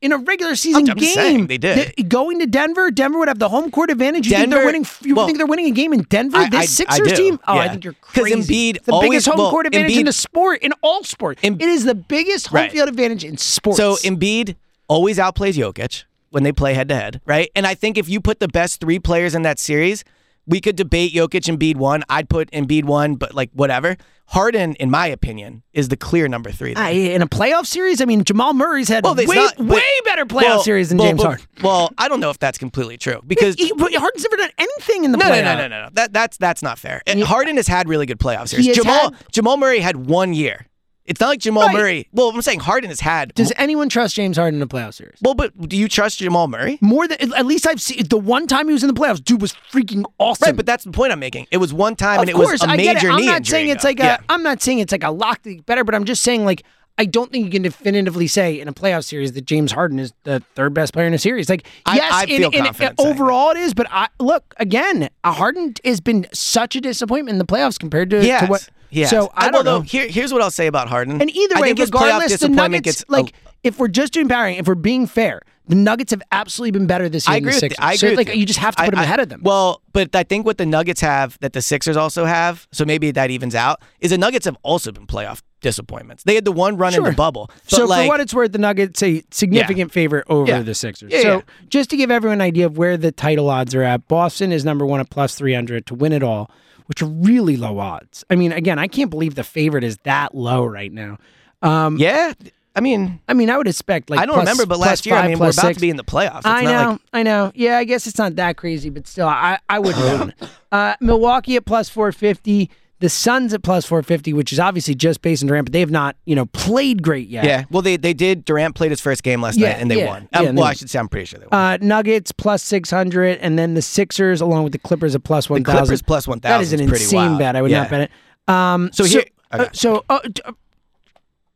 in 0.00 0.12
a 0.12 0.18
regular 0.18 0.54
season 0.54 0.88
I'm 0.90 0.96
game. 0.96 1.14
saying, 1.14 1.46
they 1.48 1.56
did. 1.58 2.08
Going 2.08 2.38
to 2.38 2.46
Denver, 2.46 2.90
Denver 2.92 3.18
would 3.18 3.28
have 3.28 3.38
the 3.40 3.48
home 3.48 3.70
court 3.72 3.90
advantage. 3.90 4.26
You 4.28 4.36
think 4.36 4.50
they're 4.50 4.64
winning? 4.66 4.86
You 5.02 5.14
well, 5.16 5.26
think 5.26 5.38
they're 5.38 5.46
winning 5.46 5.66
a 5.66 5.70
game 5.70 5.92
in 5.92 6.02
Denver? 6.02 6.36
I- 6.36 6.48
this 6.50 6.58
I- 6.58 6.62
I 6.62 6.66
Sixers 6.66 7.08
do, 7.08 7.16
team? 7.16 7.40
Oh, 7.48 7.58
I 7.58 7.68
think 7.68 7.82
you're 7.84 7.94
crazy. 8.00 8.36
Embiid 8.36 8.76
It's 8.76 8.86
the 8.86 8.92
always- 8.92 9.08
biggest 9.10 9.26
home 9.26 9.38
well, 9.38 9.50
court 9.50 9.66
advantage 9.66 9.96
in 9.96 10.04
the 10.06 10.12
sport 10.12 10.62
in 10.62 10.72
all 10.82 11.02
sport. 11.04 11.38
Em- 11.42 11.54
it 11.58 11.68
is 11.68 11.84
the 11.84 11.94
biggest 11.96 12.48
home 12.48 12.56
Right. 12.58 12.70
field 12.72 12.88
advantage 12.88 13.24
in 13.24 13.38
sports. 13.38 13.78
So 13.78 13.96
Embiid 14.04 14.54
always 14.88 15.16
outplays 15.18 15.54
Jokic 15.54 16.04
when 16.34 16.42
they 16.42 16.50
play 16.52 16.74
head 16.74 16.88
to 16.88 16.96
head, 16.96 17.20
right? 17.26 17.48
And 17.54 17.64
I 17.64 17.74
think 17.74 17.96
if 17.96 18.08
you 18.08 18.20
put 18.20 18.40
the 18.40 18.48
best 18.48 18.80
three 18.80 18.98
players 18.98 19.36
in 19.36 19.42
that 19.42 19.60
series, 19.60 20.02
we 20.46 20.60
could 20.60 20.74
debate 20.74 21.14
Jokic 21.14 21.48
and 21.48 21.58
Embiid 21.58 21.76
one. 21.76 22.02
I'd 22.08 22.28
put 22.28 22.50
Embiid 22.50 22.84
one, 22.84 23.14
but 23.14 23.34
like 23.34 23.50
whatever. 23.52 23.96
Harden, 24.26 24.74
in 24.76 24.90
my 24.90 25.06
opinion, 25.06 25.62
is 25.74 25.88
the 25.88 25.96
clear 25.96 26.26
number 26.28 26.50
three. 26.50 26.74
I- 26.74 26.90
in 26.90 27.22
a 27.22 27.26
playoff 27.26 27.66
series, 27.66 28.00
I 28.00 28.04
mean, 28.06 28.24
Jamal 28.24 28.52
Murray's 28.52 28.88
had 28.88 29.04
Well, 29.04 29.14
way, 29.14 29.26
not- 29.26 29.54
but- 29.58 29.66
way 29.66 29.82
better 30.04 30.24
playoff 30.26 30.42
Well, 30.42 30.62
series 30.64 30.88
than 30.88 30.98
well, 30.98 31.08
James 31.08 31.22
Harden. 31.22 31.46
Well, 31.62 31.90
I 31.98 32.08
don't 32.08 32.20
know 32.20 32.30
if 32.30 32.38
that's 32.38 32.58
completely 32.58 32.96
true 32.96 33.20
because 33.26 33.54
He- 33.54 33.68
Harden's 33.78 34.22
never 34.24 34.36
done 34.36 34.50
anything 34.58 35.04
in 35.04 35.12
the 35.12 35.18
no, 35.18 35.28
no, 35.28 35.34
playoffs. 35.34 35.44
no, 35.44 35.54
no, 35.56 35.68
no, 35.68 35.82
no. 35.84 35.88
That 35.92 36.12
that's 36.12 36.36
that's 36.38 36.62
not 36.62 36.78
fair. 36.80 37.00
Yeah. 37.06 37.24
Harden 37.26 37.56
has 37.58 37.68
had 37.68 37.88
really 37.88 38.06
good 38.06 38.18
playoff 38.18 38.48
series. 38.48 38.74
Jamal 38.74 39.12
had- 39.12 39.14
Jamal 39.30 39.56
Murray 39.56 39.78
had 39.80 40.06
one 40.08 40.34
year. 40.34 40.66
It's 41.06 41.20
not 41.20 41.28
like 41.28 41.38
Jamal 41.40 41.66
Right. 41.66 41.74
Murray. 41.76 42.08
Well, 42.12 42.30
I'm 42.30 42.40
saying 42.40 42.60
Harden 42.60 42.88
has 42.88 43.00
had. 43.00 43.34
Does 43.34 43.52
anyone 43.56 43.90
trust 43.90 44.14
James 44.14 44.38
Harden 44.38 44.58
in 44.58 44.62
a 44.62 44.66
playoff 44.66 44.94
series? 44.94 45.18
well, 45.20 45.34
but 45.34 45.68
do 45.68 45.76
you 45.76 45.86
trust 45.86 46.18
Jamal 46.18 46.48
Murray? 46.48 46.78
More 46.80 47.06
than 47.06 47.34
at 47.34 47.44
least 47.44 47.66
I've 47.66 47.80
seen 47.82 48.06
the 48.08 48.16
one 48.16 48.46
time 48.46 48.68
he 48.68 48.72
was 48.72 48.82
in 48.82 48.88
the 48.88 48.98
playoffs, 48.98 49.22
dude 49.22 49.42
was 49.42 49.52
freaking 49.70 50.04
awesome. 50.18 50.46
Right, 50.46 50.56
but 50.56 50.64
that's 50.64 50.84
the 50.84 50.92
point 50.92 51.12
I'm 51.12 51.20
making. 51.20 51.46
It 51.50 51.58
was 51.58 51.74
one 51.74 51.94
time, 51.94 52.16
of 52.16 52.20
and 52.22 52.30
it 52.30 52.34
course, 52.36 52.52
was 52.52 52.62
a 52.62 52.68
I 52.70 52.76
major 52.78 52.94
get 52.94 53.04
it. 53.04 53.10
I'm 53.10 53.24
not 53.26 53.46
saying 53.46 53.68
it's 53.68 53.82
though. 53.82 53.88
like 53.90 54.00
a. 54.00 54.04
Yeah. 54.04 54.18
am 54.30 54.42
not 54.42 54.62
saying 54.62 54.78
it's 54.78 54.92
like 54.92 55.04
a 55.04 55.10
lock 55.10 55.42
to 55.42 55.54
get 55.56 55.66
better, 55.66 55.84
but 55.84 55.94
I'm 55.94 56.04
just 56.06 56.22
saying 56.22 56.46
like 56.46 56.64
I 56.96 57.06
don't 57.06 57.32
think 57.32 57.44
you 57.44 57.50
can 57.50 57.62
definitively 57.62 58.26
say 58.28 58.60
in 58.60 58.68
a 58.68 58.72
playoff 58.72 59.04
series 59.04 59.32
that 59.32 59.46
James 59.46 59.72
Harden 59.72 59.98
is 59.98 60.12
the 60.22 60.40
third 60.54 60.74
best 60.74 60.92
player 60.92 61.06
in 61.06 61.14
a 61.14 61.18
series. 61.18 61.48
Like 61.48 61.66
I- 61.86 61.96
yes, 61.96 62.12
I 62.12 62.26
feel 62.26 62.50
in- 62.50 62.64
confident 62.64 63.00
saying 63.00 63.12
overall 63.12 63.50
it 63.50 63.56
is, 63.56 63.74
but 63.74 63.86
I 63.90 64.08
look 64.20 64.54
again. 64.58 65.08
Harden 65.24 65.74
has 65.84 66.00
been 66.00 66.26
such 66.32 66.76
a 66.76 66.80
disappointment 66.80 67.34
in 67.34 67.38
the 67.38 67.44
playoffs 67.46 67.78
compared 67.80 68.10
to, 68.10 68.24
Yes. 68.24 68.44
to 68.44 68.46
what. 68.46 68.68
Yes. 68.90 69.10
So 69.10 69.32
I 69.34 69.46
well, 69.46 69.62
don't 69.62 69.64
know. 69.64 69.80
Here, 69.80 70.06
here's 70.06 70.32
what 70.32 70.40
I'll 70.40 70.52
say 70.52 70.68
about 70.68 70.88
Harden. 70.88 71.20
And 71.20 71.28
either 71.34 71.56
I 71.56 71.60
way, 71.62 71.66
think 71.68 71.78
his 71.78 71.90
playoff 71.90 72.02
regardless, 72.02 72.40
the 72.40 72.48
Nuggets 72.48 72.82
gets 72.82 73.04
like 73.08 73.32
if 73.64 73.78
we're 73.80 73.88
just 73.88 74.12
doing 74.12 74.28
powering, 74.28 74.56
if 74.56 74.68
we're 74.68 74.76
being 74.76 75.08
fair, 75.08 75.42
the 75.66 75.74
Nuggets 75.74 76.12
have 76.12 76.22
absolutely 76.30 76.70
been 76.78 76.86
better 76.86 77.08
this 77.08 77.26
year 77.26 77.34
I 77.34 77.40
than 77.40 77.48
agree 77.48 77.52
the 77.52 77.56
with 77.56 77.72
Sixers. 77.72 77.78
I 77.84 77.92
agree 77.94 78.10
so 78.10 78.14
like 78.30 78.36
you. 78.36 78.46
just 78.46 78.58
have 78.60 78.76
to 78.76 78.82
I- 78.82 78.84
put 78.84 78.90
them 78.92 79.00
I- 79.00 79.04
ahead 79.04 79.18
of 79.18 79.30
them. 79.30 79.40
Well, 79.42 79.80
but 79.92 80.14
I 80.14 80.22
think 80.22 80.46
what 80.46 80.58
the 80.58 80.66
Nuggets 80.66 81.00
have 81.00 81.38
that 81.40 81.54
the 81.54 81.62
Sixers 81.62 81.96
also 81.96 82.24
have, 82.24 82.68
so 82.70 82.84
maybe 82.84 83.10
that 83.10 83.30
evens 83.32 83.56
out, 83.56 83.82
is 84.00 84.10
the 84.10 84.18
Nuggets 84.18 84.44
have 84.44 84.56
also 84.62 84.92
been 84.92 85.06
playoff 85.08 85.40
disappointments. 85.64 86.22
They 86.22 86.36
had 86.36 86.44
the 86.44 86.52
one 86.52 86.76
run 86.76 86.94
in 86.94 87.02
the 87.02 87.10
bubble. 87.10 87.50
So 87.66 87.84
like, 87.86 88.04
for 88.04 88.08
what 88.08 88.20
it's 88.20 88.32
worth, 88.32 88.52
the 88.52 88.58
Nuggets 88.58 89.02
a 89.02 89.24
significant 89.32 89.90
favorite 89.90 90.24
over 90.28 90.48
Yeah. 90.48 90.60
the 90.62 90.74
Sixers. 90.74 91.10
Yeah, 91.12 91.22
so 91.22 91.34
yeah. 91.36 91.40
just 91.68 91.90
to 91.90 91.96
give 91.96 92.12
everyone 92.12 92.38
an 92.38 92.42
idea 92.42 92.66
of 92.66 92.78
where 92.78 92.96
the 92.96 93.10
title 93.10 93.50
odds 93.50 93.74
are 93.74 93.82
at, 93.82 94.06
Boston 94.06 94.52
is 94.52 94.64
number 94.64 94.86
one 94.86 95.00
at 95.00 95.10
plus 95.10 95.34
three 95.34 95.54
hundred 95.54 95.86
to 95.86 95.94
win 95.96 96.12
it 96.12 96.22
all, 96.22 96.50
which 96.86 97.02
are 97.02 97.06
really 97.06 97.56
low 97.56 97.78
odds. 97.80 98.24
I 98.30 98.36
mean, 98.36 98.52
again, 98.52 98.78
I 98.78 98.86
can't 98.86 99.10
believe 99.10 99.34
the 99.34 99.42
favorite 99.42 99.82
is 99.82 99.96
that 100.04 100.34
low 100.36 100.64
right 100.64 100.92
now. 100.92 101.18
Um, 101.62 101.96
yeah, 101.98 102.34
I 102.76 102.80
mean, 102.80 103.20
I 103.28 103.32
mean, 103.34 103.48
I 103.50 103.56
would 103.56 103.68
expect 103.68 104.10
like 104.10 104.20
I 104.20 104.26
don't 104.26 104.34
plus- 104.34 104.44
remember, 104.46 104.66
but 104.66 104.78
last 104.78 105.06
year, 105.06 105.14
I 105.14 105.28
mean, 105.28 105.38
we're 105.38 105.46
about 105.50 105.54
six. 105.66 105.76
to 105.76 105.80
be 105.80 105.90
in 105.90 105.96
the 105.96 106.04
playoffs. 106.04 106.38
It's 106.38 106.46
I 106.46 106.62
not 106.64 106.70
know, 106.84 106.90
like- 106.90 107.00
I 107.14 107.22
know. 107.22 107.52
Yeah, 107.54 107.78
I 107.78 107.84
guess 107.84 108.06
it's 108.06 108.18
not 108.18 108.36
that 108.36 108.56
crazy, 108.58 108.90
but 108.90 109.06
still, 109.06 109.28
I 109.28 109.58
I 109.68 109.78
would 109.78 109.94
uh, 110.72 110.94
Milwaukee 111.00 111.56
at 111.56 111.64
plus 111.64 111.88
four 111.88 112.12
fifty. 112.12 112.70
The 113.00 113.08
Suns 113.08 113.52
at 113.52 113.62
plus 113.62 113.84
four 113.84 114.02
fifty, 114.02 114.32
which 114.32 114.52
is 114.52 114.58
obviously 114.60 114.94
just 114.94 115.20
based 115.20 115.42
on 115.42 115.48
Durant, 115.48 115.66
but 115.66 115.72
they 115.72 115.80
have 115.80 115.90
not, 115.90 116.16
you 116.24 116.34
know, 116.34 116.46
played 116.46 117.02
great 117.02 117.28
yet. 117.28 117.44
yeah. 117.44 117.64
Well, 117.70 117.82
they 117.82 117.96
they 117.96 118.14
did. 118.14 118.44
Durant 118.44 118.74
played 118.76 118.90
his 118.92 119.00
first 119.00 119.22
game 119.22 119.42
last 119.42 119.58
Yeah, 119.58 119.72
night 119.72 119.80
and 119.80 119.90
they 119.90 119.98
yeah, 119.98 120.06
won. 120.08 120.28
Um, 120.32 120.54
well, 120.54 120.64
I 120.66 120.74
should 120.74 120.88
say 120.88 120.98
I'm 120.98 121.08
pretty 121.08 121.26
sure 121.26 121.40
they 121.40 121.46
won. 121.50 121.60
Uh, 121.60 121.76
Nuggets 121.82 122.32
plus 122.32 122.62
six 122.62 122.90
hundred, 122.90 123.38
and 123.40 123.58
then 123.58 123.74
the 123.74 123.82
Sixers 123.82 124.40
along 124.40 124.62
with 124.64 124.72
the 124.72 124.78
Clippers 124.78 125.14
at 125.14 125.24
plus 125.24 125.50
one 125.50 125.62
the 125.62 125.72
thousand. 125.72 125.86
Clippers 125.86 126.02
plus 126.02 126.26
1,000. 126.28 126.42
That 126.50 126.60
is 126.62 126.72
an 126.72 126.80
is 126.80 126.88
insane 127.02 127.16
wild. 127.30 127.38
bet. 127.40 127.56
I 127.56 127.62
would 127.62 127.70
not 127.72 127.90
bet 127.90 128.00
it. 128.02 128.10
Um, 128.52 128.90
So 128.92 129.04
here- 129.04 129.24
uh, 129.50 129.56
okay. 129.62 129.70
so 129.72 130.04
uh, 130.08 130.20
d- 130.32 130.42
uh, 130.44 130.52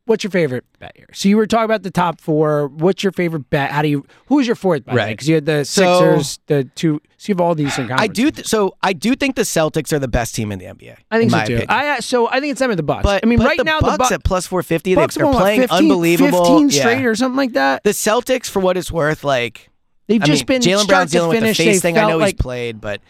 what's 0.08 0.24
your 0.24 0.30
favorite 0.30 0.64
bet 0.78 0.92
here? 0.96 1.06
So 1.12 1.28
you 1.28 1.36
were 1.36 1.46
talking 1.46 1.64
about 1.66 1.82
the 1.82 1.90
top 1.90 2.20
four. 2.20 2.68
What's 2.68 3.02
your 3.02 3.12
favorite 3.12 3.48
bet? 3.50 3.70
How 3.70 3.82
do 3.82 3.88
you? 3.88 4.04
Who 4.26 4.38
is 4.40 4.46
your 4.46 4.56
fourth 4.56 4.84
bet? 4.84 4.94
Right. 4.94 5.10
Because 5.10 5.28
you 5.28 5.36
had 5.36 5.46
the 5.46 5.64
So- 5.64 5.82
Sixers, 6.16 6.38
the 6.46 6.64
two. 6.74 7.00
So 7.16 7.30
you 7.30 7.34
have 7.34 7.40
all 7.40 7.54
these. 7.54 7.76
in 7.78 7.90
I 7.90 8.06
do. 8.06 8.30
Th- 8.30 8.46
so 8.46 8.74
I 8.82 8.92
do 8.92 9.14
think 9.16 9.34
the 9.36 9.42
Celtics 9.42 9.92
are 9.92 9.98
the 9.98 10.06
best 10.08 10.34
team 10.36 10.52
in 10.52 10.58
the 10.60 10.66
NBA. 10.66 10.96
I 11.10 11.16
think 11.18 11.24
in 11.24 11.30
so 11.30 11.36
my 11.36 11.44
too. 11.44 11.56
opinion. 11.56 11.70
I 11.70 11.88
uh, 11.96 12.00
so 12.00 12.28
I 12.28 12.38
think 12.40 12.52
it's 12.52 12.60
them 12.60 12.70
or 12.70 12.76
the 12.76 12.82
Bucks. 12.84 13.02
But 13.02 13.24
I 13.24 13.26
mean, 13.26 13.38
but 13.38 13.46
right 13.46 13.58
the 13.58 13.64
now 13.64 13.80
Bucks 13.80 13.92
the 13.92 13.98
Bucks 13.98 14.12
at 14.12 14.24
plus 14.24 14.46
four 14.46 14.62
fifty. 14.62 14.94
Bucks 14.94 15.16
They're 15.16 15.24
have 15.26 15.34
won, 15.34 15.42
what, 15.42 15.44
playing 15.44 15.60
15, 15.62 15.78
unbelievable. 15.78 16.44
15 16.44 16.68
Yeah. 16.70 16.80
straight 16.80 17.04
or 17.04 17.14
something 17.16 17.36
like 17.36 17.52
that. 17.54 17.82
The 17.84 17.90
Celtics, 17.90 18.48
for 18.48 18.60
what 18.60 18.76
it's 18.76 18.92
worth, 18.92 19.24
like 19.24 19.68
They've 20.06 20.22
I 20.22 20.26
just 20.26 20.48
mean, 20.48 20.60
been 20.60 20.70
Jalen 20.72 20.76
start 20.84 20.88
Brown's 20.88 21.10
to 21.10 21.16
dealing 21.18 21.30
with 21.30 21.40
the 21.40 21.54
face 21.64 21.82
thing. 21.82 21.98
I 21.98 22.08
know 22.08 22.16
like, 22.16 22.36
he's 22.36 22.40
played, 22.42 22.80
but 22.80 23.00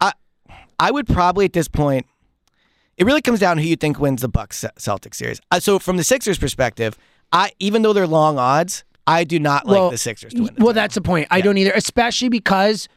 I, 0.00 0.12
I 0.80 0.90
would 0.90 1.06
probably 1.06 1.44
at 1.44 1.52
this 1.52 1.68
point. 1.68 2.06
It 2.96 3.04
really 3.06 3.20
comes 3.22 3.40
down 3.40 3.56
to 3.56 3.62
who 3.62 3.68
you 3.68 3.76
think 3.76 3.98
wins 3.98 4.22
the 4.22 4.28
Bucks 4.28 4.64
Celtics 4.78 5.16
series. 5.16 5.40
Uh, 5.50 5.60
so 5.60 5.78
from 5.78 5.96
the 5.98 6.04
Sixers' 6.04 6.38
perspective, 6.38 6.96
I 7.32 7.52
even 7.58 7.82
though 7.82 7.92
they're 7.92 8.06
long 8.06 8.38
odds, 8.38 8.84
I 9.06 9.24
do 9.24 9.38
not 9.38 9.66
like 9.66 9.90
the 9.92 9.98
Sixers 9.98 10.32
to 10.34 10.38
win. 10.42 10.46
the 10.46 10.52
Well, 10.52 10.68
title. 10.68 10.72
that's 10.74 10.94
the 10.94 11.00
point. 11.02 11.28
I 11.30 11.40
don't 11.40 11.58
either, 11.58 11.72
especially 11.74 12.28
because 12.30 12.88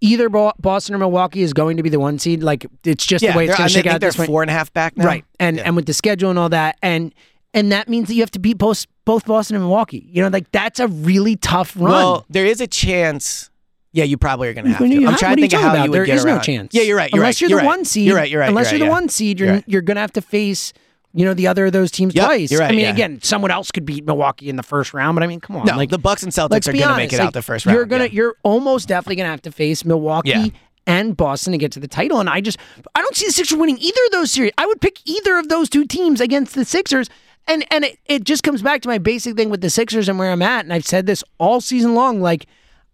either 0.00 0.28
Boston 0.28 0.94
or 0.94 0.98
Milwaukee 0.98 1.42
is 1.42 1.52
going 1.52 1.76
to 1.76 1.82
be 1.82 1.90
the 1.90 2.00
one 2.00 2.18
seed. 2.18 2.42
Like 2.42 2.64
it's 2.84 3.04
just 3.04 3.22
yeah. 3.22 3.32
the 3.32 3.38
way 3.38 3.46
it's 3.46 3.56
going 3.56 3.68
to 3.68 3.72
shake 3.74 3.82
think 3.84 3.94
out. 3.94 4.00
they're 4.00 4.12
four 4.12 4.42
and 4.42 4.50
a 4.50 4.54
half 4.54 4.72
back 4.72 4.96
now. 4.96 5.04
right? 5.04 5.24
And 5.38 5.56
Yeah. 5.56 5.64
and 5.66 5.76
with 5.76 5.86
the 5.86 5.92
schedule 5.94 6.30
and 6.30 6.38
all 6.38 6.48
that, 6.50 6.78
and 6.82 7.12
and 7.52 7.72
that 7.72 7.88
means 7.88 8.06
that 8.08 8.14
you 8.14 8.22
have 8.22 8.30
to 8.30 8.38
beat 8.38 8.56
both 8.58 8.86
both 9.04 9.26
Boston 9.26 9.56
and 9.56 9.64
Milwaukee. 9.64 10.08
You 10.12 10.22
know, 10.22 10.28
like 10.28 10.50
that's 10.52 10.78
a 10.78 10.86
really 10.86 11.34
tough 11.36 11.74
run. 11.76 11.90
Well, 11.90 12.24
there 12.30 12.46
is 12.46 12.60
a 12.60 12.66
chance. 12.68 13.49
Yeah, 13.92 14.04
you 14.04 14.16
probably 14.16 14.48
are 14.48 14.54
going 14.54 14.66
to 14.66 14.70
have 14.72 14.78
to. 14.78 15.06
I'm 15.06 15.16
trying 15.16 15.36
to 15.36 15.42
think 15.42 15.52
of 15.52 15.60
how 15.60 15.70
about? 15.70 15.84
you 15.84 15.90
would 15.90 15.96
There 15.96 16.04
get 16.06 16.16
is 16.16 16.24
no 16.24 16.34
around. 16.34 16.42
chance. 16.42 16.74
Yeah, 16.74 16.82
you're 16.82 16.96
right. 16.96 17.10
You're 17.12 17.22
unless 17.22 17.36
right. 17.36 17.40
you're 17.40 17.50
you're 17.50 17.60
the 17.60 17.66
right. 17.66 17.76
one 17.76 17.84
seed. 17.84 18.06
You're 18.06 18.16
right. 18.16 18.30
You're 18.30 18.40
right. 18.40 18.48
Unless 18.48 18.70
you're, 18.70 18.78
you're 18.78 18.86
the 18.88 18.92
one 18.92 19.08
seed, 19.08 19.40
You're 19.40 19.62
you're 19.66 19.82
going 19.82 19.96
to 19.96 20.00
have 20.00 20.12
to 20.12 20.22
face. 20.22 20.72
You 21.12 21.24
know 21.24 21.34
the 21.34 21.48
other 21.48 21.66
of 21.66 21.72
those 21.72 21.90
teams 21.90 22.14
Yep, 22.14 22.24
twice. 22.24 22.50
you're 22.52 22.60
right, 22.60 22.68
I 22.68 22.70
mean, 22.70 22.82
yeah. 22.82 22.92
again, 22.92 23.20
someone 23.20 23.50
else 23.50 23.72
could 23.72 23.84
beat 23.84 24.06
Milwaukee 24.06 24.48
in 24.48 24.54
the 24.54 24.62
first 24.62 24.94
round, 24.94 25.16
but 25.16 25.24
I 25.24 25.26
mean, 25.26 25.40
come 25.40 25.56
on, 25.56 25.66
No, 25.66 25.74
like 25.76 25.90
the 25.90 25.98
Bucks 25.98 26.22
and 26.22 26.30
Celtics 26.30 26.68
are 26.68 26.72
going 26.72 26.86
to 26.86 26.96
make 26.96 27.12
it 27.12 27.18
like, 27.18 27.26
out 27.26 27.32
the 27.32 27.42
first 27.42 27.66
round. 27.66 27.74
You're 27.74 27.84
gonna, 27.84 28.04
yeah. 28.04 28.10
you're 28.12 28.36
almost 28.44 28.86
definitely 28.86 29.16
gonna 29.16 29.28
have 29.30 29.42
to 29.42 29.50
face 29.50 29.84
Milwaukee 29.84 30.28
Yeah. 30.28 30.46
and 30.86 31.16
Boston 31.16 31.50
to 31.50 31.58
get 31.58 31.72
to 31.72 31.80
the 31.80 31.88
title. 31.88 32.20
And 32.20 32.30
I 32.30 32.40
just, 32.40 32.58
I 32.94 33.00
don't 33.00 33.16
see 33.16 33.26
the 33.26 33.32
Sixers 33.32 33.58
winning 33.58 33.76
either 33.78 34.00
of 34.06 34.12
those 34.12 34.30
series. 34.30 34.52
I 34.56 34.66
would 34.66 34.80
pick 34.80 35.00
either 35.04 35.36
of 35.36 35.48
those 35.48 35.68
two 35.68 35.84
teams 35.84 36.20
against 36.20 36.54
the 36.54 36.64
Sixers. 36.64 37.10
And 37.48 37.64
and 37.72 37.86
it, 37.86 37.98
it 38.06 38.22
just 38.22 38.44
comes 38.44 38.62
back 38.62 38.80
to 38.82 38.88
my 38.88 38.98
basic 38.98 39.34
thing 39.36 39.50
with 39.50 39.62
the 39.62 39.70
Sixers 39.70 40.08
and 40.08 40.16
where 40.16 40.30
I'm 40.30 40.42
at. 40.42 40.64
And 40.64 40.72
I've 40.72 40.86
said 40.86 41.06
this 41.06 41.24
all 41.38 41.60
season 41.60 41.96
long. 41.96 42.20
Like, 42.20 42.46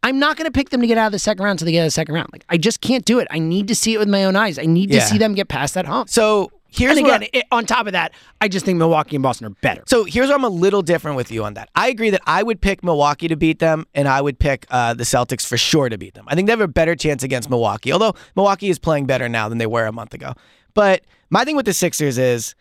I'm 0.03 0.19
not 0.19 0.37
going 0.37 0.45
to 0.47 0.53
pick 0.53 0.71
them 0.71 0.81
to 0.81 0.87
get 0.87 0.99
out 0.99 1.07
of 1.07 1.13
the 1.13 1.19
second 1.19 1.43
round 1.45 1.53
until 1.57 1.67
they 1.67 1.73
get 1.73 1.81
out 1.81 1.87
of 1.87 1.89
the 1.89 1.91
second 1.93 2.15
round. 2.15 2.29
Like, 2.33 2.45
I 2.49 2.57
just 2.59 2.81
can't 2.81 3.05
do 3.05 3.19
it. 3.19 3.27
I 3.31 3.39
need 3.39 3.69
to 3.69 3.75
see 3.75 3.95
it 3.95 3.99
with 3.99 4.09
my 4.09 4.25
own 4.25 4.37
eyes. 4.37 4.59
I 4.59 4.63
need 4.67 4.91
Yeah. 4.91 5.01
to 5.01 5.07
see 5.07 5.19
them 5.19 5.35
get 5.35 5.49
past 5.49 5.75
that 5.75 5.85
hump. 5.87 6.09
So 6.11 6.53
here's 6.69 6.97
and 6.97 7.07
again, 7.07 7.25
it, 7.33 7.45
on 7.51 7.67
top 7.67 7.87
of 7.87 7.93
that, 7.95 8.13
I 8.41 8.47
just 8.49 8.65
think 8.65 8.79
Milwaukee 8.79 9.17
and 9.17 9.23
Boston 9.23 9.47
are 9.49 9.55
better. 9.63 9.83
So 9.87 10.05
here's 10.05 10.29
where 10.29 10.37
I'm 10.37 10.45
a 10.45 10.49
little 10.49 10.83
different 10.83 11.17
with 11.17 11.33
you 11.33 11.45
on 11.45 11.55
that. 11.55 11.71
I 11.75 11.89
agree 11.89 12.11
that 12.11 12.21
I 12.27 12.43
would 12.45 12.61
pick 12.61 12.85
Milwaukee 12.85 13.27
to 13.27 13.37
beat 13.37 13.59
them, 13.59 13.85
and 13.95 14.07
I 14.07 14.21
would 14.21 14.39
pick 14.39 14.67
uh, 14.71 14.95
the 14.95 15.05
Celtics 15.05 15.45
for 15.45 15.57
sure 15.57 15.89
to 15.89 15.99
beat 15.99 16.15
them. 16.15 16.25
I 16.29 16.35
think 16.37 16.47
they 16.47 16.53
have 16.53 16.61
a 16.61 16.69
better 16.69 16.95
chance 16.95 17.23
against 17.25 17.51
Milwaukee, 17.51 17.93
although 17.93 18.15
Milwaukee 18.37 18.69
is 18.69 18.79
playing 18.79 19.07
better 19.07 19.29
now 19.29 19.49
than 19.49 19.59
they 19.59 19.67
were 19.67 19.87
a 19.87 19.93
month 19.93 20.15
ago. 20.15 20.35
But 20.75 21.03
my 21.31 21.45
thing 21.45 21.57
with 21.57 21.67
the 21.67 21.73
Sixers 21.75 22.19
is 22.19 22.55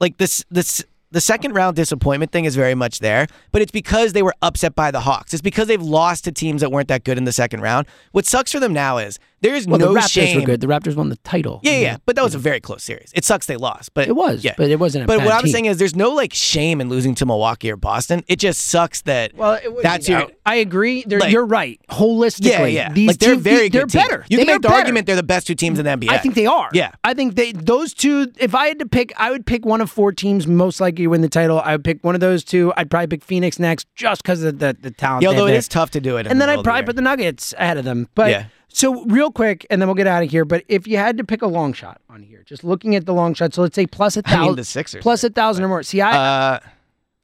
like 0.00 0.16
this 0.18 0.44
this 0.50 0.82
the 1.10 1.20
second 1.20 1.54
round 1.54 1.76
disappointment 1.76 2.32
thing 2.32 2.44
is 2.44 2.56
very 2.56 2.74
much 2.74 2.98
there, 2.98 3.26
but 3.52 3.62
it's 3.62 3.70
because 3.70 4.12
they 4.12 4.22
were 4.22 4.34
upset 4.42 4.74
by 4.74 4.90
the 4.90 5.00
Hawks. 5.00 5.32
It's 5.32 5.42
because 5.42 5.68
they've 5.68 5.80
lost 5.80 6.24
to 6.24 6.32
teams 6.32 6.60
that 6.60 6.72
weren't 6.72 6.88
that 6.88 7.04
good 7.04 7.16
in 7.16 7.24
the 7.24 7.32
second 7.32 7.60
round. 7.60 7.86
What 8.12 8.26
sucks 8.26 8.52
for 8.52 8.60
them 8.60 8.72
now 8.72 8.98
is 8.98 9.18
there 9.46 9.54
is 9.54 9.66
Well, 9.66 9.78
no 9.78 9.92
the 9.92 10.00
Raptors 10.00 10.08
shame. 10.10 10.40
were 10.40 10.46
good. 10.46 10.60
The 10.60 10.66
Raptors 10.66 10.96
won 10.96 11.08
the 11.08 11.16
title. 11.18 11.60
Yeah, 11.62 11.72
yeah, 11.72 11.78
yeah, 11.78 11.96
but 12.06 12.16
that 12.16 12.22
was 12.24 12.34
a 12.34 12.38
very 12.38 12.60
close 12.60 12.82
series. 12.82 13.10
It 13.14 13.24
sucks 13.24 13.46
they 13.46 13.56
lost, 13.56 13.94
but 13.94 14.08
It 14.08 14.16
was, 14.16 14.44
Yeah. 14.44 14.54
but 14.56 14.70
it 14.70 14.78
wasn't 14.78 15.04
a 15.04 15.06
But 15.06 15.18
bad 15.18 15.26
what 15.26 15.34
I'm 15.34 15.44
team. 15.44 15.52
saying 15.52 15.64
is, 15.66 15.78
there's 15.78 15.94
no 15.96 16.10
like 16.10 16.32
shame 16.34 16.80
in 16.80 16.88
losing 16.88 17.14
to 17.16 17.26
Milwaukee 17.26 17.70
or 17.70 17.76
Boston. 17.76 18.22
It 18.28 18.38
just 18.38 18.60
sucks 18.62 19.00
that 19.02 19.34
Well, 19.36 19.58
that's 19.82 20.08
your. 20.08 20.26
I 20.44 20.56
agree. 20.56 21.04
They're, 21.06 21.18
Like- 21.20 21.32
you're 21.32 21.44
right. 21.46 21.80
Holistically, 21.90 22.50
Yeah, 22.50 22.66
yeah. 22.66 22.92
These 22.92 23.08
like 23.08 23.18
they're 23.18 23.32
teams, 23.34 23.42
very 23.42 23.68
they're 23.68 23.82
good. 23.82 23.90
team. 23.90 24.02
better. 24.02 24.24
You 24.28 24.36
They 24.38 24.44
can 24.44 24.54
make 24.54 24.62
the 24.62 24.68
better. 24.68 24.78
argument 24.80 25.06
they're 25.06 25.16
the 25.16 25.22
best 25.22 25.46
two 25.46 25.54
teams 25.54 25.78
in 25.78 25.84
the 25.84 25.90
NBA. 25.90 26.10
I 26.10 26.18
think 26.18 26.34
they 26.34 26.46
are. 26.46 26.70
Yeah. 26.72 26.90
I 27.04 27.14
think 27.14 27.34
they 27.34 27.52
those 27.52 27.92
two. 27.94 28.32
If 28.38 28.54
I 28.54 28.68
had 28.68 28.78
to 28.78 28.86
pick, 28.86 29.12
I 29.16 29.30
would 29.30 29.46
pick 29.46 29.64
one 29.64 29.80
of 29.80 29.90
four 29.90 30.12
teams 30.12 30.46
most 30.46 30.80
likely 30.80 31.04
to 31.04 31.08
win 31.08 31.20
the 31.22 31.28
title. 31.28 31.60
I 31.64 31.72
would 31.72 31.84
pick 31.84 32.02
one 32.04 32.14
of 32.14 32.20
those 32.20 32.44
two. 32.44 32.72
I'd 32.76 32.90
probably 32.90 33.08
pick 33.08 33.24
Phoenix 33.24 33.58
next, 33.58 33.86
just 33.94 34.22
because 34.22 34.42
of 34.42 34.58
the 34.58 34.76
the 34.80 34.90
talent. 34.90 35.22
Yeah, 35.22 35.30
they 35.30 35.34
although 35.34 35.46
have 35.46 35.48
it 35.48 35.52
there. 35.52 35.58
is 35.58 35.68
tough 35.68 35.90
to 35.92 36.00
do 36.00 36.16
it. 36.16 36.26
and 36.26 36.40
then 36.40 36.48
I'd 36.48 36.52
middle 36.52 36.60
of 36.60 36.64
the 36.64 36.68
probably 36.70 36.86
put 36.86 36.96
the 36.96 37.02
Nuggets 37.02 37.54
ahead 37.58 37.76
of 37.78 37.84
them. 37.84 38.08
But 38.14 38.30
Yeah. 38.30 38.44
So 38.76 39.04
real 39.04 39.30
quick, 39.30 39.66
and 39.70 39.80
then 39.80 39.88
we'll 39.88 39.94
get 39.94 40.06
out 40.06 40.22
of 40.22 40.30
here. 40.30 40.44
But 40.44 40.62
if 40.68 40.86
you 40.86 40.98
had 40.98 41.16
to 41.16 41.24
pick 41.24 41.40
a 41.40 41.46
long 41.46 41.72
shot 41.72 41.98
on 42.10 42.22
here, 42.22 42.42
just 42.44 42.62
looking 42.62 42.94
at 42.94 43.06
the 43.06 43.14
long 43.14 43.32
shot, 43.32 43.54
so 43.54 43.62
let's 43.62 43.74
say 43.74 43.86
plus 43.86 44.18
a 44.18 44.22
I 44.26 44.30
mean, 44.30 44.38
thousand, 44.40 44.56
the 44.56 44.64
Sixers. 44.64 45.02
plus 45.02 45.24
a 45.24 45.30
thousand 45.30 45.64
or 45.64 45.68
more. 45.68 45.82
See, 45.82 46.02
I 46.02 46.14
Uh, 46.56 46.58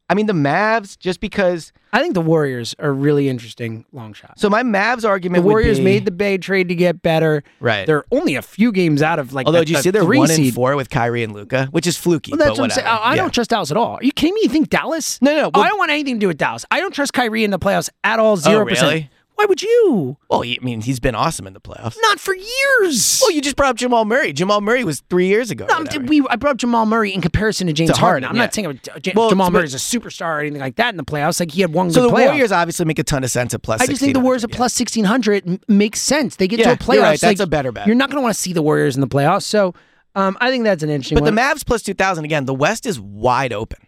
I 0.09 0.15
mean 0.15 0.25
the 0.27 0.33
Mavs, 0.33 0.99
just 0.99 1.21
because. 1.21 1.73
I 1.95 2.01
think 2.01 2.15
the 2.15 2.23
Warriors 2.23 2.75
are 2.79 2.91
really 2.95 3.29
interesting 3.29 3.85
long 3.93 4.15
shot. 4.15 4.39
So 4.41 4.49
my 4.49 4.63
Mavs 4.63 5.03
The 5.03 5.09
argument. 5.09 5.45
would 5.45 5.51
Warriors 5.51 5.77
be- 5.77 5.85
made 5.85 6.07
the 6.07 6.11
Bay 6.11 6.39
trade 6.39 6.69
to 6.69 6.75
get 6.75 7.03
better. 7.03 7.45
Right. 7.61 7.87
They're 7.87 8.05
only 8.11 8.35
a 8.35 8.41
few 8.41 8.73
games 8.73 9.03
out 9.03 9.19
of 9.19 9.35
like. 9.35 9.45
Although, 9.47 9.59
the, 9.59 9.67
did 9.67 9.77
you 9.77 9.83
see 9.83 9.91
they're 9.91 10.07
one 10.07 10.29
seed. 10.29 10.47
and 10.47 10.55
four 10.55 10.75
with 10.75 10.89
Kyrie 10.89 11.23
and 11.23 11.35
Luka, 11.35 11.67
which 11.71 11.87
is 11.87 11.99
fluky. 11.99 12.31
Well, 12.33 12.39
that's 12.39 12.53
but 12.53 12.59
what 12.59 12.65
I'm 12.65 12.75
saying. 12.77 12.87
I, 12.87 12.97
I 12.97 13.11
Yeah. 13.15 13.17
don't 13.21 13.35
trust 13.35 13.51
Dallas 13.51 13.71
at 13.71 13.77
all. 13.77 13.97
Are 13.97 14.03
you 14.03 14.13
kidding 14.13 14.33
me? 14.35 14.41
You 14.45 14.49
think 14.49 14.71
Dallas? 14.71 15.21
No, 15.21 15.37
no, 15.37 15.43
Oh, 15.49 15.51
well- 15.55 15.65
I 15.65 15.69
don't 15.69 15.79
want 15.79 15.91
anything 15.91 16.15
to 16.15 16.21
do 16.21 16.29
with 16.29 16.39
Dallas. 16.39 16.65
I 16.71 16.81
don't 16.81 16.95
trust 16.95 17.13
Kyrie 17.13 17.45
in 17.45 17.51
the 17.51 17.59
playoffs 17.59 17.91
at 18.05 18.19
all. 18.19 18.39
Zero 18.39 18.65
percent. 18.67 18.87
Oh, 18.87 18.89
really? 18.91 19.11
Why 19.35 19.47
would 19.47 19.63
you? 19.63 20.17
Well, 20.31 20.43
I 20.45 20.59
mean, 20.63 20.83
he's 20.83 21.01
been 21.01 21.15
awesome 21.15 21.47
in 21.47 21.53
the 21.53 21.61
playoffs. 21.61 21.97
Not 22.03 22.21
for 22.21 22.35
years. 22.35 23.19
Well, 23.21 23.33
you 23.33 23.41
just 23.41 23.57
brought 23.57 23.71
up 23.71 23.77
Jamal 23.77 24.05
Murray. 24.05 24.33
Jamal 24.33 24.61
Murray 24.61 24.85
was 24.85 25.03
three 25.11 25.27
years 25.27 25.51
ago. 25.51 25.67
No, 25.69 25.75
I'm- 25.77 26.07
we, 26.07 26.25
I 26.31 26.37
brought 26.37 26.53
up 26.53 26.57
Jamal 26.59 26.87
Murray 26.87 27.13
in 27.13 27.21
comparison 27.21 27.67
to 27.67 27.73
James 27.73 27.91
To 27.91 27.97
Harden. 27.97 28.25
Harden, 28.25 28.29
I'm 28.29 28.37
yeah. 28.37 28.43
not 28.43 28.55
saying 28.55 28.67
uh, 28.95 28.99
J- 29.01 29.13
Well, 29.17 29.31
Jamal 29.31 29.49
but- 29.51 29.59
Murray's 29.61 29.75
a 29.75 29.79
superstar 29.79 30.37
or 30.37 30.41
anything 30.41 30.61
like 30.61 30.77
that 30.77 30.91
in 30.91 30.97
the 30.97 31.05
playoffs. 31.05 31.41
Like 31.41 31.51
he 31.51 31.61
had 31.63 31.73
one 31.73 31.91
So 31.91 32.03
good 32.03 32.11
the 32.11 32.17
playoff. 32.17 32.27
Warriors 32.29 32.53
obviously 32.53 32.85
make 32.85 32.99
a 32.99 33.05
ton 33.05 33.25
of 33.25 33.31
sense 33.31 33.53
at 33.55 33.63
plus. 33.63 33.81
I 33.81 33.87
just 33.87 34.01
think 34.01 34.13
the 34.15 34.21
Warriors 34.21 34.45
at 34.45 34.51
yeah. 34.51 34.57
plus 34.57 34.79
1600 34.79 35.49
m- 35.49 35.61
makes 35.67 36.01
sense. 36.01 36.37
They 36.37 36.47
get 36.47 36.61
Yeah, 36.61 36.67
to 36.67 36.73
a 36.73 36.77
playoffs. 36.77 37.03
right. 37.03 37.21
That's 37.21 37.41
like, 37.41 37.41
a 37.41 37.47
better 37.51 37.73
bet. 37.73 37.87
You're 37.87 37.97
not 37.97 38.11
going 38.11 38.19
to 38.19 38.23
want 38.23 38.35
to 38.35 38.41
see 38.41 38.53
the 38.53 38.63
Warriors 38.63 38.95
in 38.97 39.01
the 39.01 39.09
playoffs. 39.09 39.43
So 39.43 39.75
um, 40.15 40.37
I 40.41 40.51
think 40.51 40.65
that's 40.65 40.83
an 40.83 40.91
interesting 40.91 41.17
But 41.17 41.25
one. 41.25 41.35
the 41.35 41.41
Mavs 41.41 41.65
plus 41.67 41.83
two 41.83 41.95
thousand 41.95 42.25
again. 42.27 42.45
The 42.45 42.55
West 42.55 42.87
is 42.87 43.01
wide 43.01 43.53
open. 43.53 43.79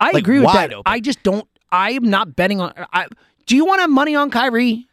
I 0.00 0.06
like, 0.06 0.16
agree 0.16 0.38
with 0.38 0.46
wide 0.46 0.70
that. 0.70 0.76
open. 0.76 0.90
I 0.90 1.00
just 1.00 1.22
don't. 1.22 1.46
I'm 1.70 2.08
not 2.08 2.34
betting 2.36 2.60
on. 2.60 2.72
I, 2.92 3.06
do 3.46 3.56
you 3.56 3.64
want 3.64 3.78
to 3.78 3.82
have 3.82 3.90
money 3.90 4.14
on 4.14 4.30
Kyrie? 4.30 4.86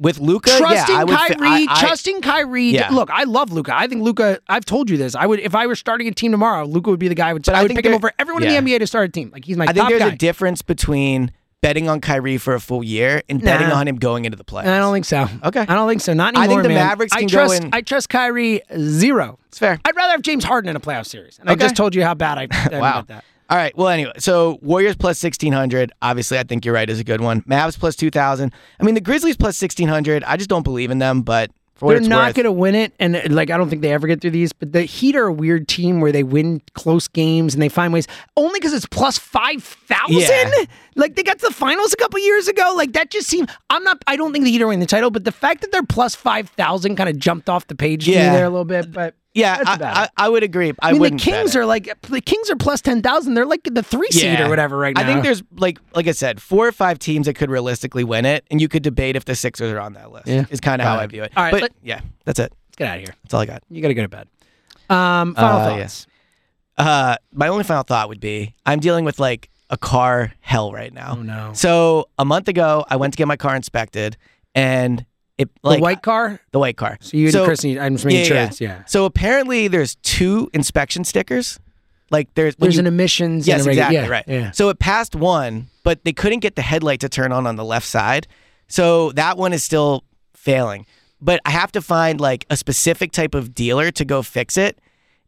With 0.00 0.18
Luka, 0.18 0.50
trusting 0.56 0.94
yeah, 0.96 1.04
I 1.06 1.28
Kyrie, 1.28 1.48
I, 1.48 1.66
I, 1.68 1.80
trusting 1.80 2.22
Kyrie. 2.22 2.70
Yeah. 2.70 2.88
Look, 2.90 3.10
I 3.10 3.24
love 3.24 3.52
Luka. 3.52 3.76
I 3.76 3.86
think 3.86 4.02
Luka. 4.02 4.40
I've 4.48 4.64
told 4.64 4.88
you 4.88 4.96
this. 4.96 5.14
I 5.14 5.26
would 5.26 5.40
if 5.40 5.54
I 5.54 5.66
were 5.66 5.74
starting 5.76 6.08
a 6.08 6.12
team 6.12 6.30
tomorrow. 6.32 6.64
Luka 6.64 6.88
would 6.88 6.98
be 6.98 7.08
the 7.08 7.14
guy. 7.14 7.28
I 7.28 7.32
would. 7.34 7.44
But 7.44 7.54
I 7.54 7.58
I 7.58 7.62
would 7.64 7.72
pick 7.72 7.84
him 7.84 7.92
there- 7.92 7.96
over 7.96 8.10
everyone 8.18 8.42
yeah. 8.42 8.52
in 8.58 8.64
the 8.64 8.72
NBA 8.72 8.78
to 8.78 8.86
start 8.86 9.10
a 9.10 9.12
team. 9.12 9.30
Like 9.30 9.44
he's 9.44 9.58
my 9.58 9.66
I 9.66 9.72
think 9.74 9.88
there's 9.90 10.00
guy. 10.00 10.08
a 10.08 10.16
difference 10.16 10.62
between 10.62 11.32
betting 11.60 11.90
on 11.90 12.00
Kyrie 12.00 12.38
for 12.38 12.54
a 12.54 12.60
full 12.60 12.82
year 12.82 13.22
and 13.28 13.42
betting 13.42 13.66
on 13.66 13.86
him 13.86 13.96
going 13.96 14.24
into 14.24 14.38
the 14.38 14.44
playoffs. 14.44 14.68
I 14.68 14.78
don't 14.78 14.94
think 14.94 15.04
so. 15.04 15.28
Okay. 15.44 15.60
I 15.60 15.74
don't 15.74 15.86
think 15.86 16.00
so. 16.00 16.14
Not 16.14 16.34
I 16.34 16.46
think 16.46 16.62
the 16.62 16.70
man. 16.70 16.78
Mavericks 16.78 17.12
I 17.12 17.18
can 17.18 17.28
go 17.28 17.32
trust, 17.46 17.62
in- 17.64 17.70
I 17.74 17.82
trust 17.82 18.08
Kyrie 18.08 18.62
zero. 18.78 19.38
It's 19.48 19.58
fair. 19.58 19.78
I'd 19.84 19.94
rather 19.94 20.12
have 20.12 20.22
James 20.22 20.44
Harden 20.44 20.70
in 20.70 20.76
a 20.76 20.80
playoff 20.80 21.04
series. 21.04 21.38
And 21.38 21.50
I 21.50 21.56
just 21.56 21.76
told 21.76 21.94
you 21.94 22.02
how 22.02 22.14
bad 22.14 22.38
I 22.38 22.44
am 22.44 22.48
Wow. 22.72 22.78
about 22.78 23.08
that. 23.08 23.24
All 23.50 23.56
right. 23.56 23.76
Well, 23.76 23.88
anyway, 23.88 24.12
so 24.18 24.58
Warriors 24.62 24.96
plus 24.96 25.18
sixteen 25.18 25.52
hundred. 25.52 25.92
Obviously, 26.00 26.38
I 26.38 26.44
think 26.44 26.64
you're 26.64 26.74
right. 26.74 26.88
Is 26.88 27.00
a 27.00 27.04
good 27.04 27.20
one. 27.20 27.42
Mavs 27.42 27.78
plus 27.78 27.96
two 27.96 28.10
thousand. 28.10 28.52
I 28.78 28.84
mean, 28.84 28.94
the 28.94 29.00
Grizzlies 29.00 29.36
plus 29.36 29.56
sixteen 29.56 29.88
hundred. 29.88 30.22
I 30.24 30.36
just 30.36 30.48
don't 30.48 30.62
believe 30.62 30.90
in 30.92 30.98
them, 31.00 31.22
but 31.22 31.50
They're 31.80 32.00
not 32.00 32.34
going 32.34 32.44
to 32.44 32.52
win 32.52 32.74
it, 32.76 32.92
and 33.00 33.20
like 33.34 33.50
I 33.50 33.56
don't 33.56 33.68
think 33.68 33.82
they 33.82 33.92
ever 33.92 34.06
get 34.06 34.20
through 34.20 34.30
these. 34.32 34.52
But 34.52 34.72
the 34.72 34.82
Heat 34.82 35.16
are 35.16 35.26
a 35.26 35.32
weird 35.32 35.66
team 35.66 36.00
where 36.00 36.12
they 36.12 36.22
win 36.22 36.62
close 36.74 37.08
games 37.08 37.54
and 37.54 37.60
they 37.62 37.68
find 37.68 37.92
ways. 37.92 38.06
Only 38.36 38.60
because 38.60 38.72
it's 38.72 38.86
plus 38.86 39.18
five 39.18 39.64
thousand. 39.64 40.20
Yeah. 40.20 40.50
Like 40.94 41.16
they 41.16 41.22
got 41.24 41.38
to 41.40 41.46
the 41.48 41.54
finals 41.54 41.92
a 41.92 41.96
couple 41.96 42.20
years 42.20 42.46
ago. 42.46 42.74
Like 42.76 42.92
that 42.92 43.10
just 43.10 43.26
seemed. 43.28 43.50
I'm 43.70 43.82
not. 43.82 44.00
I 44.06 44.14
don't 44.14 44.32
think 44.32 44.44
the 44.44 44.50
Heat 44.52 44.62
are 44.62 44.66
winning 44.68 44.78
the 44.80 44.86
title, 44.86 45.10
but 45.10 45.24
the 45.24 45.32
fact 45.32 45.62
that 45.62 45.72
they're 45.72 45.82
plus 45.82 46.14
five 46.14 46.50
thousand 46.50 46.94
kind 46.96 47.08
of 47.08 47.18
jumped 47.18 47.48
off 47.48 47.66
the 47.66 47.74
page 47.74 48.04
to 48.04 48.10
me 48.12 48.16
Yeah. 48.16 48.32
there 48.32 48.44
a 48.44 48.50
little 48.50 48.64
bit. 48.64 48.92
But 48.92 49.14
Yeah, 49.32 49.62
I, 49.64 49.78
I. 49.80 50.08
I 50.16 50.28
would 50.28 50.42
agree. 50.42 50.70
I, 50.82 50.90
I 50.90 50.92
mean, 50.92 51.02
the 51.02 51.10
Kings 51.22 51.54
are 51.54 51.64
like 51.64 51.88
the 52.02 52.20
Kings 52.20 52.50
are 52.50 52.56
plus 52.56 52.80
ten 52.80 53.00
thousand. 53.00 53.34
They're 53.34 53.46
like 53.46 53.62
the 53.64 53.82
three 53.82 54.10
seed 54.10 54.40
or 54.40 54.48
whatever 54.48 54.76
right 54.76 54.94
now. 54.96 55.02
I 55.02 55.06
think 55.06 55.22
there's 55.22 55.42
like 55.56 55.78
like 55.94 56.08
I 56.08 56.12
said, 56.12 56.42
four 56.42 56.66
or 56.66 56.72
five 56.72 56.98
teams 56.98 57.26
that 57.26 57.34
could 57.34 57.48
realistically 57.50 58.02
win 58.02 58.24
it, 58.26 58.44
and 58.50 58.60
you 58.60 58.66
could 58.68 58.82
debate 58.82 59.14
if 59.14 59.26
the 59.26 59.36
Sixers 59.36 59.72
are 59.72 59.78
on 59.80 59.92
that 59.92 60.10
list. 60.10 60.26
Yeah. 60.26 60.46
is 60.50 60.60
kind 60.60 60.82
of 60.82 60.88
how. 60.88 60.96
I 60.98 61.06
view 61.06 61.22
it. 61.22 61.32
All 61.36 61.44
right, 61.44 61.52
but 61.52 61.62
let- 61.62 61.72
yeah, 61.82 62.00
that's 62.24 62.40
it. 62.40 62.52
Let's 62.66 62.76
get 62.76 62.88
out 62.88 62.96
of 62.98 63.04
here. 63.04 63.14
That's 63.22 63.34
all 63.34 63.40
I 63.40 63.46
got. 63.46 63.62
You 63.70 63.80
got 63.82 63.88
to 63.88 63.94
go 63.94 64.02
to 64.02 64.08
bed. 64.08 64.26
Um, 64.88 65.34
final 65.36 65.58
Uh, 65.60 65.76
thoughts. 65.78 66.06
Uh, 66.76 67.16
my 67.32 67.46
only 67.48 67.62
final 67.62 67.82
thought 67.84 68.08
would 68.08 68.20
be 68.20 68.54
I'm 68.66 68.80
dealing 68.80 69.04
with 69.04 69.20
like 69.20 69.48
a 69.68 69.76
car 69.76 70.32
hell 70.40 70.72
right 70.72 70.92
now. 70.92 71.14
Oh 71.18 71.22
no. 71.22 71.52
So 71.54 72.08
a 72.18 72.24
month 72.24 72.48
ago, 72.48 72.84
I 72.90 72.96
went 72.96 73.12
to 73.14 73.16
get 73.16 73.28
my 73.28 73.36
car 73.36 73.54
inspected, 73.54 74.16
and 74.56 75.04
it 75.40 75.50
like 75.62 75.78
the 75.78 75.82
white 75.82 76.02
car. 76.02 76.40
the 76.52 76.58
white 76.58 76.76
car. 76.76 76.98
So 77.00 77.16
you 77.16 77.28
and 77.28 77.44
Chris 77.44 77.64
need. 77.64 77.78
I'm 77.78 77.94
just 77.94 78.04
making 78.04 78.24
sure. 78.26 78.36
It's, 78.36 78.60
yeah. 78.60 78.84
So 78.86 79.04
apparently, 79.04 79.68
there's 79.68 79.96
two 79.96 80.50
inspection 80.52 81.04
stickers. 81.04 81.58
Like 82.10 82.32
there's 82.34 82.56
There's 82.56 82.74
you- 82.74 82.80
an 82.80 82.86
emissions. 82.86 83.46
Yes, 83.46 83.60
and 83.60 83.68
a 83.68 83.70
regu- 83.70 83.72
exactly 83.74 83.96
yeah, 83.96 84.06
right. 84.08 84.24
Yeah. 84.26 84.50
So 84.50 84.68
it 84.68 84.78
passed 84.80 85.14
one, 85.14 85.68
but 85.84 86.02
they 86.04 86.12
couldn't 86.12 86.40
get 86.40 86.56
the 86.56 86.62
headlight 86.62 87.00
to 87.00 87.08
turn 87.08 87.30
on 87.32 87.46
on 87.46 87.54
the 87.56 87.64
left 87.64 87.86
side. 87.86 88.26
So 88.66 89.12
that 89.12 89.36
one 89.38 89.52
is 89.52 89.62
still 89.64 90.02
failing. 90.34 90.86
But 91.20 91.40
I 91.44 91.50
have 91.50 91.70
to 91.72 91.80
find 91.82 92.20
like 92.20 92.46
a 92.50 92.56
specific 92.56 93.12
type 93.12 93.34
of 93.34 93.54
dealer 93.54 93.90
to 93.92 94.04
go 94.04 94.22
fix 94.22 94.56
it, 94.56 94.80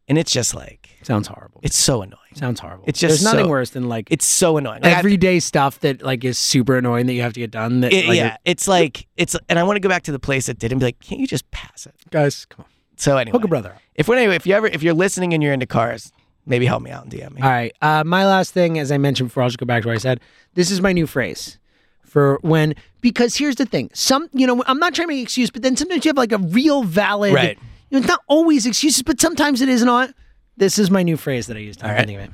and 0.08 0.18
it's 0.18 0.32
just 0.32 0.54
like 0.54 0.88
Sounds 1.02 1.28
horrible. 1.28 1.60
it's 1.62 1.76
so 1.76 2.02
annoying. 2.02 2.18
Sounds 2.34 2.60
horrible. 2.60 2.84
It's 2.86 2.98
just 2.98 3.10
there's 3.20 3.24
nothing 3.24 3.46
so- 3.46 3.50
worse 3.50 3.70
than 3.70 3.88
like 3.88 4.08
It's 4.10 4.24
so 4.24 4.56
annoying. 4.56 4.82
Like, 4.82 4.90
I 4.90 4.90
to- 4.92 4.98
everyday 4.98 5.40
stuff 5.40 5.80
that 5.80 6.02
like 6.02 6.24
is 6.24 6.38
super 6.38 6.76
annoying 6.76 7.06
that 7.06 7.14
you 7.14 7.22
have 7.22 7.32
to 7.34 7.40
get 7.40 7.50
done. 7.50 7.80
That 7.80 7.92
it- 7.92 8.06
like, 8.06 8.16
yeah, 8.16 8.36
it's 8.44 8.66
like 8.68 9.06
it's, 9.16 9.36
and 9.48 9.58
I 9.58 9.62
want 9.62 9.76
to 9.76 9.80
go 9.80 9.88
back 9.88 10.02
to 10.04 10.12
the 10.12 10.18
place 10.18 10.46
that 10.46 10.58
did 10.58 10.72
and 10.72 10.78
be 10.80 10.86
like, 10.86 10.98
can't 11.00 11.20
you 11.20 11.26
just 11.26 11.50
pass 11.50 11.86
it? 11.86 11.94
guys, 12.10 12.44
come 12.46 12.64
on, 12.64 12.70
So 12.96 13.16
anyway, 13.16 13.32
hook 13.32 13.44
a 13.44 13.48
brother. 13.48 13.70
up. 13.72 13.80
if 13.94 14.08
anyway, 14.08 14.36
if 14.36 14.46
you 14.46 14.54
ever 14.54 14.66
if 14.66 14.82
you're 14.82 14.94
listening 14.94 15.34
and 15.34 15.42
you're 15.42 15.52
into 15.52 15.66
cars, 15.66 16.12
maybe 16.46 16.66
help 16.66 16.82
me 16.82 16.90
out 16.90 17.04
and 17.04 17.12
DM 17.12 17.34
me. 17.34 17.42
All 17.42 17.48
right. 17.50 17.72
Uh, 17.82 18.02
my 18.04 18.26
last 18.26 18.52
thing, 18.52 18.78
as 18.78 18.90
I 18.90 18.98
mentioned 18.98 19.28
before, 19.30 19.42
I'll 19.42 19.48
just 19.48 19.58
go 19.58 19.66
back 19.66 19.82
to 19.82 19.88
what 19.88 19.94
I 19.94 19.98
said. 19.98 20.20
This 20.54 20.70
is 20.70 20.80
my 20.80 20.92
new 20.92 21.06
phrase 21.06 21.58
for 22.04 22.38
when 22.42 22.74
because 23.00 23.36
here's 23.36 23.56
the 23.56 23.66
thing. 23.66 23.90
Some 23.94 24.28
you 24.32 24.46
know 24.46 24.62
I'm 24.66 24.78
not 24.78 24.94
trying 24.94 25.08
to 25.08 25.12
make 25.14 25.18
an 25.18 25.24
excuse, 25.24 25.50
but 25.50 25.62
then 25.62 25.76
sometimes 25.76 26.04
you 26.04 26.08
have 26.10 26.16
like 26.16 26.32
a 26.32 26.38
real 26.38 26.82
valid. 26.82 27.34
Right. 27.34 27.58
You 27.90 27.96
know, 27.96 27.98
it's 27.98 28.08
not 28.08 28.20
always 28.26 28.64
excuses, 28.64 29.02
but 29.02 29.20
sometimes 29.20 29.60
it 29.60 29.68
is 29.68 29.84
not. 29.84 30.14
This 30.56 30.78
is 30.78 30.90
my 30.90 31.02
new 31.02 31.16
phrase 31.16 31.46
that 31.46 31.56
I 31.56 31.60
use. 31.60 31.76
to 31.78 31.86
All 31.86 31.92
right. 31.92 32.06
think 32.06 32.18
of 32.18 32.24
it. 32.26 32.30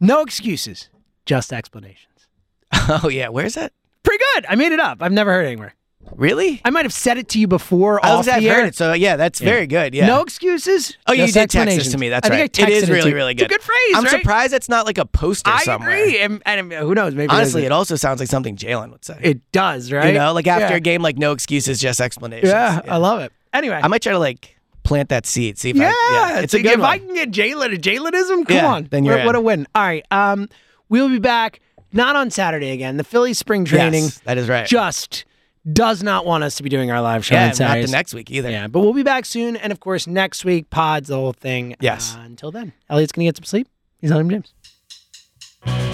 No 0.00 0.22
excuses, 0.22 0.88
just 1.26 1.52
explanations. 1.52 2.06
oh 2.72 3.08
yeah, 3.08 3.28
where's 3.28 3.54
that? 3.54 3.72
Pretty 4.02 4.22
good. 4.34 4.46
I 4.48 4.54
made 4.54 4.72
it 4.72 4.80
up. 4.80 5.02
I've 5.02 5.12
never 5.12 5.32
heard 5.32 5.44
it 5.44 5.48
anywhere. 5.48 5.74
Really? 6.16 6.60
I 6.64 6.70
might 6.70 6.84
have 6.86 6.92
said 6.92 7.18
it 7.18 7.28
to 7.30 7.38
you 7.38 7.46
before. 7.46 8.04
I 8.04 8.10
off 8.10 8.18
was 8.18 8.28
I've 8.28 8.42
the 8.42 8.48
air. 8.48 8.56
heard 8.56 8.68
it. 8.68 8.74
So 8.74 8.94
yeah, 8.94 9.16
that's 9.16 9.38
very 9.38 9.66
good. 9.66 9.94
Yeah. 9.94 10.06
No 10.06 10.22
excuses. 10.22 10.96
Oh, 11.06 11.12
you 11.12 11.26
did 11.26 11.34
text 11.34 11.54
this 11.54 11.60
explanations. 11.62 11.92
to 11.92 11.98
me. 11.98 12.08
That's 12.08 12.26
I 12.26 12.30
think 12.30 12.40
right. 12.40 12.60
I 12.60 12.70
It 12.70 12.72
is 12.72 12.84
texted 12.84 12.92
really, 12.92 13.10
you. 13.10 13.16
really 13.16 13.34
good. 13.34 13.44
It's 13.44 13.54
a 13.54 13.58
good. 13.58 13.62
phrase. 13.62 13.96
I'm 13.96 14.04
right? 14.04 14.10
surprised 14.10 14.54
it's 14.54 14.68
not 14.68 14.86
like 14.86 14.98
a 14.98 15.04
poster 15.04 15.50
somewhere. 15.50 15.60
I 15.60 15.64
somewhere. 15.64 16.04
agree. 16.04 16.18
And, 16.20 16.42
and 16.46 16.72
who 16.72 16.94
knows? 16.94 17.14
Maybe 17.14 17.30
Honestly, 17.30 17.62
it, 17.62 17.66
it 17.66 17.72
also 17.72 17.96
sounds 17.96 18.18
like 18.20 18.28
something 18.28 18.56
Jalen 18.56 18.90
would 18.90 19.04
say. 19.04 19.18
it 19.20 19.52
does, 19.52 19.92
right? 19.92 20.06
You 20.08 20.18
know, 20.18 20.32
like 20.32 20.46
after 20.46 20.72
yeah. 20.72 20.76
a 20.76 20.80
game, 20.80 21.02
like 21.02 21.18
no 21.18 21.32
excuses, 21.32 21.78
just 21.78 22.00
explanations. 22.00 22.50
Yeah, 22.50 22.80
I 22.88 22.96
love 22.96 23.20
it. 23.20 23.32
Anyway, 23.52 23.78
I 23.80 23.86
might 23.88 24.02
try 24.02 24.12
to 24.12 24.18
like 24.18 24.56
plant 24.90 25.08
that 25.10 25.24
seed. 25.24 25.56
See 25.56 25.70
if 25.70 25.76
yeah, 25.76 25.92
I, 25.94 26.32
yeah, 26.34 26.40
it's 26.40 26.52
a 26.52 26.60
good 26.60 26.72
if 26.72 26.80
one. 26.80 26.90
I 26.90 26.98
can 26.98 27.14
get 27.14 27.30
Jalen 27.30 27.72
a 27.74 27.78
Jalenism, 27.78 28.44
come 28.46 28.56
Yeah, 28.56 28.66
on, 28.74 28.88
then 28.90 29.04
you're 29.04 29.18
what, 29.18 29.26
what 29.26 29.36
a 29.36 29.40
win. 29.40 29.66
All 29.74 29.82
right, 29.82 30.04
um, 30.10 30.48
we'll 30.88 31.08
be 31.08 31.20
back 31.20 31.60
not 31.92 32.16
on 32.16 32.30
Saturday 32.30 32.72
again. 32.72 32.96
The 32.96 33.04
Philly 33.04 33.32
spring 33.32 33.64
training 33.64 34.04
Yes, 34.04 34.18
that 34.24 34.36
is 34.36 34.48
right. 34.48 34.66
just 34.66 35.24
does 35.72 36.02
not 36.02 36.26
want 36.26 36.42
us 36.42 36.56
to 36.56 36.64
be 36.64 36.68
doing 36.68 36.90
our 36.90 37.00
live 37.00 37.24
show 37.24 37.36
yeah, 37.36 37.52
on 37.52 37.56
not 37.58 37.86
the 37.86 37.92
next 37.92 38.14
week 38.14 38.30
either. 38.32 38.50
Yeah, 38.50 38.66
but 38.66 38.80
we'll 38.80 38.92
be 38.92 39.04
back 39.04 39.24
soon, 39.26 39.56
and 39.56 39.72
of 39.72 39.78
course 39.78 40.08
next 40.08 40.44
week 40.44 40.70
pods 40.70 41.08
the 41.08 41.14
whole 41.16 41.32
thing. 41.32 41.76
Yes. 41.80 42.16
Uh, 42.16 42.22
until 42.22 42.50
then, 42.50 42.72
Elliot's 42.88 43.12
gonna 43.12 43.26
get 43.26 43.36
some 43.36 43.44
sleep. 43.44 43.68
He's 44.00 44.10
on 44.10 44.20
him, 44.22 44.30
James. 44.30 45.89